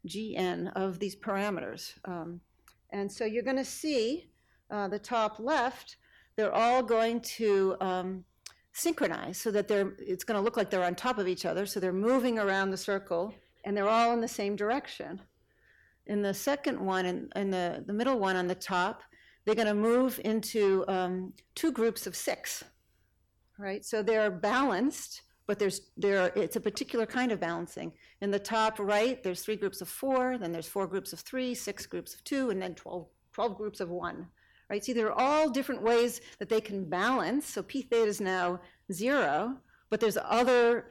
G 0.06 0.36
N, 0.36 0.68
of 0.68 0.98
these 0.98 1.16
parameters. 1.16 1.92
Um, 2.04 2.40
and 2.94 3.10
so 3.10 3.24
you're 3.24 3.42
going 3.42 3.56
to 3.56 3.64
see 3.64 4.30
uh, 4.70 4.86
the 4.86 5.00
top 5.00 5.40
left, 5.40 5.96
they're 6.36 6.54
all 6.54 6.80
going 6.80 7.20
to 7.20 7.74
um, 7.80 8.24
synchronize 8.72 9.36
so 9.36 9.50
that 9.50 9.66
they're, 9.66 9.94
it's 9.98 10.22
going 10.22 10.38
to 10.38 10.40
look 10.40 10.56
like 10.56 10.70
they're 10.70 10.84
on 10.84 10.94
top 10.94 11.18
of 11.18 11.26
each 11.26 11.44
other. 11.44 11.66
So 11.66 11.80
they're 11.80 11.92
moving 11.92 12.38
around 12.38 12.70
the 12.70 12.76
circle 12.76 13.34
and 13.64 13.76
they're 13.76 13.88
all 13.88 14.12
in 14.12 14.20
the 14.20 14.28
same 14.28 14.54
direction. 14.54 15.20
In 16.06 16.22
the 16.22 16.32
second 16.32 16.78
one, 16.78 17.04
in, 17.04 17.28
in 17.34 17.50
the, 17.50 17.82
the 17.84 17.92
middle 17.92 18.16
one 18.16 18.36
on 18.36 18.46
the 18.46 18.54
top, 18.54 19.02
they're 19.44 19.56
going 19.56 19.66
to 19.66 19.74
move 19.74 20.20
into 20.24 20.84
um, 20.86 21.32
two 21.56 21.72
groups 21.72 22.06
of 22.06 22.14
six, 22.14 22.62
right? 23.58 23.84
So 23.84 24.04
they're 24.04 24.30
balanced, 24.30 25.22
but 25.46 25.58
there's 25.58 25.80
there 25.96 26.32
it's 26.34 26.56
a 26.56 26.60
particular 26.60 27.06
kind 27.06 27.32
of 27.32 27.40
balancing. 27.40 27.92
In 28.20 28.30
the 28.30 28.38
top 28.38 28.78
right, 28.78 29.22
there's 29.22 29.42
three 29.42 29.56
groups 29.56 29.80
of 29.80 29.88
four, 29.88 30.38
then 30.38 30.52
there's 30.52 30.68
four 30.68 30.86
groups 30.86 31.12
of 31.12 31.20
three, 31.20 31.54
six 31.54 31.86
groups 31.86 32.14
of 32.14 32.24
two, 32.24 32.50
and 32.50 32.60
then 32.60 32.74
12, 32.74 33.06
12 33.32 33.56
groups 33.56 33.80
of 33.80 33.90
one. 33.90 34.26
right? 34.70 34.84
See, 34.84 34.92
there 34.92 35.12
are 35.12 35.20
all 35.20 35.50
different 35.50 35.82
ways 35.82 36.20
that 36.38 36.48
they 36.48 36.60
can 36.60 36.84
balance. 36.84 37.46
So 37.46 37.62
p 37.62 37.82
theta 37.82 38.08
is 38.08 38.20
now 38.20 38.60
zero, 38.92 39.58
but 39.90 40.00
there's 40.00 40.18
other 40.22 40.86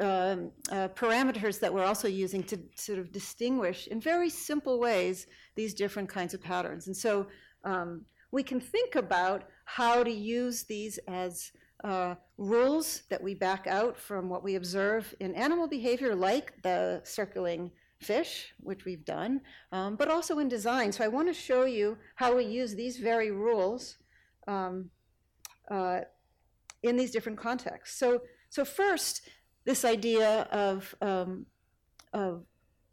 um, 0.00 0.50
uh, 0.70 0.88
parameters 0.88 1.60
that 1.60 1.72
we're 1.72 1.84
also 1.84 2.08
using 2.08 2.42
to 2.44 2.58
sort 2.74 2.98
of 2.98 3.12
distinguish 3.12 3.86
in 3.88 4.00
very 4.00 4.30
simple 4.30 4.80
ways 4.80 5.26
these 5.56 5.74
different 5.74 6.08
kinds 6.08 6.32
of 6.34 6.42
patterns. 6.42 6.86
And 6.86 6.96
so 6.96 7.26
um, 7.64 8.02
we 8.32 8.42
can 8.42 8.60
think 8.60 8.94
about 8.94 9.44
how 9.64 10.02
to 10.02 10.10
use 10.10 10.64
these 10.64 10.98
as 11.06 11.52
uh, 11.84 12.14
rules 12.36 13.02
that 13.08 13.22
we 13.22 13.34
back 13.34 13.66
out 13.66 13.98
from 13.98 14.28
what 14.28 14.42
we 14.42 14.54
observe 14.56 15.14
in 15.20 15.34
animal 15.34 15.66
behavior, 15.68 16.14
like 16.14 16.62
the 16.62 17.00
circling 17.04 17.70
fish, 17.98 18.52
which 18.60 18.84
we've 18.84 19.04
done, 19.04 19.40
um, 19.72 19.96
but 19.96 20.08
also 20.08 20.38
in 20.38 20.48
design. 20.48 20.90
So 20.92 21.04
I 21.04 21.08
want 21.08 21.28
to 21.28 21.34
show 21.34 21.64
you 21.64 21.98
how 22.16 22.36
we 22.36 22.44
use 22.44 22.74
these 22.74 22.96
very 22.98 23.30
rules 23.30 23.98
um, 24.48 24.90
uh, 25.70 26.00
in 26.82 26.96
these 26.96 27.10
different 27.10 27.38
contexts. 27.38 27.98
So, 27.98 28.22
so 28.48 28.64
first, 28.64 29.28
this 29.64 29.84
idea 29.84 30.48
of, 30.50 30.94
um, 31.02 31.46
of 32.12 32.44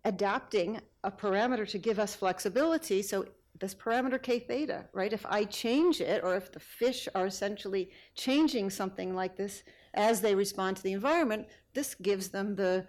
adapting 0.03 0.81
a 1.03 1.11
parameter 1.11 1.67
to 1.69 1.77
give 1.77 1.99
us 1.99 2.15
flexibility. 2.15 3.01
So 3.01 3.25
this 3.59 3.75
parameter 3.75 4.21
k 4.21 4.39
theta, 4.39 4.85
right? 4.93 5.13
If 5.13 5.25
I 5.25 5.43
change 5.45 6.01
it, 6.01 6.23
or 6.23 6.35
if 6.35 6.51
the 6.51 6.59
fish 6.59 7.07
are 7.15 7.25
essentially 7.25 7.91
changing 8.15 8.69
something 8.69 9.15
like 9.15 9.35
this 9.35 9.63
as 9.93 10.21
they 10.21 10.35
respond 10.35 10.77
to 10.77 10.83
the 10.83 10.93
environment, 10.93 11.47
this 11.73 11.95
gives 11.95 12.29
them 12.29 12.55
the 12.55 12.85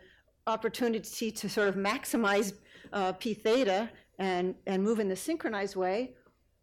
opportunity 0.46 1.30
to 1.30 1.48
sort 1.48 1.68
of 1.68 1.74
maximize 1.74 2.52
uh, 2.92 3.12
p 3.12 3.34
theta 3.34 3.90
and, 4.18 4.54
and 4.66 4.82
move 4.82 4.98
in 4.98 5.08
the 5.08 5.16
synchronized 5.16 5.76
way, 5.76 6.14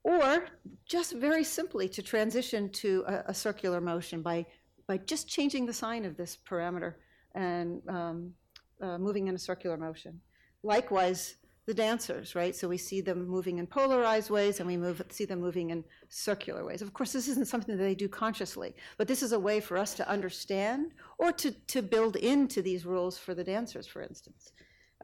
or 0.03 0.47
just 0.85 1.13
very 1.13 1.43
simply 1.43 1.87
to 1.89 2.01
transition 2.01 2.69
to 2.69 3.03
a, 3.07 3.23
a 3.27 3.33
circular 3.33 3.81
motion 3.81 4.21
by, 4.21 4.45
by 4.87 4.97
just 4.97 5.27
changing 5.27 5.65
the 5.65 5.73
sign 5.73 6.05
of 6.05 6.17
this 6.17 6.37
parameter 6.49 6.95
and 7.33 7.81
um, 7.87 8.31
uh, 8.81 8.97
moving 8.97 9.27
in 9.27 9.35
a 9.35 9.39
circular 9.39 9.77
motion. 9.77 10.19
Likewise, 10.63 11.35
the 11.65 11.73
dancers, 11.73 12.35
right? 12.35 12.55
So 12.55 12.67
we 12.67 12.77
see 12.77 13.01
them 13.01 13.27
moving 13.27 13.57
in 13.57 13.65
polarized 13.65 14.29
ways 14.29 14.59
and 14.59 14.67
we 14.67 14.77
move, 14.77 15.01
see 15.09 15.25
them 15.25 15.41
moving 15.41 15.71
in 15.71 15.83
circular 16.09 16.63
ways. 16.63 16.81
Of 16.81 16.93
course, 16.93 17.11
this 17.11 17.27
isn't 17.27 17.47
something 17.47 17.75
that 17.75 17.83
they 17.83 17.95
do 17.95 18.07
consciously, 18.07 18.75
but 18.97 19.07
this 19.07 19.23
is 19.23 19.31
a 19.31 19.39
way 19.39 19.59
for 19.59 19.77
us 19.77 19.95
to 19.95 20.07
understand 20.07 20.93
or 21.17 21.31
to, 21.31 21.51
to 21.51 21.81
build 21.81 22.17
into 22.17 22.61
these 22.61 22.85
rules 22.85 23.17
for 23.17 23.33
the 23.33 23.43
dancers, 23.43 23.87
for 23.87 24.03
instance, 24.03 24.51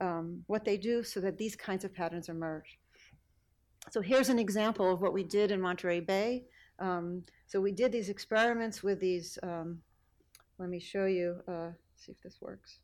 um, 0.02 0.44
what 0.46 0.64
they 0.64 0.78
do 0.78 1.02
so 1.02 1.20
that 1.20 1.38
these 1.38 1.56
kinds 1.56 1.84
of 1.84 1.94
patterns 1.94 2.30
emerge. 2.30 2.78
So 3.90 4.00
here's 4.00 4.30
an 4.30 4.38
example 4.38 4.94
of 4.94 5.02
what 5.02 5.14
we 5.14 5.24
did 5.24 5.50
in 5.52 5.60
Monterey 5.60 6.00
Bay. 6.00 6.46
Um, 6.78 7.24
so 7.48 7.60
we 7.60 7.72
did 7.72 7.92
these 7.92 8.10
experiments 8.10 8.84
with 8.84 9.00
these, 9.00 9.40
um, 9.42 9.80
let 10.60 10.70
me 10.70 10.80
show 10.80 11.06
you, 11.06 11.38
uh, 11.48 11.70
see 11.96 12.12
if 12.12 12.22
this 12.22 12.38
works. 12.40 12.80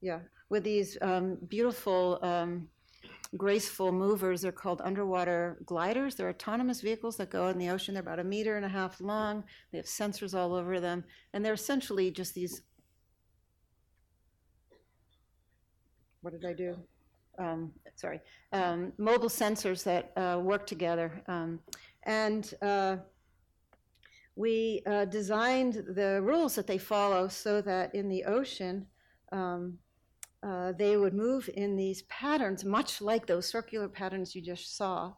Yeah, 0.00 0.20
with 0.48 0.64
these 0.64 0.96
um, 1.02 1.36
beautiful 1.48 2.18
um, 2.22 2.66
graceful 3.36 3.92
movers. 3.92 4.42
They're 4.42 4.52
called 4.52 4.80
underwater 4.84 5.58
gliders. 5.64 6.14
They're 6.14 6.30
autonomous 6.30 6.80
vehicles 6.80 7.16
that 7.16 7.30
go 7.30 7.48
in 7.48 7.58
the 7.58 7.70
ocean. 7.70 7.94
They're 7.94 8.02
about 8.02 8.18
a 8.18 8.24
meter 8.24 8.56
and 8.56 8.64
a 8.64 8.68
half 8.68 9.00
long. 9.00 9.44
They 9.70 9.78
have 9.78 9.86
sensors 9.86 10.34
all 10.34 10.54
over 10.54 10.80
them. 10.80 11.04
And 11.32 11.44
they're 11.44 11.54
essentially 11.54 12.10
just 12.10 12.34
these. 12.34 12.62
What 16.22 16.32
did 16.32 16.44
I 16.44 16.52
do? 16.52 16.76
Um, 17.38 17.72
sorry. 17.94 18.20
Um, 18.52 18.92
mobile 18.98 19.28
sensors 19.28 19.84
that 19.84 20.12
uh, 20.16 20.40
work 20.40 20.66
together. 20.66 21.22
Um, 21.28 21.60
and 22.02 22.52
uh, 22.60 22.96
we 24.36 24.82
uh, 24.86 25.04
designed 25.06 25.84
the 25.94 26.20
rules 26.22 26.54
that 26.56 26.66
they 26.66 26.78
follow 26.78 27.28
so 27.28 27.60
that 27.62 27.94
in 27.94 28.08
the 28.08 28.24
ocean, 28.24 28.86
um, 29.32 29.78
uh, 30.42 30.72
they 30.72 30.96
would 30.96 31.14
move 31.14 31.50
in 31.54 31.76
these 31.76 32.02
patterns, 32.02 32.64
much 32.64 33.00
like 33.00 33.26
those 33.26 33.46
circular 33.46 33.88
patterns 33.88 34.34
you 34.34 34.40
just 34.40 34.76
saw, 34.76 35.12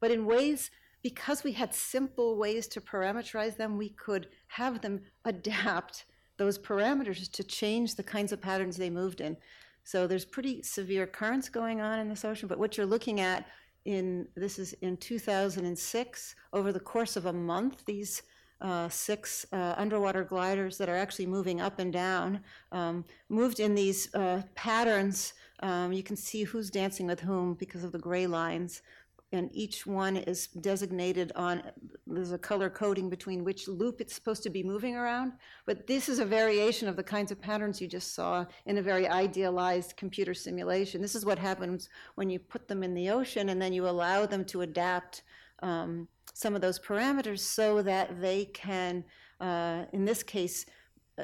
but 0.00 0.10
in 0.10 0.24
ways, 0.24 0.70
because 1.02 1.44
we 1.44 1.52
had 1.52 1.74
simple 1.74 2.36
ways 2.36 2.66
to 2.68 2.80
parameterize 2.80 3.56
them, 3.56 3.76
we 3.76 3.90
could 3.90 4.28
have 4.48 4.80
them 4.80 5.00
adapt 5.24 6.06
those 6.38 6.58
parameters 6.58 7.30
to 7.30 7.44
change 7.44 7.94
the 7.94 8.02
kinds 8.02 8.32
of 8.32 8.40
patterns 8.40 8.76
they 8.76 8.90
moved 8.90 9.20
in. 9.20 9.36
So 9.84 10.06
there's 10.06 10.24
pretty 10.24 10.62
severe 10.62 11.06
currents 11.06 11.48
going 11.48 11.80
on 11.80 11.98
in 11.98 12.08
this 12.08 12.24
ocean, 12.24 12.48
but 12.48 12.58
what 12.58 12.76
you're 12.76 12.86
looking 12.86 13.20
at 13.20 13.46
in 13.84 14.28
this 14.36 14.58
is 14.58 14.72
in 14.74 14.96
2006 14.96 16.34
over 16.52 16.72
the 16.72 16.80
course 16.80 17.16
of 17.16 17.26
a 17.26 17.32
month 17.32 17.84
these 17.84 18.22
uh, 18.62 18.88
six 18.88 19.44
uh, 19.52 19.74
underwater 19.76 20.24
gliders 20.24 20.78
that 20.78 20.88
are 20.88 20.96
actually 20.96 21.26
moving 21.26 21.60
up 21.60 21.78
and 21.78 21.92
down, 21.92 22.40
um, 22.70 23.04
moved 23.28 23.60
in 23.60 23.74
these 23.74 24.12
uh, 24.14 24.40
patterns. 24.54 25.34
Um, 25.60 25.92
you 25.92 26.02
can 26.02 26.16
see 26.16 26.44
who's 26.44 26.70
dancing 26.70 27.06
with 27.06 27.20
whom 27.20 27.54
because 27.54 27.84
of 27.84 27.92
the 27.92 27.98
gray 27.98 28.26
lines. 28.26 28.82
And 29.32 29.48
each 29.54 29.86
one 29.86 30.16
is 30.16 30.48
designated 30.48 31.32
on, 31.34 31.62
there's 32.06 32.32
a 32.32 32.38
color 32.38 32.68
coding 32.68 33.08
between 33.08 33.44
which 33.44 33.66
loop 33.66 34.00
it's 34.00 34.14
supposed 34.14 34.42
to 34.42 34.50
be 34.50 34.62
moving 34.62 34.94
around. 34.94 35.32
But 35.64 35.86
this 35.86 36.10
is 36.10 36.18
a 36.18 36.24
variation 36.24 36.86
of 36.86 36.96
the 36.96 37.02
kinds 37.02 37.32
of 37.32 37.40
patterns 37.40 37.80
you 37.80 37.88
just 37.88 38.14
saw 38.14 38.44
in 38.66 38.76
a 38.76 38.82
very 38.82 39.08
idealized 39.08 39.96
computer 39.96 40.34
simulation. 40.34 41.00
This 41.00 41.14
is 41.14 41.24
what 41.24 41.38
happens 41.38 41.88
when 42.14 42.28
you 42.28 42.38
put 42.38 42.68
them 42.68 42.82
in 42.82 42.94
the 42.94 43.08
ocean 43.08 43.48
and 43.48 43.60
then 43.60 43.72
you 43.72 43.88
allow 43.88 44.26
them 44.26 44.44
to 44.46 44.60
adapt 44.60 45.22
um, 45.62 46.08
some 46.32 46.54
of 46.54 46.60
those 46.60 46.78
parameters 46.78 47.40
so 47.40 47.82
that 47.82 48.20
they 48.20 48.46
can, 48.46 49.04
uh, 49.40 49.84
in 49.92 50.04
this 50.04 50.22
case, 50.22 50.66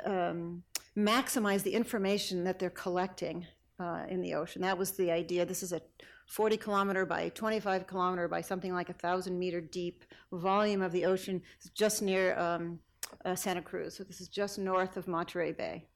um, 0.04 0.62
maximize 0.96 1.62
the 1.62 1.72
information 1.72 2.44
that 2.44 2.58
they're 2.58 2.70
collecting 2.70 3.46
uh, 3.80 4.04
in 4.08 4.20
the 4.20 4.34
ocean. 4.34 4.62
That 4.62 4.76
was 4.76 4.92
the 4.92 5.10
idea. 5.10 5.46
This 5.46 5.62
is 5.62 5.72
a 5.72 5.80
40 6.28 6.56
kilometer 6.56 7.06
by 7.06 7.30
25 7.30 7.86
kilometer 7.86 8.28
by 8.28 8.40
something 8.40 8.72
like 8.74 8.90
a 8.90 8.94
thousand 8.94 9.38
meter 9.38 9.60
deep 9.60 10.04
volume 10.32 10.82
of 10.82 10.92
the 10.92 11.04
ocean. 11.04 11.42
It's 11.56 11.70
just 11.70 12.02
near 12.02 12.38
um, 12.38 12.80
uh, 13.24 13.34
Santa 13.34 13.62
Cruz. 13.62 13.96
So 13.96 14.04
this 14.04 14.20
is 14.20 14.28
just 14.28 14.58
north 14.58 14.96
of 14.96 15.08
Monterey 15.08 15.52
Bay. 15.52 15.86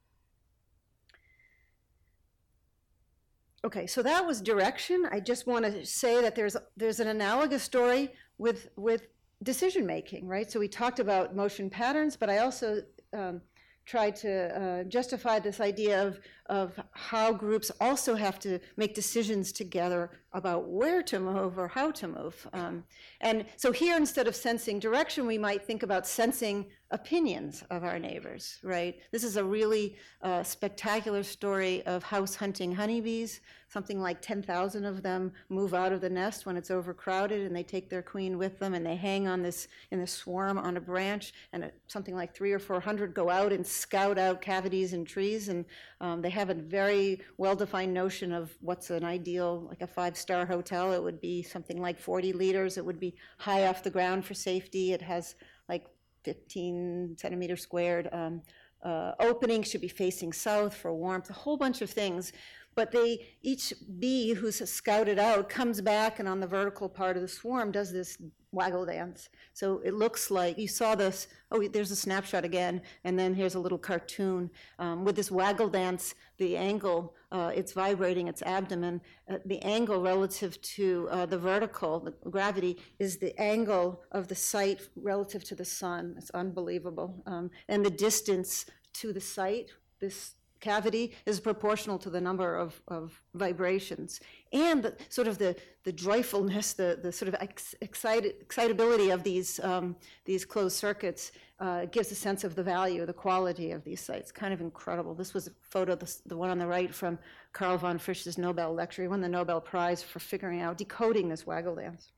Okay, 3.64 3.86
so 3.86 4.02
that 4.02 4.26
was 4.26 4.40
direction. 4.40 5.06
I 5.12 5.20
just 5.20 5.46
want 5.46 5.64
to 5.64 5.86
say 5.86 6.20
that 6.20 6.34
there's 6.34 6.56
there's 6.76 6.98
an 6.98 7.06
analogous 7.06 7.62
story 7.62 8.10
with 8.38 8.68
with 8.76 9.08
decision 9.42 9.86
making, 9.86 10.26
right? 10.26 10.50
So 10.50 10.60
we 10.60 10.68
talked 10.68 11.00
about 11.00 11.34
motion 11.34 11.68
patterns, 11.68 12.16
but 12.16 12.30
I 12.30 12.38
also 12.38 12.82
um, 13.12 13.40
tried 13.84 14.16
to 14.16 14.32
uh, 14.62 14.84
justify 14.84 15.38
this 15.38 15.60
idea 15.60 16.06
of 16.06 16.20
of 16.46 16.78
how 16.92 17.32
groups 17.32 17.70
also 17.80 18.14
have 18.14 18.38
to 18.40 18.58
make 18.76 18.94
decisions 18.94 19.52
together 19.52 20.10
about 20.32 20.68
where 20.68 21.02
to 21.02 21.20
move 21.20 21.58
or 21.58 21.68
how 21.68 21.90
to 21.90 22.08
move. 22.08 22.46
Um, 22.52 22.84
and 23.20 23.44
so 23.56 23.72
here, 23.72 23.96
instead 23.96 24.26
of 24.26 24.34
sensing 24.34 24.78
direction, 24.78 25.26
we 25.26 25.38
might 25.38 25.64
think 25.64 25.82
about 25.82 26.06
sensing 26.06 26.66
opinions 26.92 27.64
of 27.70 27.84
our 27.84 27.98
neighbors, 27.98 28.58
right? 28.62 29.00
This 29.10 29.24
is 29.24 29.36
a 29.36 29.44
really 29.44 29.96
uh, 30.20 30.42
spectacular 30.42 31.22
story 31.22 31.84
of 31.86 32.02
house 32.02 32.34
hunting 32.34 32.74
honeybees. 32.74 33.40
Something 33.68 34.02
like 34.02 34.20
10,000 34.20 34.84
of 34.84 35.02
them 35.02 35.32
move 35.48 35.72
out 35.72 35.92
of 35.92 36.02
the 36.02 36.10
nest 36.10 36.44
when 36.44 36.58
it's 36.58 36.70
overcrowded, 36.70 37.46
and 37.46 37.56
they 37.56 37.62
take 37.62 37.88
their 37.88 38.02
queen 38.02 38.36
with 38.36 38.58
them, 38.58 38.74
and 38.74 38.84
they 38.84 38.96
hang 38.96 39.26
on 39.26 39.42
this 39.42 39.68
in 39.90 40.00
a 40.00 40.06
swarm 40.06 40.58
on 40.58 40.76
a 40.76 40.80
branch, 40.80 41.32
and 41.54 41.72
something 41.86 42.14
like 42.14 42.34
three 42.34 42.52
or 42.52 42.58
400 42.58 43.14
go 43.14 43.30
out 43.30 43.50
and 43.50 43.66
scout 43.66 44.18
out 44.18 44.42
cavities 44.42 44.92
in 44.92 45.06
trees, 45.06 45.48
and 45.48 45.64
um, 46.02 46.20
they 46.20 46.28
have 46.28 46.50
a 46.50 46.54
very 46.54 47.22
well-defined 47.38 47.94
notion 47.94 48.30
of 48.30 48.54
what's 48.60 48.90
an 48.90 49.04
ideal, 49.04 49.66
like 49.70 49.80
a 49.80 49.86
five-star 50.22 50.46
hotel. 50.46 50.92
It 50.92 51.02
would 51.02 51.20
be 51.20 51.42
something 51.42 51.80
like 51.80 51.98
40 51.98 52.32
liters. 52.32 52.78
It 52.78 52.84
would 52.84 53.00
be 53.00 53.14
high 53.38 53.66
off 53.66 53.82
the 53.82 53.90
ground 53.90 54.24
for 54.24 54.34
safety. 54.34 54.92
It 54.92 55.02
has 55.02 55.34
like 55.68 55.86
15 56.24 57.16
centimeters 57.18 57.62
squared. 57.62 58.08
Um, 58.12 58.42
uh, 58.84 59.12
opening 59.20 59.62
should 59.62 59.80
be 59.80 59.88
facing 59.88 60.32
south 60.32 60.74
for 60.74 60.92
warmth, 60.92 61.30
a 61.30 61.32
whole 61.32 61.56
bunch 61.56 61.82
of 61.82 61.90
things. 61.90 62.32
But 62.74 62.90
they, 62.90 63.26
each 63.42 63.74
bee 63.98 64.32
who's 64.32 64.68
scouted 64.70 65.18
out 65.18 65.48
comes 65.48 65.80
back 65.80 66.20
and 66.20 66.28
on 66.28 66.40
the 66.40 66.46
vertical 66.46 66.88
part 66.88 67.16
of 67.16 67.22
the 67.22 67.28
swarm 67.28 67.70
does 67.70 67.92
this 67.92 68.16
waggle 68.52 68.84
dance. 68.84 69.30
So 69.54 69.80
it 69.84 69.94
looks 69.94 70.30
like 70.30 70.58
you 70.58 70.68
saw 70.68 70.94
this. 70.94 71.26
Oh, 71.50 71.66
there's 71.66 71.90
a 71.90 71.96
snapshot 71.96 72.44
again, 72.44 72.82
and 73.04 73.18
then 73.18 73.34
here's 73.34 73.54
a 73.54 73.58
little 73.58 73.78
cartoon 73.78 74.50
um, 74.78 75.04
with 75.04 75.16
this 75.16 75.30
waggle 75.30 75.68
dance. 75.68 76.14
The 76.36 76.56
angle, 76.56 77.14
uh, 77.32 77.52
it's 77.54 77.72
vibrating 77.72 78.28
its 78.28 78.42
abdomen. 78.42 79.00
Uh, 79.28 79.38
the 79.46 79.60
angle 79.62 80.02
relative 80.02 80.60
to 80.62 81.08
uh, 81.10 81.26
the 81.26 81.38
vertical, 81.38 82.00
the 82.00 82.30
gravity, 82.30 82.78
is 82.98 83.16
the 83.16 83.38
angle 83.40 84.02
of 84.12 84.28
the 84.28 84.34
site 84.34 84.82
relative 84.96 85.42
to 85.44 85.54
the 85.54 85.64
sun. 85.64 86.14
It's 86.18 86.30
unbelievable, 86.30 87.22
um, 87.26 87.50
and 87.68 87.84
the 87.84 87.90
distance 87.90 88.66
to 88.94 89.12
the 89.12 89.20
site. 89.20 89.70
This 89.98 90.34
cavity 90.62 91.12
is 91.26 91.40
proportional 91.40 91.98
to 91.98 92.08
the 92.08 92.20
number 92.20 92.56
of, 92.56 92.80
of 92.88 93.20
vibrations. 93.34 94.20
And 94.52 94.82
the, 94.82 94.96
sort 95.10 95.28
of 95.28 95.36
the, 95.36 95.54
the 95.84 95.92
joyfulness, 95.92 96.72
the, 96.72 96.98
the 97.02 97.12
sort 97.12 97.28
of 97.28 97.36
ex, 97.40 97.74
excited, 97.82 98.36
excitability 98.40 99.10
of 99.10 99.22
these, 99.22 99.60
um, 99.60 99.96
these 100.24 100.46
closed 100.46 100.76
circuits 100.76 101.32
uh, 101.60 101.84
gives 101.86 102.10
a 102.10 102.14
sense 102.14 102.44
of 102.44 102.54
the 102.54 102.62
value, 102.62 103.04
the 103.04 103.12
quality 103.12 103.72
of 103.72 103.84
these 103.84 104.00
sites. 104.00 104.32
Kind 104.32 104.54
of 104.54 104.60
incredible. 104.62 105.14
This 105.14 105.34
was 105.34 105.48
a 105.48 105.52
photo, 105.60 105.94
the, 105.94 106.16
the 106.24 106.36
one 106.36 106.48
on 106.48 106.58
the 106.58 106.66
right 106.66 106.94
from 106.94 107.18
Karl 107.52 107.76
von 107.76 107.98
Frisch's 107.98 108.38
Nobel 108.38 108.72
lecture. 108.72 109.02
He 109.02 109.08
won 109.08 109.20
the 109.20 109.28
Nobel 109.28 109.60
Prize 109.60 110.02
for 110.02 110.20
figuring 110.20 110.62
out, 110.62 110.78
decoding 110.78 111.28
this 111.28 111.46
waggle 111.46 111.74
dance. 111.74 112.12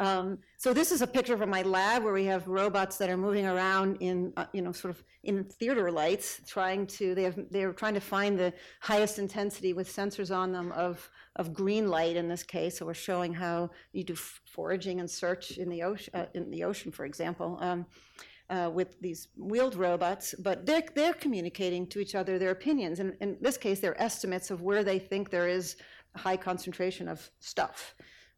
Um, 0.00 0.38
so 0.56 0.72
this 0.72 0.92
is 0.92 1.02
a 1.02 1.06
picture 1.06 1.36
from 1.36 1.50
my 1.50 1.60
lab 1.60 2.02
where 2.02 2.14
we 2.14 2.24
have 2.24 2.48
robots 2.48 2.96
that 2.96 3.10
are 3.10 3.18
moving 3.18 3.46
around 3.46 3.98
in, 4.00 4.32
uh, 4.38 4.46
you 4.54 4.62
know, 4.62 4.72
sort 4.72 4.94
of 4.94 5.04
in 5.24 5.44
theater 5.44 5.90
lights, 5.90 6.40
trying 6.46 6.86
to, 6.86 7.14
they 7.14 7.22
have, 7.24 7.38
they're 7.50 7.74
trying 7.74 7.92
to 7.92 8.00
find 8.00 8.38
the 8.38 8.50
highest 8.80 9.18
intensity 9.18 9.74
with 9.74 9.94
sensors 9.94 10.34
on 10.34 10.52
them 10.52 10.72
of, 10.72 11.10
of 11.36 11.52
green 11.52 11.90
light 11.90 12.16
in 12.16 12.28
this 12.28 12.42
case. 12.42 12.78
So 12.78 12.86
we're 12.86 12.94
showing 12.94 13.34
how 13.34 13.70
you 13.92 14.02
do 14.02 14.14
foraging 14.14 15.00
and 15.00 15.10
search 15.10 15.58
in 15.58 15.68
the 15.68 15.82
ocean, 15.82 16.14
uh, 16.14 16.26
in 16.32 16.50
the 16.50 16.64
ocean, 16.64 16.90
for 16.90 17.04
example. 17.04 17.58
Um, 17.60 17.84
uh, 18.48 18.68
with 18.68 18.98
these 19.00 19.28
wheeled 19.36 19.76
robots, 19.76 20.34
but 20.40 20.66
they're, 20.66 20.82
they're 20.96 21.12
communicating 21.12 21.86
to 21.86 22.00
each 22.00 22.16
other 22.16 22.36
their 22.36 22.50
opinions. 22.50 22.98
And 22.98 23.14
in 23.20 23.36
this 23.40 23.56
case, 23.56 23.78
their 23.78 24.00
estimates 24.02 24.50
of 24.50 24.62
where 24.62 24.82
they 24.82 24.98
think 24.98 25.30
there 25.30 25.46
is 25.46 25.76
a 26.16 26.18
high 26.18 26.36
concentration 26.36 27.06
of 27.06 27.30
stuff. 27.38 27.94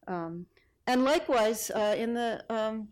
Um, 0.07 0.45
and 0.87 1.05
likewise, 1.05 1.71
uh, 1.71 1.95
in 1.97 2.15
the 2.15 2.45
um, 2.49 2.89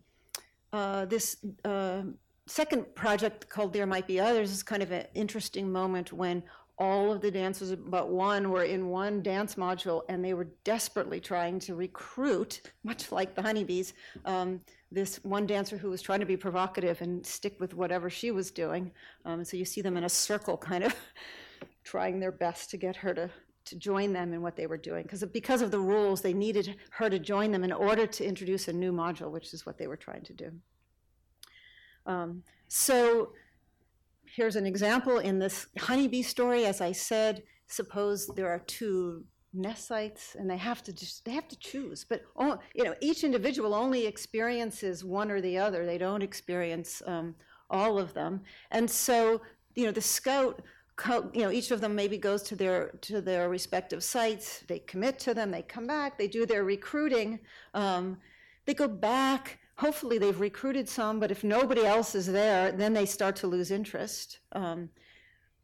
uh, 0.73 1.05
this 1.05 1.37
uh, 1.65 2.03
second 2.47 2.93
project 2.95 3.49
called 3.49 3.73
There 3.73 3.85
Might 3.85 4.07
Be 4.07 4.19
Others 4.19 4.51
is 4.51 4.63
kind 4.63 4.83
of 4.83 4.91
an 4.91 5.05
interesting 5.13 5.71
moment 5.71 6.13
when 6.13 6.43
all 6.77 7.11
of 7.11 7.21
the 7.21 7.29
dancers 7.29 7.75
but 7.75 8.09
one 8.09 8.49
were 8.49 8.63
in 8.63 8.87
one 8.87 9.21
dance 9.21 9.53
module 9.53 10.01
and 10.09 10.25
they 10.25 10.33
were 10.33 10.47
desperately 10.63 11.19
trying 11.19 11.59
to 11.59 11.75
recruit, 11.75 12.61
much 12.83 13.11
like 13.11 13.35
the 13.35 13.41
honeybees, 13.41 13.93
um, 14.25 14.59
this 14.91 15.17
one 15.23 15.45
dancer 15.45 15.77
who 15.77 15.89
was 15.89 16.01
trying 16.01 16.19
to 16.19 16.25
be 16.25 16.35
provocative 16.35 16.99
and 17.01 17.25
stick 17.25 17.59
with 17.59 17.75
whatever 17.75 18.09
she 18.09 18.31
was 18.31 18.49
doing. 18.49 18.91
Um, 19.25 19.45
so 19.45 19.57
you 19.57 19.65
see 19.65 19.81
them 19.81 19.95
in 19.95 20.05
a 20.05 20.09
circle, 20.09 20.57
kind 20.57 20.83
of 20.83 20.95
trying 21.83 22.19
their 22.19 22.31
best 22.31 22.71
to 22.71 22.77
get 22.77 22.95
her 22.95 23.13
to 23.13 23.29
to 23.65 23.75
join 23.75 24.13
them 24.13 24.33
in 24.33 24.41
what 24.41 24.55
they 24.55 24.67
were 24.67 24.77
doing 24.77 25.03
because 25.03 25.23
because 25.25 25.61
of 25.61 25.71
the 25.71 25.79
rules 25.79 26.21
they 26.21 26.33
needed 26.33 26.75
her 26.91 27.09
to 27.09 27.19
join 27.19 27.51
them 27.51 27.63
in 27.63 27.71
order 27.71 28.07
to 28.07 28.25
introduce 28.25 28.67
a 28.67 28.73
new 28.73 28.91
module 28.91 29.31
which 29.31 29.53
is 29.53 29.65
what 29.65 29.77
they 29.77 29.87
were 29.87 29.97
trying 29.97 30.23
to 30.23 30.33
do. 30.33 30.51
Um, 32.05 32.43
so 32.67 33.33
here's 34.25 34.55
an 34.55 34.65
example 34.65 35.19
in 35.19 35.39
this 35.39 35.67
honeybee 35.79 36.23
story. 36.23 36.65
As 36.65 36.81
i 36.81 36.91
said 36.91 37.43
suppose 37.67 38.27
there 38.35 38.49
are 38.49 38.59
two 38.59 39.23
nest 39.53 39.87
sites 39.87 40.35
and 40.39 40.49
they 40.49 40.57
have 40.57 40.81
to 40.81 40.93
just 40.93 41.25
they 41.25 41.31
have 41.31 41.47
to 41.47 41.57
choose 41.59 42.05
but 42.07 42.21
oh, 42.37 42.57
you 42.73 42.83
know 42.83 42.95
each 43.01 43.23
individual 43.23 43.73
only 43.73 44.05
experiences 44.05 45.03
one 45.03 45.29
or 45.29 45.41
the 45.41 45.57
other. 45.57 45.85
They 45.85 45.97
don't 45.97 46.23
experience 46.23 47.01
um, 47.05 47.35
all 47.69 47.99
of 47.99 48.13
them. 48.13 48.41
And 48.71 48.89
so 48.89 49.41
you 49.75 49.85
know 49.85 49.91
the 49.91 50.01
scout 50.01 50.61
you 51.07 51.41
know, 51.41 51.51
each 51.51 51.71
of 51.71 51.81
them 51.81 51.95
maybe 51.95 52.17
goes 52.17 52.43
to 52.43 52.55
their 52.55 52.89
to 53.01 53.21
their 53.21 53.49
respective 53.49 54.03
sites. 54.03 54.63
They 54.67 54.79
commit 54.79 55.19
to 55.19 55.33
them. 55.33 55.51
They 55.51 55.61
come 55.61 55.87
back. 55.87 56.17
They 56.17 56.27
do 56.27 56.45
their 56.45 56.63
recruiting. 56.63 57.39
Um, 57.73 58.17
they 58.65 58.73
go 58.73 58.87
back. 58.87 59.59
Hopefully, 59.77 60.17
they've 60.17 60.39
recruited 60.39 60.87
some. 60.87 61.19
But 61.19 61.31
if 61.31 61.43
nobody 61.43 61.85
else 61.85 62.15
is 62.15 62.27
there, 62.27 62.71
then 62.71 62.93
they 62.93 63.05
start 63.05 63.35
to 63.37 63.47
lose 63.47 63.71
interest. 63.71 64.39
Um, 64.51 64.89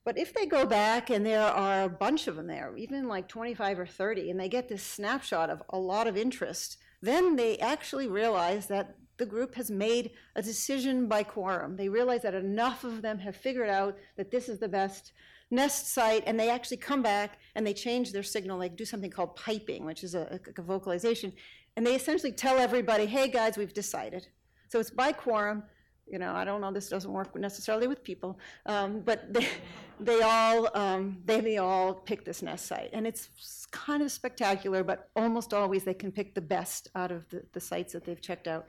but 0.04 0.18
if 0.18 0.34
they 0.34 0.46
go 0.46 0.66
back 0.66 1.10
and 1.10 1.26
there 1.26 1.42
are 1.42 1.84
a 1.84 1.90
bunch 1.90 2.28
of 2.28 2.38
them 2.38 2.48
there, 2.48 2.74
even 2.78 3.10
like 3.10 3.28
25 3.28 3.80
or 3.80 3.86
30, 3.86 4.32
and 4.32 4.40
they 4.40 4.48
get 4.48 4.70
this 4.70 4.82
snapshot 4.82 5.50
of 5.50 5.62
a 5.70 5.78
lot 5.78 6.08
of 6.08 6.16
interest, 6.16 6.78
then 7.02 7.36
they 7.36 7.58
actually 7.58 8.08
realize 8.08 8.68
that 8.68 8.96
the 9.18 9.26
group 9.26 9.56
has 9.56 9.70
made 9.72 10.12
a 10.36 10.42
decision 10.42 11.08
by 11.08 11.24
quorum. 11.24 11.76
They 11.76 11.90
realize 11.90 12.22
that 12.22 12.34
enough 12.34 12.84
of 12.84 13.02
them 13.02 13.18
have 13.20 13.36
figured 13.36 13.70
out 13.70 13.98
that 14.16 14.32
this 14.32 14.48
is 14.50 14.60
the 14.60 14.68
best 14.68 15.12
nest 15.50 15.94
site, 15.94 16.24
and 16.28 16.40
they 16.40 16.50
actually 16.50 16.78
come 16.78 17.02
back 17.02 17.40
and 17.56 17.66
they 17.66 17.74
change 17.74 18.12
their 18.12 18.24
signal. 18.24 18.60
They 18.60 18.70
do 18.70 18.86
something 18.86 19.10
called 19.12 19.36
piping, 19.36 19.86
which 19.86 20.04
is 20.04 20.14
a, 20.16 20.40
a 20.58 20.62
vocalization, 20.62 21.34
and 21.76 21.86
they 21.86 21.96
essentially 21.96 22.32
tell 22.32 22.58
everybody, 22.58 23.06
"Hey 23.06 23.28
guys, 23.30 23.58
we've 23.58 23.74
decided." 23.74 24.28
So 24.70 24.80
it's 24.80 24.90
by 24.92 25.12
quorum. 25.12 25.64
You 26.10 26.20
know, 26.20 26.34
I 26.34 26.46
don't 26.46 26.62
know. 26.62 26.72
This 26.72 26.88
doesn't 26.88 27.12
work 27.12 27.36
necessarily 27.36 27.88
with 27.88 28.02
people, 28.02 28.40
um, 28.66 29.02
but 29.02 29.34
they, 29.34 29.46
they 30.00 30.22
all 30.22 30.70
um, 30.78 31.18
they, 31.26 31.42
they 31.42 31.58
all 31.58 31.94
pick 31.94 32.24
this 32.24 32.42
nest 32.42 32.66
site, 32.66 32.92
and 32.94 33.06
it's 33.06 33.66
kind 33.72 34.02
of 34.02 34.12
spectacular. 34.12 34.84
But 34.84 35.10
almost 35.16 35.54
always 35.54 35.84
they 35.84 35.94
can 35.94 36.12
pick 36.12 36.34
the 36.34 36.42
best 36.42 36.90
out 36.96 37.12
of 37.12 37.28
the, 37.30 37.44
the 37.54 37.60
sites 37.60 37.94
that 37.94 38.06
they've 38.06 38.22
checked 38.22 38.48
out. 38.48 38.68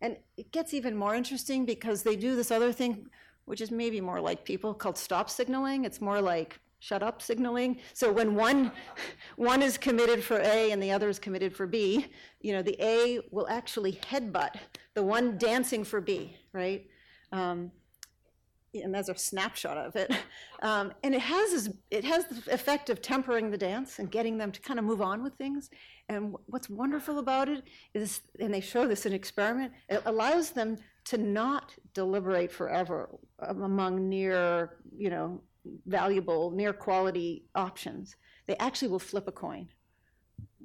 And 0.00 0.16
it 0.36 0.52
gets 0.52 0.74
even 0.74 0.96
more 0.96 1.14
interesting 1.14 1.64
because 1.64 2.02
they 2.02 2.16
do 2.16 2.36
this 2.36 2.50
other 2.50 2.72
thing, 2.72 3.08
which 3.46 3.60
is 3.60 3.70
maybe 3.70 4.00
more 4.00 4.20
like 4.20 4.44
people, 4.44 4.74
called 4.74 4.98
stop 4.98 5.30
signaling. 5.30 5.84
It's 5.84 6.00
more 6.00 6.20
like 6.20 6.60
shut 6.80 7.02
up 7.02 7.22
signaling. 7.22 7.78
So 7.94 8.12
when 8.12 8.34
one, 8.34 8.72
one 9.36 9.62
is 9.62 9.78
committed 9.78 10.22
for 10.22 10.38
A 10.38 10.70
and 10.70 10.82
the 10.82 10.92
other 10.92 11.08
is 11.08 11.18
committed 11.18 11.56
for 11.56 11.66
B, 11.66 12.06
you 12.40 12.52
know, 12.52 12.62
the 12.62 12.76
A 12.80 13.20
will 13.30 13.48
actually 13.48 13.92
headbutt 13.92 14.56
the 14.94 15.02
one 15.02 15.38
dancing 15.38 15.84
for 15.84 16.00
B, 16.00 16.36
right? 16.52 16.86
Um, 17.32 17.70
and 18.82 18.94
there's 18.94 19.08
a 19.08 19.16
snapshot 19.16 19.76
of 19.76 19.96
it. 19.96 20.10
Um, 20.62 20.92
and 21.02 21.14
it 21.14 21.20
has, 21.20 21.52
this, 21.52 21.76
it 21.90 22.04
has 22.04 22.24
the 22.26 22.54
effect 22.54 22.88
of 22.88 23.02
tempering 23.02 23.50
the 23.50 23.58
dance 23.58 23.98
and 23.98 24.10
getting 24.10 24.38
them 24.38 24.50
to 24.52 24.60
kind 24.60 24.78
of 24.78 24.84
move 24.84 25.02
on 25.02 25.22
with 25.22 25.34
things. 25.34 25.70
And 26.08 26.34
what's 26.46 26.70
wonderful 26.70 27.18
about 27.18 27.48
it 27.48 27.64
is, 27.94 28.20
and 28.40 28.52
they 28.52 28.60
show 28.60 28.86
this 28.88 29.06
in 29.06 29.12
experiment, 29.12 29.72
it 29.88 30.02
allows 30.06 30.50
them 30.50 30.78
to 31.04 31.18
not 31.18 31.74
deliberate 31.94 32.50
forever 32.50 33.10
among 33.40 34.08
near, 34.08 34.76
you 34.96 35.10
know, 35.10 35.40
valuable, 35.86 36.50
near 36.50 36.72
quality 36.72 37.44
options. 37.54 38.16
They 38.46 38.56
actually 38.56 38.88
will 38.88 38.98
flip 38.98 39.28
a 39.28 39.32
coin 39.32 39.68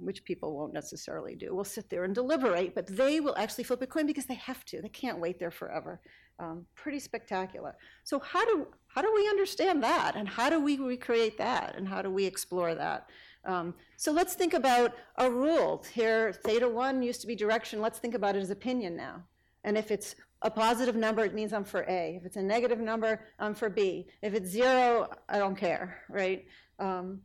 which 0.01 0.23
people 0.23 0.55
won't 0.55 0.73
necessarily 0.73 1.35
do, 1.35 1.53
will 1.53 1.63
sit 1.63 1.89
there 1.89 2.03
and 2.03 2.15
deliberate, 2.15 2.75
but 2.75 2.87
they 2.87 3.19
will 3.19 3.35
actually 3.37 3.63
flip 3.63 3.81
a 3.81 3.87
coin 3.87 4.05
because 4.05 4.25
they 4.25 4.35
have 4.35 4.65
to. 4.65 4.81
They 4.81 4.89
can't 4.89 5.19
wait 5.19 5.39
there 5.39 5.51
forever. 5.51 6.01
Um, 6.39 6.65
pretty 6.75 6.99
spectacular. 6.99 7.75
So 8.03 8.19
how 8.19 8.43
do 8.45 8.67
how 8.87 9.01
do 9.01 9.11
we 9.15 9.29
understand 9.29 9.83
that, 9.83 10.15
and 10.15 10.27
how 10.27 10.49
do 10.49 10.59
we 10.59 10.77
recreate 10.77 11.37
that, 11.37 11.75
and 11.77 11.87
how 11.87 12.01
do 12.01 12.09
we 12.09 12.25
explore 12.25 12.75
that? 12.75 13.09
Um, 13.45 13.73
so 13.97 14.11
let's 14.11 14.33
think 14.33 14.53
about 14.53 14.93
a 15.17 15.29
rule. 15.29 15.83
Here, 15.93 16.33
theta 16.33 16.67
one 16.67 17.01
used 17.01 17.21
to 17.21 17.27
be 17.27 17.35
direction. 17.35 17.81
Let's 17.81 17.99
think 17.99 18.15
about 18.15 18.35
it 18.35 18.39
as 18.39 18.49
opinion 18.49 18.95
now. 18.95 19.23
And 19.63 19.77
if 19.77 19.91
it's 19.91 20.15
a 20.41 20.49
positive 20.49 20.95
number, 20.95 21.23
it 21.23 21.33
means 21.33 21.53
I'm 21.53 21.63
for 21.63 21.83
A. 21.87 22.15
If 22.19 22.25
it's 22.25 22.37
a 22.37 22.41
negative 22.41 22.79
number, 22.79 23.25
I'm 23.39 23.53
for 23.53 23.69
B. 23.69 24.07
If 24.21 24.33
it's 24.33 24.49
zero, 24.49 25.09
I 25.29 25.37
don't 25.37 25.55
care, 25.55 26.01
right? 26.09 26.45
Um, 26.79 27.21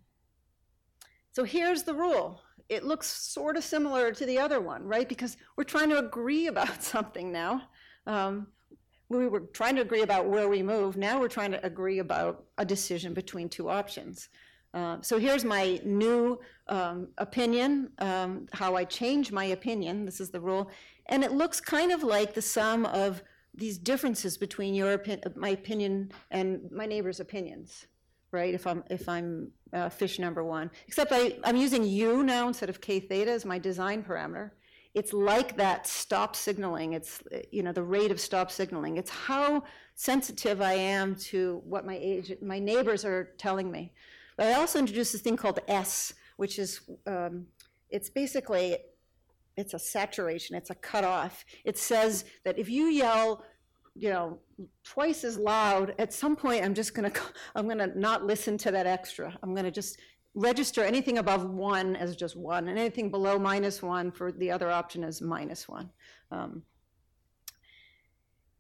so 1.33 1.45
here's 1.45 1.83
the 1.83 1.95
rule 1.95 2.41
it 2.69 2.85
looks 2.85 3.07
sort 3.07 3.57
of 3.57 3.65
similar 3.65 4.13
to 4.13 4.27
the 4.27 4.39
other 4.39 4.61
one, 4.61 4.85
right? 4.85 5.09
Because 5.09 5.37
we're 5.57 5.65
trying 5.65 5.91
to 5.91 5.99
agree 5.99 6.47
about 6.55 6.83
something 6.83 7.33
now. 7.33 7.63
Um, 8.07 8.49
we 9.09 9.29
were 9.29 9.41
trying 9.41 9.77
to 9.77 9.83
agree 9.83 10.03
about 10.03 10.27
where 10.27 10.49
we 10.49 10.63
move. 10.63 10.97
Now 10.97 11.21
we're 11.21 11.29
trying 11.29 11.53
to 11.53 11.65
agree 11.65 12.01
about 12.01 12.45
a 12.59 12.65
decision 12.65 13.15
between 13.15 13.49
two 13.49 13.69
options. 13.69 14.29
Uh, 14.75 14.99
so 15.01 15.19
here's 15.19 15.45
my 15.45 15.81
new 15.85 16.39
um, 16.69 17.09
opinion, 17.19 17.91
um, 17.99 18.47
how 18.53 18.75
I 18.75 18.85
change 18.85 19.31
my 19.31 19.45
opinion. 19.45 20.05
This 20.05 20.21
is 20.21 20.31
the 20.31 20.41
rule. 20.41 20.71
And 21.07 21.23
it 21.23 21.33
looks 21.33 21.61
kind 21.61 21.93
of 21.93 22.03
like 22.03 22.35
the 22.35 22.43
sum 22.43 22.85
of 22.87 23.23
these 23.55 23.79
differences 23.79 24.37
between 24.37 24.75
your 24.75 24.99
opi- 24.99 25.35
my 25.37 25.51
opinion 25.51 26.11
and 26.31 26.69
my 26.71 26.85
neighbor's 26.85 27.21
opinions 27.21 27.87
right? 28.33 28.55
If 28.55 28.67
I'm 28.67 28.85
if 28.91 29.09
I'm 29.09 29.51
uh, 29.73 29.89
fish 29.89 30.19
number 30.19 30.45
one, 30.45 30.71
except 30.87 31.13
I, 31.13 31.37
I'm 31.45 31.57
using 31.57 31.85
U 31.85 32.23
now 32.23 32.49
instead 32.49 32.69
of 32.69 32.81
K 32.81 33.01
theta 33.01 33.31
as 33.31 33.45
my 33.45 33.59
design 33.59 34.03
parameter. 34.03 34.51
It's 34.95 35.13
like 35.13 35.59
that 35.59 35.87
stop 35.87 36.35
signaling. 36.35 36.95
It's 36.95 37.23
you 37.51 37.63
know 37.63 37.73
the 37.73 37.83
rate 37.83 38.11
of 38.11 38.21
stop 38.21 38.51
signaling. 38.51 38.97
It's 38.97 39.11
how 39.11 39.65
sensitive 39.95 40.63
I 40.63 40.73
am 40.75 41.15
to 41.17 41.63
what 41.65 41.85
my 41.85 41.99
age 42.01 42.33
my 42.41 42.59
neighbors 42.59 43.05
are 43.05 43.35
telling 43.37 43.71
me. 43.71 43.93
But 44.37 44.47
I 44.49 44.55
also 44.55 44.79
introduced 44.79 45.13
this 45.13 45.23
thing 45.23 45.37
called 45.37 45.61
S, 45.69 46.15
which 46.37 46.59
is 46.59 46.81
um, 47.07 47.47
it's 47.91 48.09
basically 48.09 48.79
it's 49.57 49.75
a 49.75 49.79
saturation. 49.79 50.57
It's 50.57 50.71
a 50.71 50.75
cutoff. 50.75 51.45
It 51.65 51.79
says 51.79 52.25
that 52.45 52.59
if 52.59 52.69
you 52.69 52.87
yell 52.87 53.45
you 53.99 54.11
know, 54.11 54.39
twice 54.85 55.25
as 55.25 55.39
loud, 55.39 55.95
at 55.99 56.13
some 56.13 56.37
point 56.37 56.65
I'm 56.65 56.75
just 56.75 56.95
gonna, 56.95 57.13
I'm 57.55 57.69
gonna 57.69 57.93
not 57.95 58.25
listen 58.25 58.59
to 58.59 58.71
that 58.71 58.87
extra. 58.87 59.37
I'm 59.43 59.55
gonna 59.55 59.71
just 59.71 59.99
register 60.35 60.85
anything 60.85 61.19
above 61.19 61.49
one 61.49 61.97
as 61.97 62.15
just 62.15 62.37
one, 62.37 62.69
and 62.69 62.79
anything 62.79 63.11
below 63.11 63.39
minus 63.39 63.83
one 63.83 64.11
for 64.11 64.31
the 64.31 64.51
other 64.51 64.71
option 64.71 65.03
as 65.03 65.23
minus 65.23 65.67
one. 65.67 65.91
Um, 66.31 66.63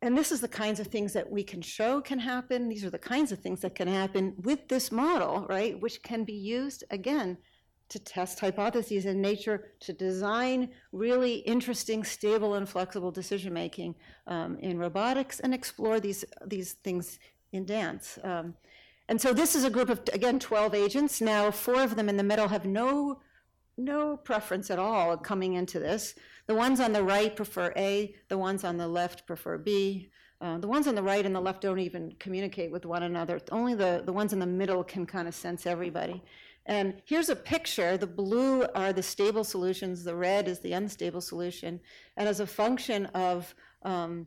and 0.03 0.17
this 0.17 0.31
is 0.31 0.41
the 0.41 0.49
kinds 0.49 0.79
of 0.81 0.87
things 0.87 1.13
that 1.15 1.31
we 1.31 1.43
can 1.43 1.61
show 1.61 2.01
can 2.01 2.19
happen. 2.19 2.69
These 2.69 2.85
are 2.85 2.91
the 2.91 2.99
kinds 2.99 3.33
of 3.33 3.41
things 3.41 3.61
that 3.61 3.75
can 3.75 3.89
happen 3.89 4.35
with 4.43 4.69
this 4.69 4.93
model, 4.93 5.47
right? 5.49 5.79
Which 5.81 6.03
can 6.03 6.25
be 6.25 6.35
used, 6.35 6.85
again, 6.91 7.39
to 7.89 7.99
test 7.99 8.41
hypotheses 8.41 9.07
in 9.07 9.21
nature, 9.21 9.73
to 9.81 9.93
design 9.93 10.71
really 10.93 11.37
interesting, 11.37 12.03
stable, 12.03 12.55
and 12.55 12.69
flexible 12.69 13.11
decision 13.11 13.53
making 13.53 13.95
um, 14.27 14.59
in 14.59 14.79
robotics, 14.79 15.41
and 15.41 15.55
explore 15.55 16.01
these, 16.01 16.25
these 16.47 16.73
things 16.73 17.19
in 17.53 17.65
dance. 17.65 18.19
Um, 18.25 18.55
and 19.09 19.21
so 19.21 19.33
this 19.33 19.55
is 19.55 19.65
a 19.65 19.71
group 19.71 19.89
of, 19.89 20.01
again, 20.13 20.39
12 20.39 20.75
agents. 20.75 21.21
Now, 21.21 21.51
four 21.51 21.83
of 21.83 21.95
them 21.95 22.09
in 22.09 22.17
the 22.17 22.25
middle 22.25 22.49
have 22.49 22.67
no, 22.67 23.21
no 23.77 24.17
preference 24.17 24.71
at 24.71 24.81
all 24.81 25.17
coming 25.17 25.55
into 25.55 25.79
this. 25.79 26.15
The 26.47 26.55
ones 26.55 26.81
on 26.81 26.93
the 26.93 27.05
right 27.05 27.35
prefer 27.35 27.73
A, 27.77 28.15
the 28.29 28.39
ones 28.39 28.65
on 28.65 28.77
the 28.77 28.89
left 28.89 29.27
prefer 29.27 29.59
B. 29.59 30.11
Uh, 30.41 30.59
the 30.59 30.69
ones 30.69 30.87
on 30.87 30.95
the 30.95 31.03
right 31.03 31.25
and 31.25 31.35
the 31.35 31.41
left 31.41 31.63
don't 31.63 31.79
even 31.79 32.15
communicate 32.19 32.71
with 32.71 32.85
one 32.85 33.05
another. 33.05 33.41
Only 33.51 33.75
the, 33.75 34.03
the 34.05 34.13
ones 34.13 34.33
in 34.33 34.39
the 34.39 34.47
middle 34.47 34.85
can 34.85 35.07
kind 35.07 35.27
of 35.27 35.35
sense 35.35 35.67
everybody. 35.67 36.23
And 36.67 37.01
here's 37.05 37.29
a 37.29 37.37
picture. 37.37 37.97
The 37.97 38.07
blue 38.07 38.65
are 38.75 38.93
the 38.93 39.03
stable 39.03 39.45
solutions, 39.45 40.05
the 40.05 40.15
red 40.15 40.49
is 40.49 40.59
the 40.61 40.73
unstable 40.73 41.21
solution. 41.21 41.81
And 42.17 42.29
as 42.29 42.41
a 42.41 42.47
function 42.47 43.07
of 43.07 43.55
um, 43.83 44.27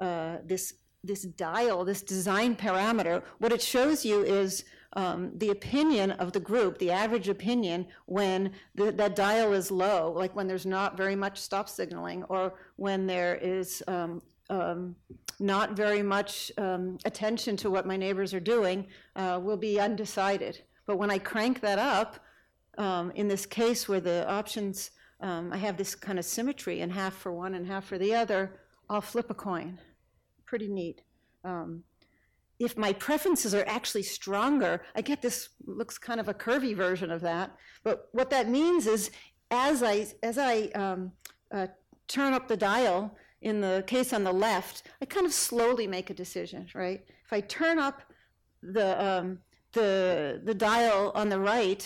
uh, 0.00 0.38
this, 0.44 0.74
this 1.04 1.22
dial, 1.22 1.84
this 1.84 2.02
design 2.02 2.56
parameter, 2.56 3.22
what 3.38 3.52
it 3.52 3.62
shows 3.62 4.04
you 4.04 4.22
is 4.22 4.64
um, 4.94 5.32
the 5.36 5.50
opinion 5.50 6.12
of 6.12 6.32
the 6.32 6.40
group, 6.40 6.78
the 6.78 6.90
average 6.90 7.28
opinion, 7.28 7.86
when 8.06 8.52
the, 8.74 8.90
that 8.92 9.14
dial 9.14 9.52
is 9.52 9.70
low, 9.70 10.10
like 10.12 10.34
when 10.34 10.48
there's 10.48 10.64
not 10.64 10.96
very 10.96 11.14
much 11.14 11.38
stop 11.38 11.68
signaling, 11.68 12.24
or 12.24 12.54
when 12.76 13.06
there 13.06 13.38
is 13.42 13.82
um, 13.86 14.22
um, 14.48 14.96
not 15.38 15.72
very 15.72 16.02
much 16.02 16.50
um, 16.56 16.96
attention 17.04 17.56
to 17.58 17.70
what 17.70 17.86
my 17.86 17.98
neighbors 17.98 18.32
are 18.32 18.40
doing, 18.40 18.86
uh, 19.16 19.38
will 19.42 19.58
be 19.58 19.78
undecided. 19.78 20.62
But 20.86 20.98
when 20.98 21.10
I 21.10 21.18
crank 21.18 21.60
that 21.60 21.78
up, 21.78 22.18
um, 22.78 23.10
in 23.14 23.28
this 23.28 23.46
case 23.46 23.88
where 23.88 24.00
the 24.00 24.28
options, 24.28 24.90
um, 25.20 25.52
I 25.52 25.56
have 25.56 25.76
this 25.76 25.94
kind 25.94 26.18
of 26.18 26.24
symmetry 26.24 26.80
and 26.80 26.92
half 26.92 27.14
for 27.14 27.32
one 27.32 27.54
and 27.54 27.66
half 27.66 27.86
for 27.86 27.98
the 27.98 28.14
other, 28.14 28.60
I'll 28.88 29.00
flip 29.00 29.30
a 29.30 29.34
coin. 29.34 29.78
Pretty 30.44 30.68
neat. 30.68 31.02
Um, 31.44 31.82
if 32.58 32.76
my 32.76 32.92
preferences 32.92 33.54
are 33.54 33.64
actually 33.66 34.02
stronger, 34.02 34.82
I 34.94 35.02
get 35.02 35.20
this 35.20 35.50
looks 35.66 35.98
kind 35.98 36.20
of 36.20 36.28
a 36.28 36.34
curvy 36.34 36.74
version 36.74 37.10
of 37.10 37.20
that. 37.22 37.54
But 37.84 38.08
what 38.12 38.30
that 38.30 38.48
means 38.48 38.86
is, 38.86 39.10
as 39.50 39.82
I 39.82 40.06
as 40.22 40.38
I 40.38 40.70
um, 40.74 41.12
uh, 41.52 41.66
turn 42.08 42.32
up 42.32 42.48
the 42.48 42.56
dial 42.56 43.16
in 43.42 43.60
the 43.60 43.84
case 43.86 44.12
on 44.12 44.24
the 44.24 44.32
left, 44.32 44.84
I 45.02 45.04
kind 45.04 45.26
of 45.26 45.32
slowly 45.32 45.86
make 45.86 46.10
a 46.10 46.14
decision, 46.14 46.66
right? 46.74 47.04
If 47.24 47.32
I 47.32 47.40
turn 47.40 47.78
up 47.78 48.02
the 48.62 49.04
um, 49.04 49.38
the 49.76 50.40
the 50.48 50.54
dial 50.54 51.12
on 51.14 51.28
the 51.28 51.38
right, 51.38 51.82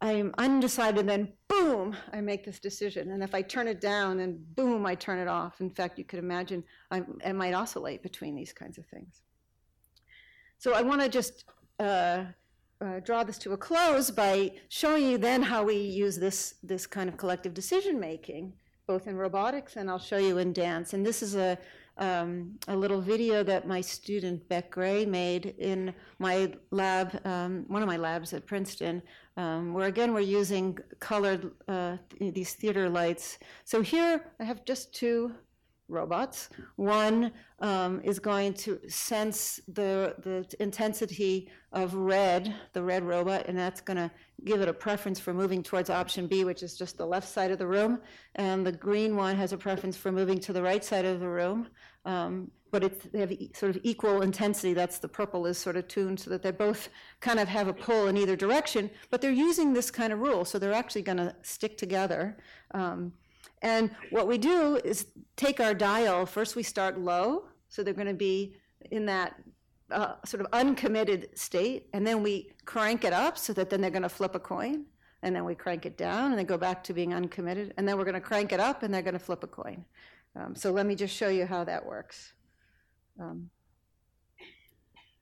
I'm 0.00 0.32
undecided, 0.38 1.06
then 1.08 1.32
boom, 1.48 1.96
I 2.12 2.20
make 2.20 2.44
this 2.44 2.60
decision. 2.60 3.10
And 3.12 3.22
if 3.22 3.34
I 3.34 3.42
turn 3.42 3.66
it 3.66 3.80
down, 3.80 4.18
then 4.18 4.30
boom, 4.54 4.86
I 4.86 4.94
turn 4.94 5.18
it 5.18 5.28
off. 5.28 5.60
In 5.60 5.70
fact, 5.70 5.98
you 5.98 6.04
could 6.04 6.20
imagine 6.20 6.62
I, 6.90 7.02
I 7.24 7.32
might 7.32 7.54
oscillate 7.54 8.02
between 8.02 8.34
these 8.36 8.52
kinds 8.52 8.78
of 8.78 8.86
things. 8.86 9.22
So 10.58 10.74
I 10.74 10.82
want 10.82 11.00
to 11.02 11.08
just 11.08 11.44
uh, 11.80 12.24
uh, 12.80 13.00
draw 13.00 13.24
this 13.24 13.38
to 13.38 13.52
a 13.52 13.56
close 13.56 14.10
by 14.10 14.52
showing 14.68 15.04
you 15.10 15.18
then 15.18 15.42
how 15.42 15.64
we 15.64 15.76
use 15.76 16.16
this, 16.18 16.54
this 16.62 16.86
kind 16.86 17.08
of 17.08 17.16
collective 17.16 17.54
decision 17.54 17.98
making, 17.98 18.52
both 18.86 19.08
in 19.08 19.16
robotics 19.16 19.76
and 19.76 19.90
I'll 19.90 20.06
show 20.10 20.18
you 20.18 20.38
in 20.38 20.52
dance. 20.52 20.94
And 20.94 21.04
this 21.04 21.22
is 21.22 21.34
a, 21.34 21.58
um, 21.98 22.58
a 22.68 22.76
little 22.76 23.00
video 23.00 23.42
that 23.42 23.66
my 23.66 23.80
student 23.80 24.48
Beck 24.48 24.70
Gray 24.70 25.04
made 25.04 25.54
in 25.58 25.94
my 26.18 26.52
lab, 26.70 27.20
um, 27.26 27.64
one 27.68 27.82
of 27.82 27.88
my 27.88 27.96
labs 27.96 28.32
at 28.32 28.46
Princeton, 28.46 29.02
um, 29.36 29.72
where 29.72 29.86
again 29.86 30.12
we're 30.12 30.20
using 30.20 30.78
colored 31.00 31.50
uh, 31.68 31.96
these 32.20 32.54
theater 32.54 32.88
lights. 32.88 33.38
So 33.64 33.82
here 33.82 34.32
I 34.40 34.44
have 34.44 34.64
just 34.64 34.94
two 34.94 35.34
robots. 35.88 36.50
One 36.76 37.32
um, 37.60 38.00
is 38.04 38.18
going 38.18 38.54
to 38.54 38.78
sense 38.88 39.60
the, 39.68 40.14
the 40.22 40.46
intensity 40.60 41.50
of 41.72 41.94
red, 41.94 42.54
the 42.72 42.82
red 42.82 43.02
robot, 43.02 43.46
and 43.46 43.58
that's 43.58 43.80
going 43.80 43.96
to 43.96 44.10
give 44.44 44.60
it 44.60 44.68
a 44.68 44.72
preference 44.72 45.18
for 45.18 45.32
moving 45.32 45.62
towards 45.62 45.90
option 45.90 46.26
B, 46.26 46.44
which 46.44 46.62
is 46.62 46.76
just 46.76 46.96
the 46.96 47.06
left 47.06 47.28
side 47.28 47.50
of 47.50 47.58
the 47.58 47.66
room. 47.66 48.00
And 48.36 48.66
the 48.66 48.72
green 48.72 49.16
one 49.16 49.36
has 49.36 49.52
a 49.52 49.58
preference 49.58 49.96
for 49.96 50.12
moving 50.12 50.38
to 50.40 50.52
the 50.52 50.62
right 50.62 50.84
side 50.84 51.04
of 51.04 51.20
the 51.20 51.28
room. 51.28 51.68
Um, 52.04 52.50
but 52.70 52.84
it's, 52.84 53.06
they 53.06 53.20
have 53.20 53.32
sort 53.54 53.74
of 53.74 53.80
equal 53.82 54.22
intensity. 54.22 54.74
That's 54.74 54.98
the 54.98 55.08
purple 55.08 55.46
is 55.46 55.56
sort 55.58 55.76
of 55.76 55.88
tuned 55.88 56.20
so 56.20 56.30
that 56.30 56.42
they 56.42 56.50
both 56.50 56.90
kind 57.20 57.40
of 57.40 57.48
have 57.48 57.66
a 57.68 57.72
pull 57.72 58.08
in 58.08 58.16
either 58.16 58.36
direction. 58.36 58.90
But 59.10 59.20
they're 59.20 59.30
using 59.30 59.72
this 59.72 59.90
kind 59.90 60.12
of 60.12 60.18
rule, 60.18 60.44
so 60.44 60.58
they're 60.58 60.72
actually 60.72 61.02
going 61.02 61.18
to 61.18 61.34
stick 61.42 61.78
together. 61.78 62.36
Um, 62.74 63.12
and 63.62 63.90
what 64.10 64.26
we 64.26 64.38
do 64.38 64.76
is 64.84 65.06
take 65.36 65.60
our 65.60 65.74
dial, 65.74 66.26
first 66.26 66.56
we 66.56 66.62
start 66.62 66.98
low, 66.98 67.44
so 67.68 67.82
they're 67.82 67.94
going 67.94 68.06
to 68.06 68.14
be 68.14 68.56
in 68.90 69.06
that 69.06 69.34
uh, 69.90 70.14
sort 70.24 70.40
of 70.40 70.46
uncommitted 70.52 71.28
state, 71.38 71.88
and 71.92 72.06
then 72.06 72.22
we 72.22 72.52
crank 72.64 73.04
it 73.04 73.12
up 73.12 73.38
so 73.38 73.52
that 73.52 73.70
then 73.70 73.80
they're 73.80 73.90
going 73.90 74.02
to 74.02 74.08
flip 74.08 74.34
a 74.34 74.40
coin, 74.40 74.84
and 75.22 75.34
then 75.34 75.44
we 75.44 75.54
crank 75.54 75.86
it 75.86 75.96
down, 75.96 76.30
and 76.30 76.38
they 76.38 76.44
go 76.44 76.58
back 76.58 76.84
to 76.84 76.92
being 76.92 77.14
uncommitted, 77.14 77.74
and 77.76 77.88
then 77.88 77.96
we're 77.96 78.04
going 78.04 78.14
to 78.14 78.20
crank 78.20 78.52
it 78.52 78.60
up, 78.60 78.82
and 78.82 78.92
they're 78.92 79.02
going 79.02 79.14
to 79.14 79.18
flip 79.18 79.42
a 79.42 79.46
coin. 79.46 79.84
Um, 80.36 80.54
so 80.54 80.70
let 80.70 80.86
me 80.86 80.94
just 80.94 81.14
show 81.14 81.28
you 81.28 81.46
how 81.46 81.64
that 81.64 81.84
works. 81.84 82.32
Um, 83.20 83.50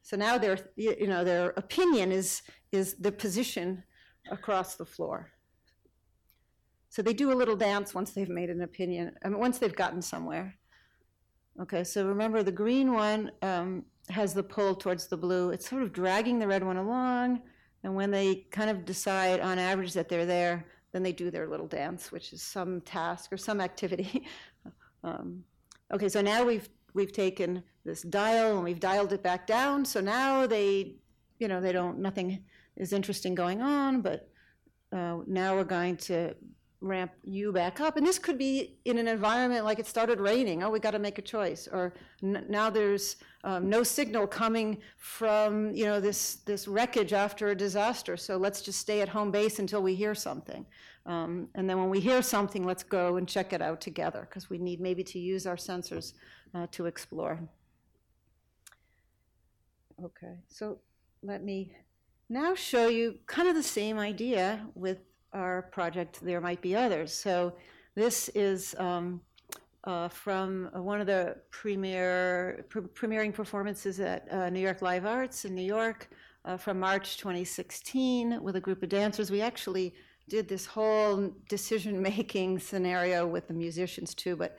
so 0.03 0.16
now 0.16 0.39
their, 0.39 0.59
you 0.76 1.07
know, 1.07 1.24
their 1.24 1.51
opinion 1.57 2.12
is, 2.12 2.43
is 2.70 2.95
the 2.95 3.11
position 3.11 3.82
across 4.30 4.76
the 4.76 4.84
floor. 4.84 5.32
So 6.97 7.03
they 7.03 7.12
do 7.12 7.30
a 7.30 7.34
little 7.34 7.57
dance 7.57 7.94
once 7.94 8.12
they've 8.12 8.26
made 8.26 8.49
an 8.49 8.62
opinion, 8.62 9.12
I 9.22 9.28
mean, 9.28 9.38
once 9.38 9.59
they've 9.59 9.76
gotten 9.76 10.01
somewhere. 10.01 10.55
Okay, 11.61 11.84
so 11.84 12.07
remember 12.07 12.42
the 12.42 12.51
green 12.51 12.94
one 12.94 13.32
um, 13.42 13.84
has 14.09 14.32
the 14.32 14.42
pull 14.42 14.74
towards 14.74 15.07
the 15.07 15.16
blue. 15.18 15.51
It's 15.51 15.68
sort 15.68 15.82
of 15.82 15.92
dragging 15.92 16.38
the 16.38 16.47
red 16.47 16.64
one 16.64 16.78
along, 16.78 17.42
and 17.84 17.94
when 17.94 18.11
they 18.11 18.47
kind 18.51 18.70
of 18.70 18.86
decide 18.86 19.40
on 19.40 19.59
average 19.59 19.92
that 19.92 20.09
they're 20.09 20.24
there, 20.24 20.64
then 20.92 21.03
they 21.03 21.12
do 21.12 21.30
their 21.30 21.47
little 21.47 21.66
dance, 21.66 22.11
which 22.11 22.32
is 22.32 22.40
some 22.40 22.80
task 22.80 23.30
or 23.30 23.36
some 23.36 23.61
activity. 23.61 24.26
um, 25.05 25.44
okay, 25.92 26.09
so 26.09 26.22
now 26.22 26.47
we've 26.47 26.70
we've 26.94 27.12
taken 27.12 27.62
this 27.84 28.01
dial 28.01 28.55
and 28.55 28.64
we've 28.64 28.80
dialed 28.80 29.12
it 29.12 29.22
back 29.22 29.47
down. 29.47 29.84
So 29.84 30.01
now 30.01 30.47
they, 30.47 30.97
you 31.40 31.47
know, 31.47 31.61
they 31.61 31.72
don't 31.72 31.99
nothing 31.99 32.42
is 32.74 32.94
interesting 32.94 33.34
going 33.34 33.61
on, 33.61 34.01
but 34.01 34.30
uh, 34.92 35.18
now 35.26 35.55
we're 35.55 35.64
going 35.64 35.99
to 35.99 36.34
ramp 36.87 37.12
you 37.24 37.53
back 37.53 37.80
up. 37.80 37.97
And 37.97 38.07
this 38.07 38.18
could 38.18 38.39
be 38.39 38.78
in 38.84 38.99
an 38.99 39.09
environment 39.09 39.64
like 39.64 39.78
it 39.78 39.87
started 39.87 40.20
raining. 40.20 40.62
Oh, 40.62 40.70
we 40.70 40.78
got 40.78 40.93
to 40.93 40.99
make 40.99 41.18
a 41.18 41.22
choice. 41.22 41.68
Or 41.70 41.95
n- 42.22 42.47
now 42.49 42.70
there's 42.70 43.16
um, 43.45 43.68
no 43.68 43.82
signal 43.82 44.26
coming 44.26 44.78
from 44.97 45.74
you 45.74 45.84
know 45.84 46.01
this 46.01 46.37
this 46.47 46.66
wreckage 46.66 47.12
after 47.12 47.49
a 47.49 47.55
disaster. 47.55 48.16
So 48.16 48.37
let's 48.37 48.61
just 48.62 48.78
stay 48.78 49.01
at 49.01 49.09
home 49.09 49.30
base 49.30 49.59
until 49.59 49.82
we 49.82 49.95
hear 49.95 50.14
something. 50.14 50.66
Um, 51.07 51.49
and 51.55 51.70
then 51.70 51.78
when 51.78 51.89
we 51.89 52.01
hear 52.01 52.20
something, 52.22 52.64
let's 52.64 52.82
go 52.82 53.16
and 53.16 53.28
check 53.28 53.53
it 53.53 53.62
out 53.62 53.80
together 53.80 54.26
because 54.28 54.51
we 54.51 54.59
need 54.59 54.80
maybe 54.80 55.05
to 55.05 55.18
use 55.18 55.47
our 55.47 55.57
sensors 55.57 56.14
uh, 56.55 56.66
to 56.72 56.87
explore. 56.87 57.39
Okay, 60.05 60.37
so 60.49 60.78
let 61.22 61.43
me 61.43 61.72
now 62.28 62.55
show 62.55 62.89
you 62.89 63.18
kind 63.26 63.49
of 63.49 63.55
the 63.55 63.62
same 63.62 63.99
idea 63.99 64.66
with 64.74 64.99
our 65.37 65.62
project, 65.62 66.20
there 66.22 66.41
might 66.41 66.61
be 66.61 66.74
others. 66.74 67.12
So 67.12 67.53
this 67.95 68.28
is 68.34 68.74
um, 68.78 69.20
uh, 69.84 70.09
from 70.09 70.70
one 70.72 71.01
of 71.01 71.07
the 71.07 71.37
premier 71.51 72.64
pre- 72.68 72.82
premiering 72.82 73.32
performances 73.32 74.01
at 74.01 74.26
uh, 74.32 74.51
New 74.51 74.61
York 74.61 74.82
Live 74.82 75.07
Arts 75.07 75.45
in 75.45 75.55
New 75.55 75.62
York 75.62 76.09
uh, 76.45 76.57
from 76.57 76.80
March 76.80 77.18
2016 77.18 78.43
with 78.43 78.57
a 78.57 78.61
group 78.61 78.82
of 78.82 78.89
dancers. 78.89 79.30
We 79.30 79.43
actually 79.43 79.95
did 80.28 80.49
this 80.49 80.66
whole 80.66 81.32
decision-making 81.49 82.59
scenario 82.70 83.26
with 83.26 83.47
the 83.47 83.55
musicians 83.55 84.14
too, 84.14 84.34
but 84.37 84.59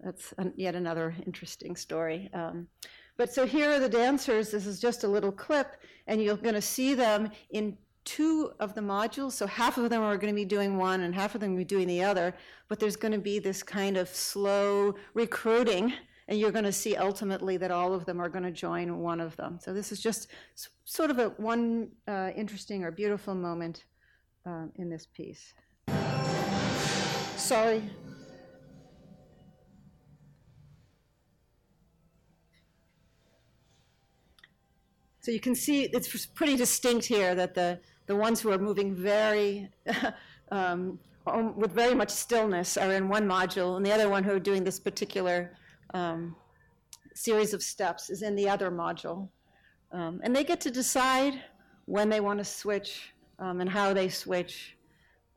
that's 0.00 0.32
an, 0.38 0.52
yet 0.56 0.76
another 0.76 1.14
interesting 1.26 1.74
story. 1.74 2.30
Um, 2.32 2.68
but 3.16 3.32
so 3.32 3.44
here 3.44 3.68
are 3.70 3.80
the 3.80 3.88
dancers. 3.88 4.52
This 4.52 4.64
is 4.64 4.80
just 4.80 5.02
a 5.02 5.08
little 5.08 5.32
clip, 5.32 5.76
and 6.06 6.22
you're 6.22 6.36
going 6.36 6.54
to 6.54 6.62
see 6.62 6.94
them 6.94 7.30
in 7.50 7.76
two 8.04 8.52
of 8.58 8.74
the 8.74 8.80
modules, 8.80 9.32
so 9.32 9.46
half 9.46 9.78
of 9.78 9.90
them 9.90 10.02
are 10.02 10.16
going 10.16 10.32
to 10.32 10.36
be 10.36 10.44
doing 10.44 10.76
one 10.76 11.02
and 11.02 11.14
half 11.14 11.34
of 11.34 11.40
them 11.40 11.56
are 11.56 11.64
doing 11.64 11.86
the 11.86 12.02
other, 12.02 12.34
but 12.68 12.78
there's 12.80 12.96
going 12.96 13.12
to 13.12 13.18
be 13.18 13.38
this 13.38 13.62
kind 13.62 13.96
of 13.96 14.08
slow 14.08 14.94
recruiting, 15.14 15.92
and 16.28 16.38
you're 16.38 16.52
going 16.52 16.64
to 16.64 16.72
see 16.72 16.96
ultimately 16.96 17.56
that 17.56 17.70
all 17.70 17.94
of 17.94 18.04
them 18.04 18.20
are 18.20 18.28
going 18.28 18.44
to 18.44 18.50
join 18.50 18.98
one 18.98 19.20
of 19.20 19.36
them. 19.36 19.58
So 19.62 19.72
this 19.72 19.92
is 19.92 20.00
just 20.00 20.28
sort 20.84 21.10
of 21.10 21.18
a 21.18 21.28
one 21.36 21.90
uh, 22.06 22.30
interesting 22.36 22.84
or 22.84 22.90
beautiful 22.90 23.34
moment 23.34 23.84
um, 24.46 24.72
in 24.76 24.88
this 24.88 25.06
piece. 25.06 25.54
Sorry. 27.36 27.82
So 35.20 35.30
you 35.30 35.40
can 35.40 35.54
see 35.54 35.84
it's 35.84 36.26
pretty 36.26 36.56
distinct 36.56 37.06
here 37.06 37.34
that 37.34 37.54
the, 37.54 37.80
the 38.06 38.16
ones 38.16 38.40
who 38.40 38.50
are 38.52 38.58
moving 38.58 38.94
very, 38.94 39.68
um, 40.50 40.98
um, 41.26 41.56
with 41.56 41.72
very 41.72 41.94
much 41.94 42.10
stillness 42.10 42.76
are 42.76 42.92
in 42.92 43.08
one 43.08 43.26
module, 43.26 43.76
and 43.76 43.84
the 43.84 43.92
other 43.92 44.08
one 44.08 44.24
who 44.24 44.32
are 44.32 44.40
doing 44.40 44.64
this 44.64 44.78
particular 44.78 45.54
um, 45.94 46.36
series 47.14 47.52
of 47.52 47.62
steps 47.62 48.10
is 48.10 48.22
in 48.22 48.34
the 48.36 48.48
other 48.48 48.70
module. 48.70 49.28
Um, 49.92 50.20
and 50.22 50.34
they 50.34 50.44
get 50.44 50.60
to 50.62 50.70
decide 50.70 51.40
when 51.86 52.08
they 52.08 52.20
want 52.20 52.38
to 52.38 52.44
switch 52.44 53.12
um, 53.38 53.60
and 53.60 53.68
how 53.68 53.92
they 53.92 54.08
switch, 54.08 54.76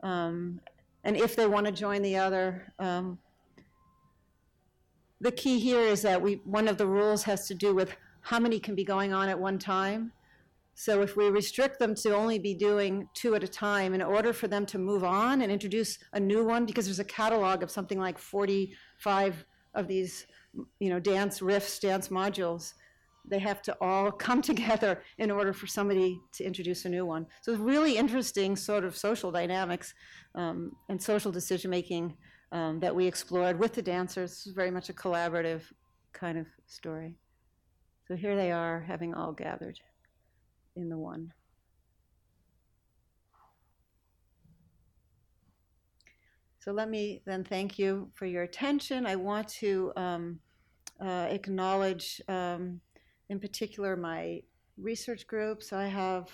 um, 0.02 0.60
and 1.04 1.16
if 1.16 1.34
they 1.34 1.46
want 1.46 1.66
to 1.66 1.72
join 1.72 2.02
the 2.02 2.16
other. 2.16 2.72
The 5.22 5.30
key 5.30 5.60
here 5.60 5.82
is 5.82 6.02
that 6.02 6.20
we, 6.20 6.40
one 6.44 6.66
of 6.66 6.78
the 6.78 6.86
rules 6.86 7.22
has 7.22 7.46
to 7.46 7.54
do 7.54 7.72
with 7.76 7.96
how 8.22 8.38
many 8.38 8.58
can 8.58 8.74
be 8.74 8.84
going 8.84 9.12
on 9.12 9.28
at 9.28 9.38
one 9.38 9.58
time. 9.58 10.12
So 10.74 11.02
if 11.02 11.16
we 11.16 11.28
restrict 11.28 11.78
them 11.78 11.94
to 11.96 12.14
only 12.14 12.38
be 12.38 12.54
doing 12.54 13.08
two 13.14 13.34
at 13.34 13.44
a 13.44 13.48
time, 13.48 13.92
in 13.92 14.00
order 14.00 14.32
for 14.32 14.48
them 14.48 14.64
to 14.66 14.78
move 14.78 15.04
on 15.04 15.42
and 15.42 15.52
introduce 15.52 15.98
a 16.14 16.20
new 16.20 16.44
one, 16.44 16.64
because 16.64 16.86
there's 16.86 16.98
a 16.98 17.04
catalog 17.04 17.62
of 17.62 17.70
something 17.70 17.98
like 17.98 18.18
45 18.18 19.44
of 19.74 19.86
these, 19.86 20.26
you 20.80 20.88
know, 20.88 20.98
dance 20.98 21.40
riffs, 21.40 21.78
dance 21.78 22.08
modules, 22.08 22.72
they 23.28 23.38
have 23.38 23.62
to 23.62 23.76
all 23.80 24.10
come 24.26 24.40
together 24.40 25.02
in 25.18 25.30
order 25.30 25.52
for 25.52 25.66
somebody 25.66 26.18
to 26.34 26.44
introduce 26.44 26.84
a 26.84 26.88
new 26.88 27.04
one. 27.04 27.26
So 27.42 27.52
it's 27.52 27.60
really 27.60 27.96
interesting 27.96 28.56
sort 28.56 28.84
of 28.84 28.96
social 28.96 29.30
dynamics 29.30 29.94
um, 30.34 30.72
and 30.88 31.00
social 31.00 31.30
decision 31.30 31.70
making 31.70 32.16
um, 32.50 32.80
that 32.80 32.94
we 32.94 33.06
explored 33.06 33.58
with 33.58 33.74
the 33.74 33.82
dancers. 33.82 34.42
It's 34.46 34.54
very 34.54 34.70
much 34.70 34.88
a 34.88 34.92
collaborative 34.92 35.62
kind 36.12 36.38
of 36.38 36.46
story. 36.66 37.16
So 38.12 38.16
here 38.16 38.36
they 38.36 38.52
are, 38.52 38.84
having 38.86 39.14
all 39.14 39.32
gathered 39.32 39.80
in 40.76 40.90
the 40.90 40.98
one. 40.98 41.32
So 46.58 46.72
let 46.72 46.90
me 46.90 47.22
then 47.24 47.42
thank 47.42 47.78
you 47.78 48.10
for 48.12 48.26
your 48.26 48.42
attention. 48.42 49.06
I 49.06 49.16
want 49.16 49.48
to 49.60 49.94
um, 49.96 50.40
uh, 51.00 51.28
acknowledge, 51.30 52.20
um, 52.28 52.82
in 53.30 53.40
particular, 53.40 53.96
my 53.96 54.42
research 54.76 55.26
group. 55.26 55.62
So 55.62 55.78
I 55.78 55.86
have, 55.86 56.28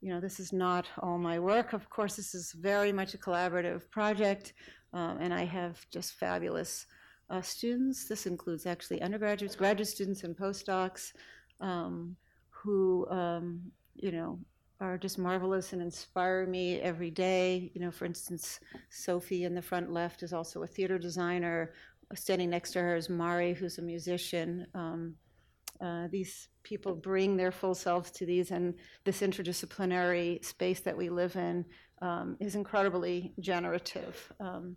you 0.00 0.14
know, 0.14 0.20
this 0.20 0.40
is 0.40 0.54
not 0.54 0.86
all 1.02 1.18
my 1.18 1.38
work. 1.38 1.74
Of 1.74 1.90
course, 1.90 2.16
this 2.16 2.34
is 2.34 2.52
very 2.52 2.92
much 2.92 3.12
a 3.12 3.18
collaborative 3.18 3.90
project, 3.90 4.54
um, 4.94 5.18
and 5.20 5.34
I 5.34 5.44
have 5.44 5.84
just 5.90 6.14
fabulous 6.14 6.86
uh, 7.30 7.40
students. 7.42 8.06
This 8.06 8.26
includes 8.26 8.66
actually 8.66 9.00
undergraduates, 9.00 9.56
graduate 9.56 9.88
students, 9.88 10.24
and 10.24 10.36
postdocs 10.36 11.12
um, 11.60 12.16
who, 12.50 13.08
um, 13.08 13.60
you 13.94 14.12
know, 14.12 14.38
are 14.80 14.98
just 14.98 15.18
marvelous 15.18 15.72
and 15.72 15.82
inspire 15.82 16.46
me 16.46 16.80
every 16.80 17.10
day. 17.10 17.70
You 17.74 17.82
know, 17.82 17.90
for 17.90 18.06
instance, 18.06 18.60
Sophie 18.88 19.44
in 19.44 19.54
the 19.54 19.62
front 19.62 19.92
left 19.92 20.22
is 20.22 20.32
also 20.32 20.62
a 20.62 20.66
theater 20.66 20.98
designer. 20.98 21.72
Standing 22.14 22.50
next 22.50 22.72
to 22.72 22.80
her 22.80 22.96
is 22.96 23.08
Mari, 23.08 23.54
who's 23.54 23.78
a 23.78 23.82
musician. 23.82 24.66
Um, 24.74 25.14
uh, 25.80 26.08
these 26.10 26.48
people 26.62 26.94
bring 26.94 27.36
their 27.36 27.52
full 27.52 27.74
selves 27.74 28.10
to 28.10 28.26
these, 28.26 28.50
and 28.50 28.74
this 29.04 29.20
interdisciplinary 29.20 30.44
space 30.44 30.80
that 30.80 30.96
we 30.96 31.08
live 31.08 31.36
in 31.36 31.64
um, 32.02 32.36
is 32.40 32.54
incredibly 32.54 33.32
generative. 33.40 34.32
Um, 34.40 34.76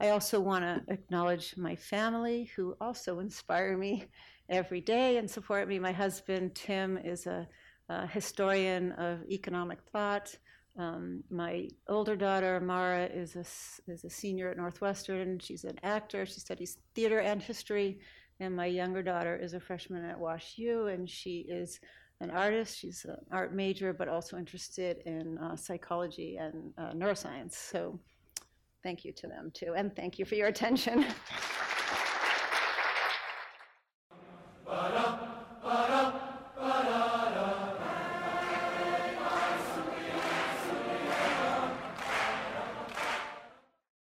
I 0.00 0.10
also 0.10 0.40
want 0.40 0.64
to 0.64 0.92
acknowledge 0.92 1.56
my 1.56 1.76
family 1.76 2.50
who 2.56 2.76
also 2.80 3.18
inspire 3.26 3.76
me 3.76 4.06
every 4.48 4.80
day 4.80 5.16
and 5.16 5.30
support 5.30 5.68
me. 5.68 5.78
My 5.78 5.92
husband, 5.92 6.54
Tim, 6.54 6.98
is 6.98 7.26
a, 7.26 7.48
a 7.88 8.06
historian 8.06 8.92
of 8.92 9.20
economic 9.30 9.78
thought. 9.92 10.34
Um, 10.78 11.22
my 11.30 11.68
older 11.88 12.16
daughter, 12.16 12.58
Mara, 12.60 13.04
is 13.04 13.36
a, 13.36 13.44
is 13.90 14.04
a 14.04 14.10
senior 14.10 14.50
at 14.50 14.56
Northwestern. 14.56 15.38
She's 15.38 15.64
an 15.64 15.78
actor. 15.82 16.24
She 16.24 16.40
studies 16.40 16.78
theater 16.94 17.20
and 17.20 17.42
history. 17.42 18.00
And 18.40 18.56
my 18.56 18.66
younger 18.66 19.02
daughter 19.02 19.36
is 19.36 19.54
a 19.54 19.60
freshman 19.60 20.04
at 20.04 20.18
Wash 20.18 20.54
U, 20.56 20.86
and 20.86 21.08
she 21.08 21.46
is 21.48 21.78
an 22.20 22.30
artist. 22.30 22.78
She's 22.78 23.04
an 23.04 23.16
art 23.30 23.54
major, 23.54 23.92
but 23.92 24.08
also 24.08 24.38
interested 24.38 24.98
in 25.04 25.38
uh, 25.38 25.56
psychology 25.56 26.36
and 26.36 26.72
uh, 26.78 26.92
neuroscience. 26.92 27.52
So 27.52 28.00
thank 28.82 29.04
you 29.04 29.12
to 29.12 29.26
them 29.26 29.50
too, 29.52 29.74
and 29.76 29.94
thank 29.94 30.18
you 30.18 30.24
for 30.24 30.34
your 30.34 30.48
attention. 30.48 31.04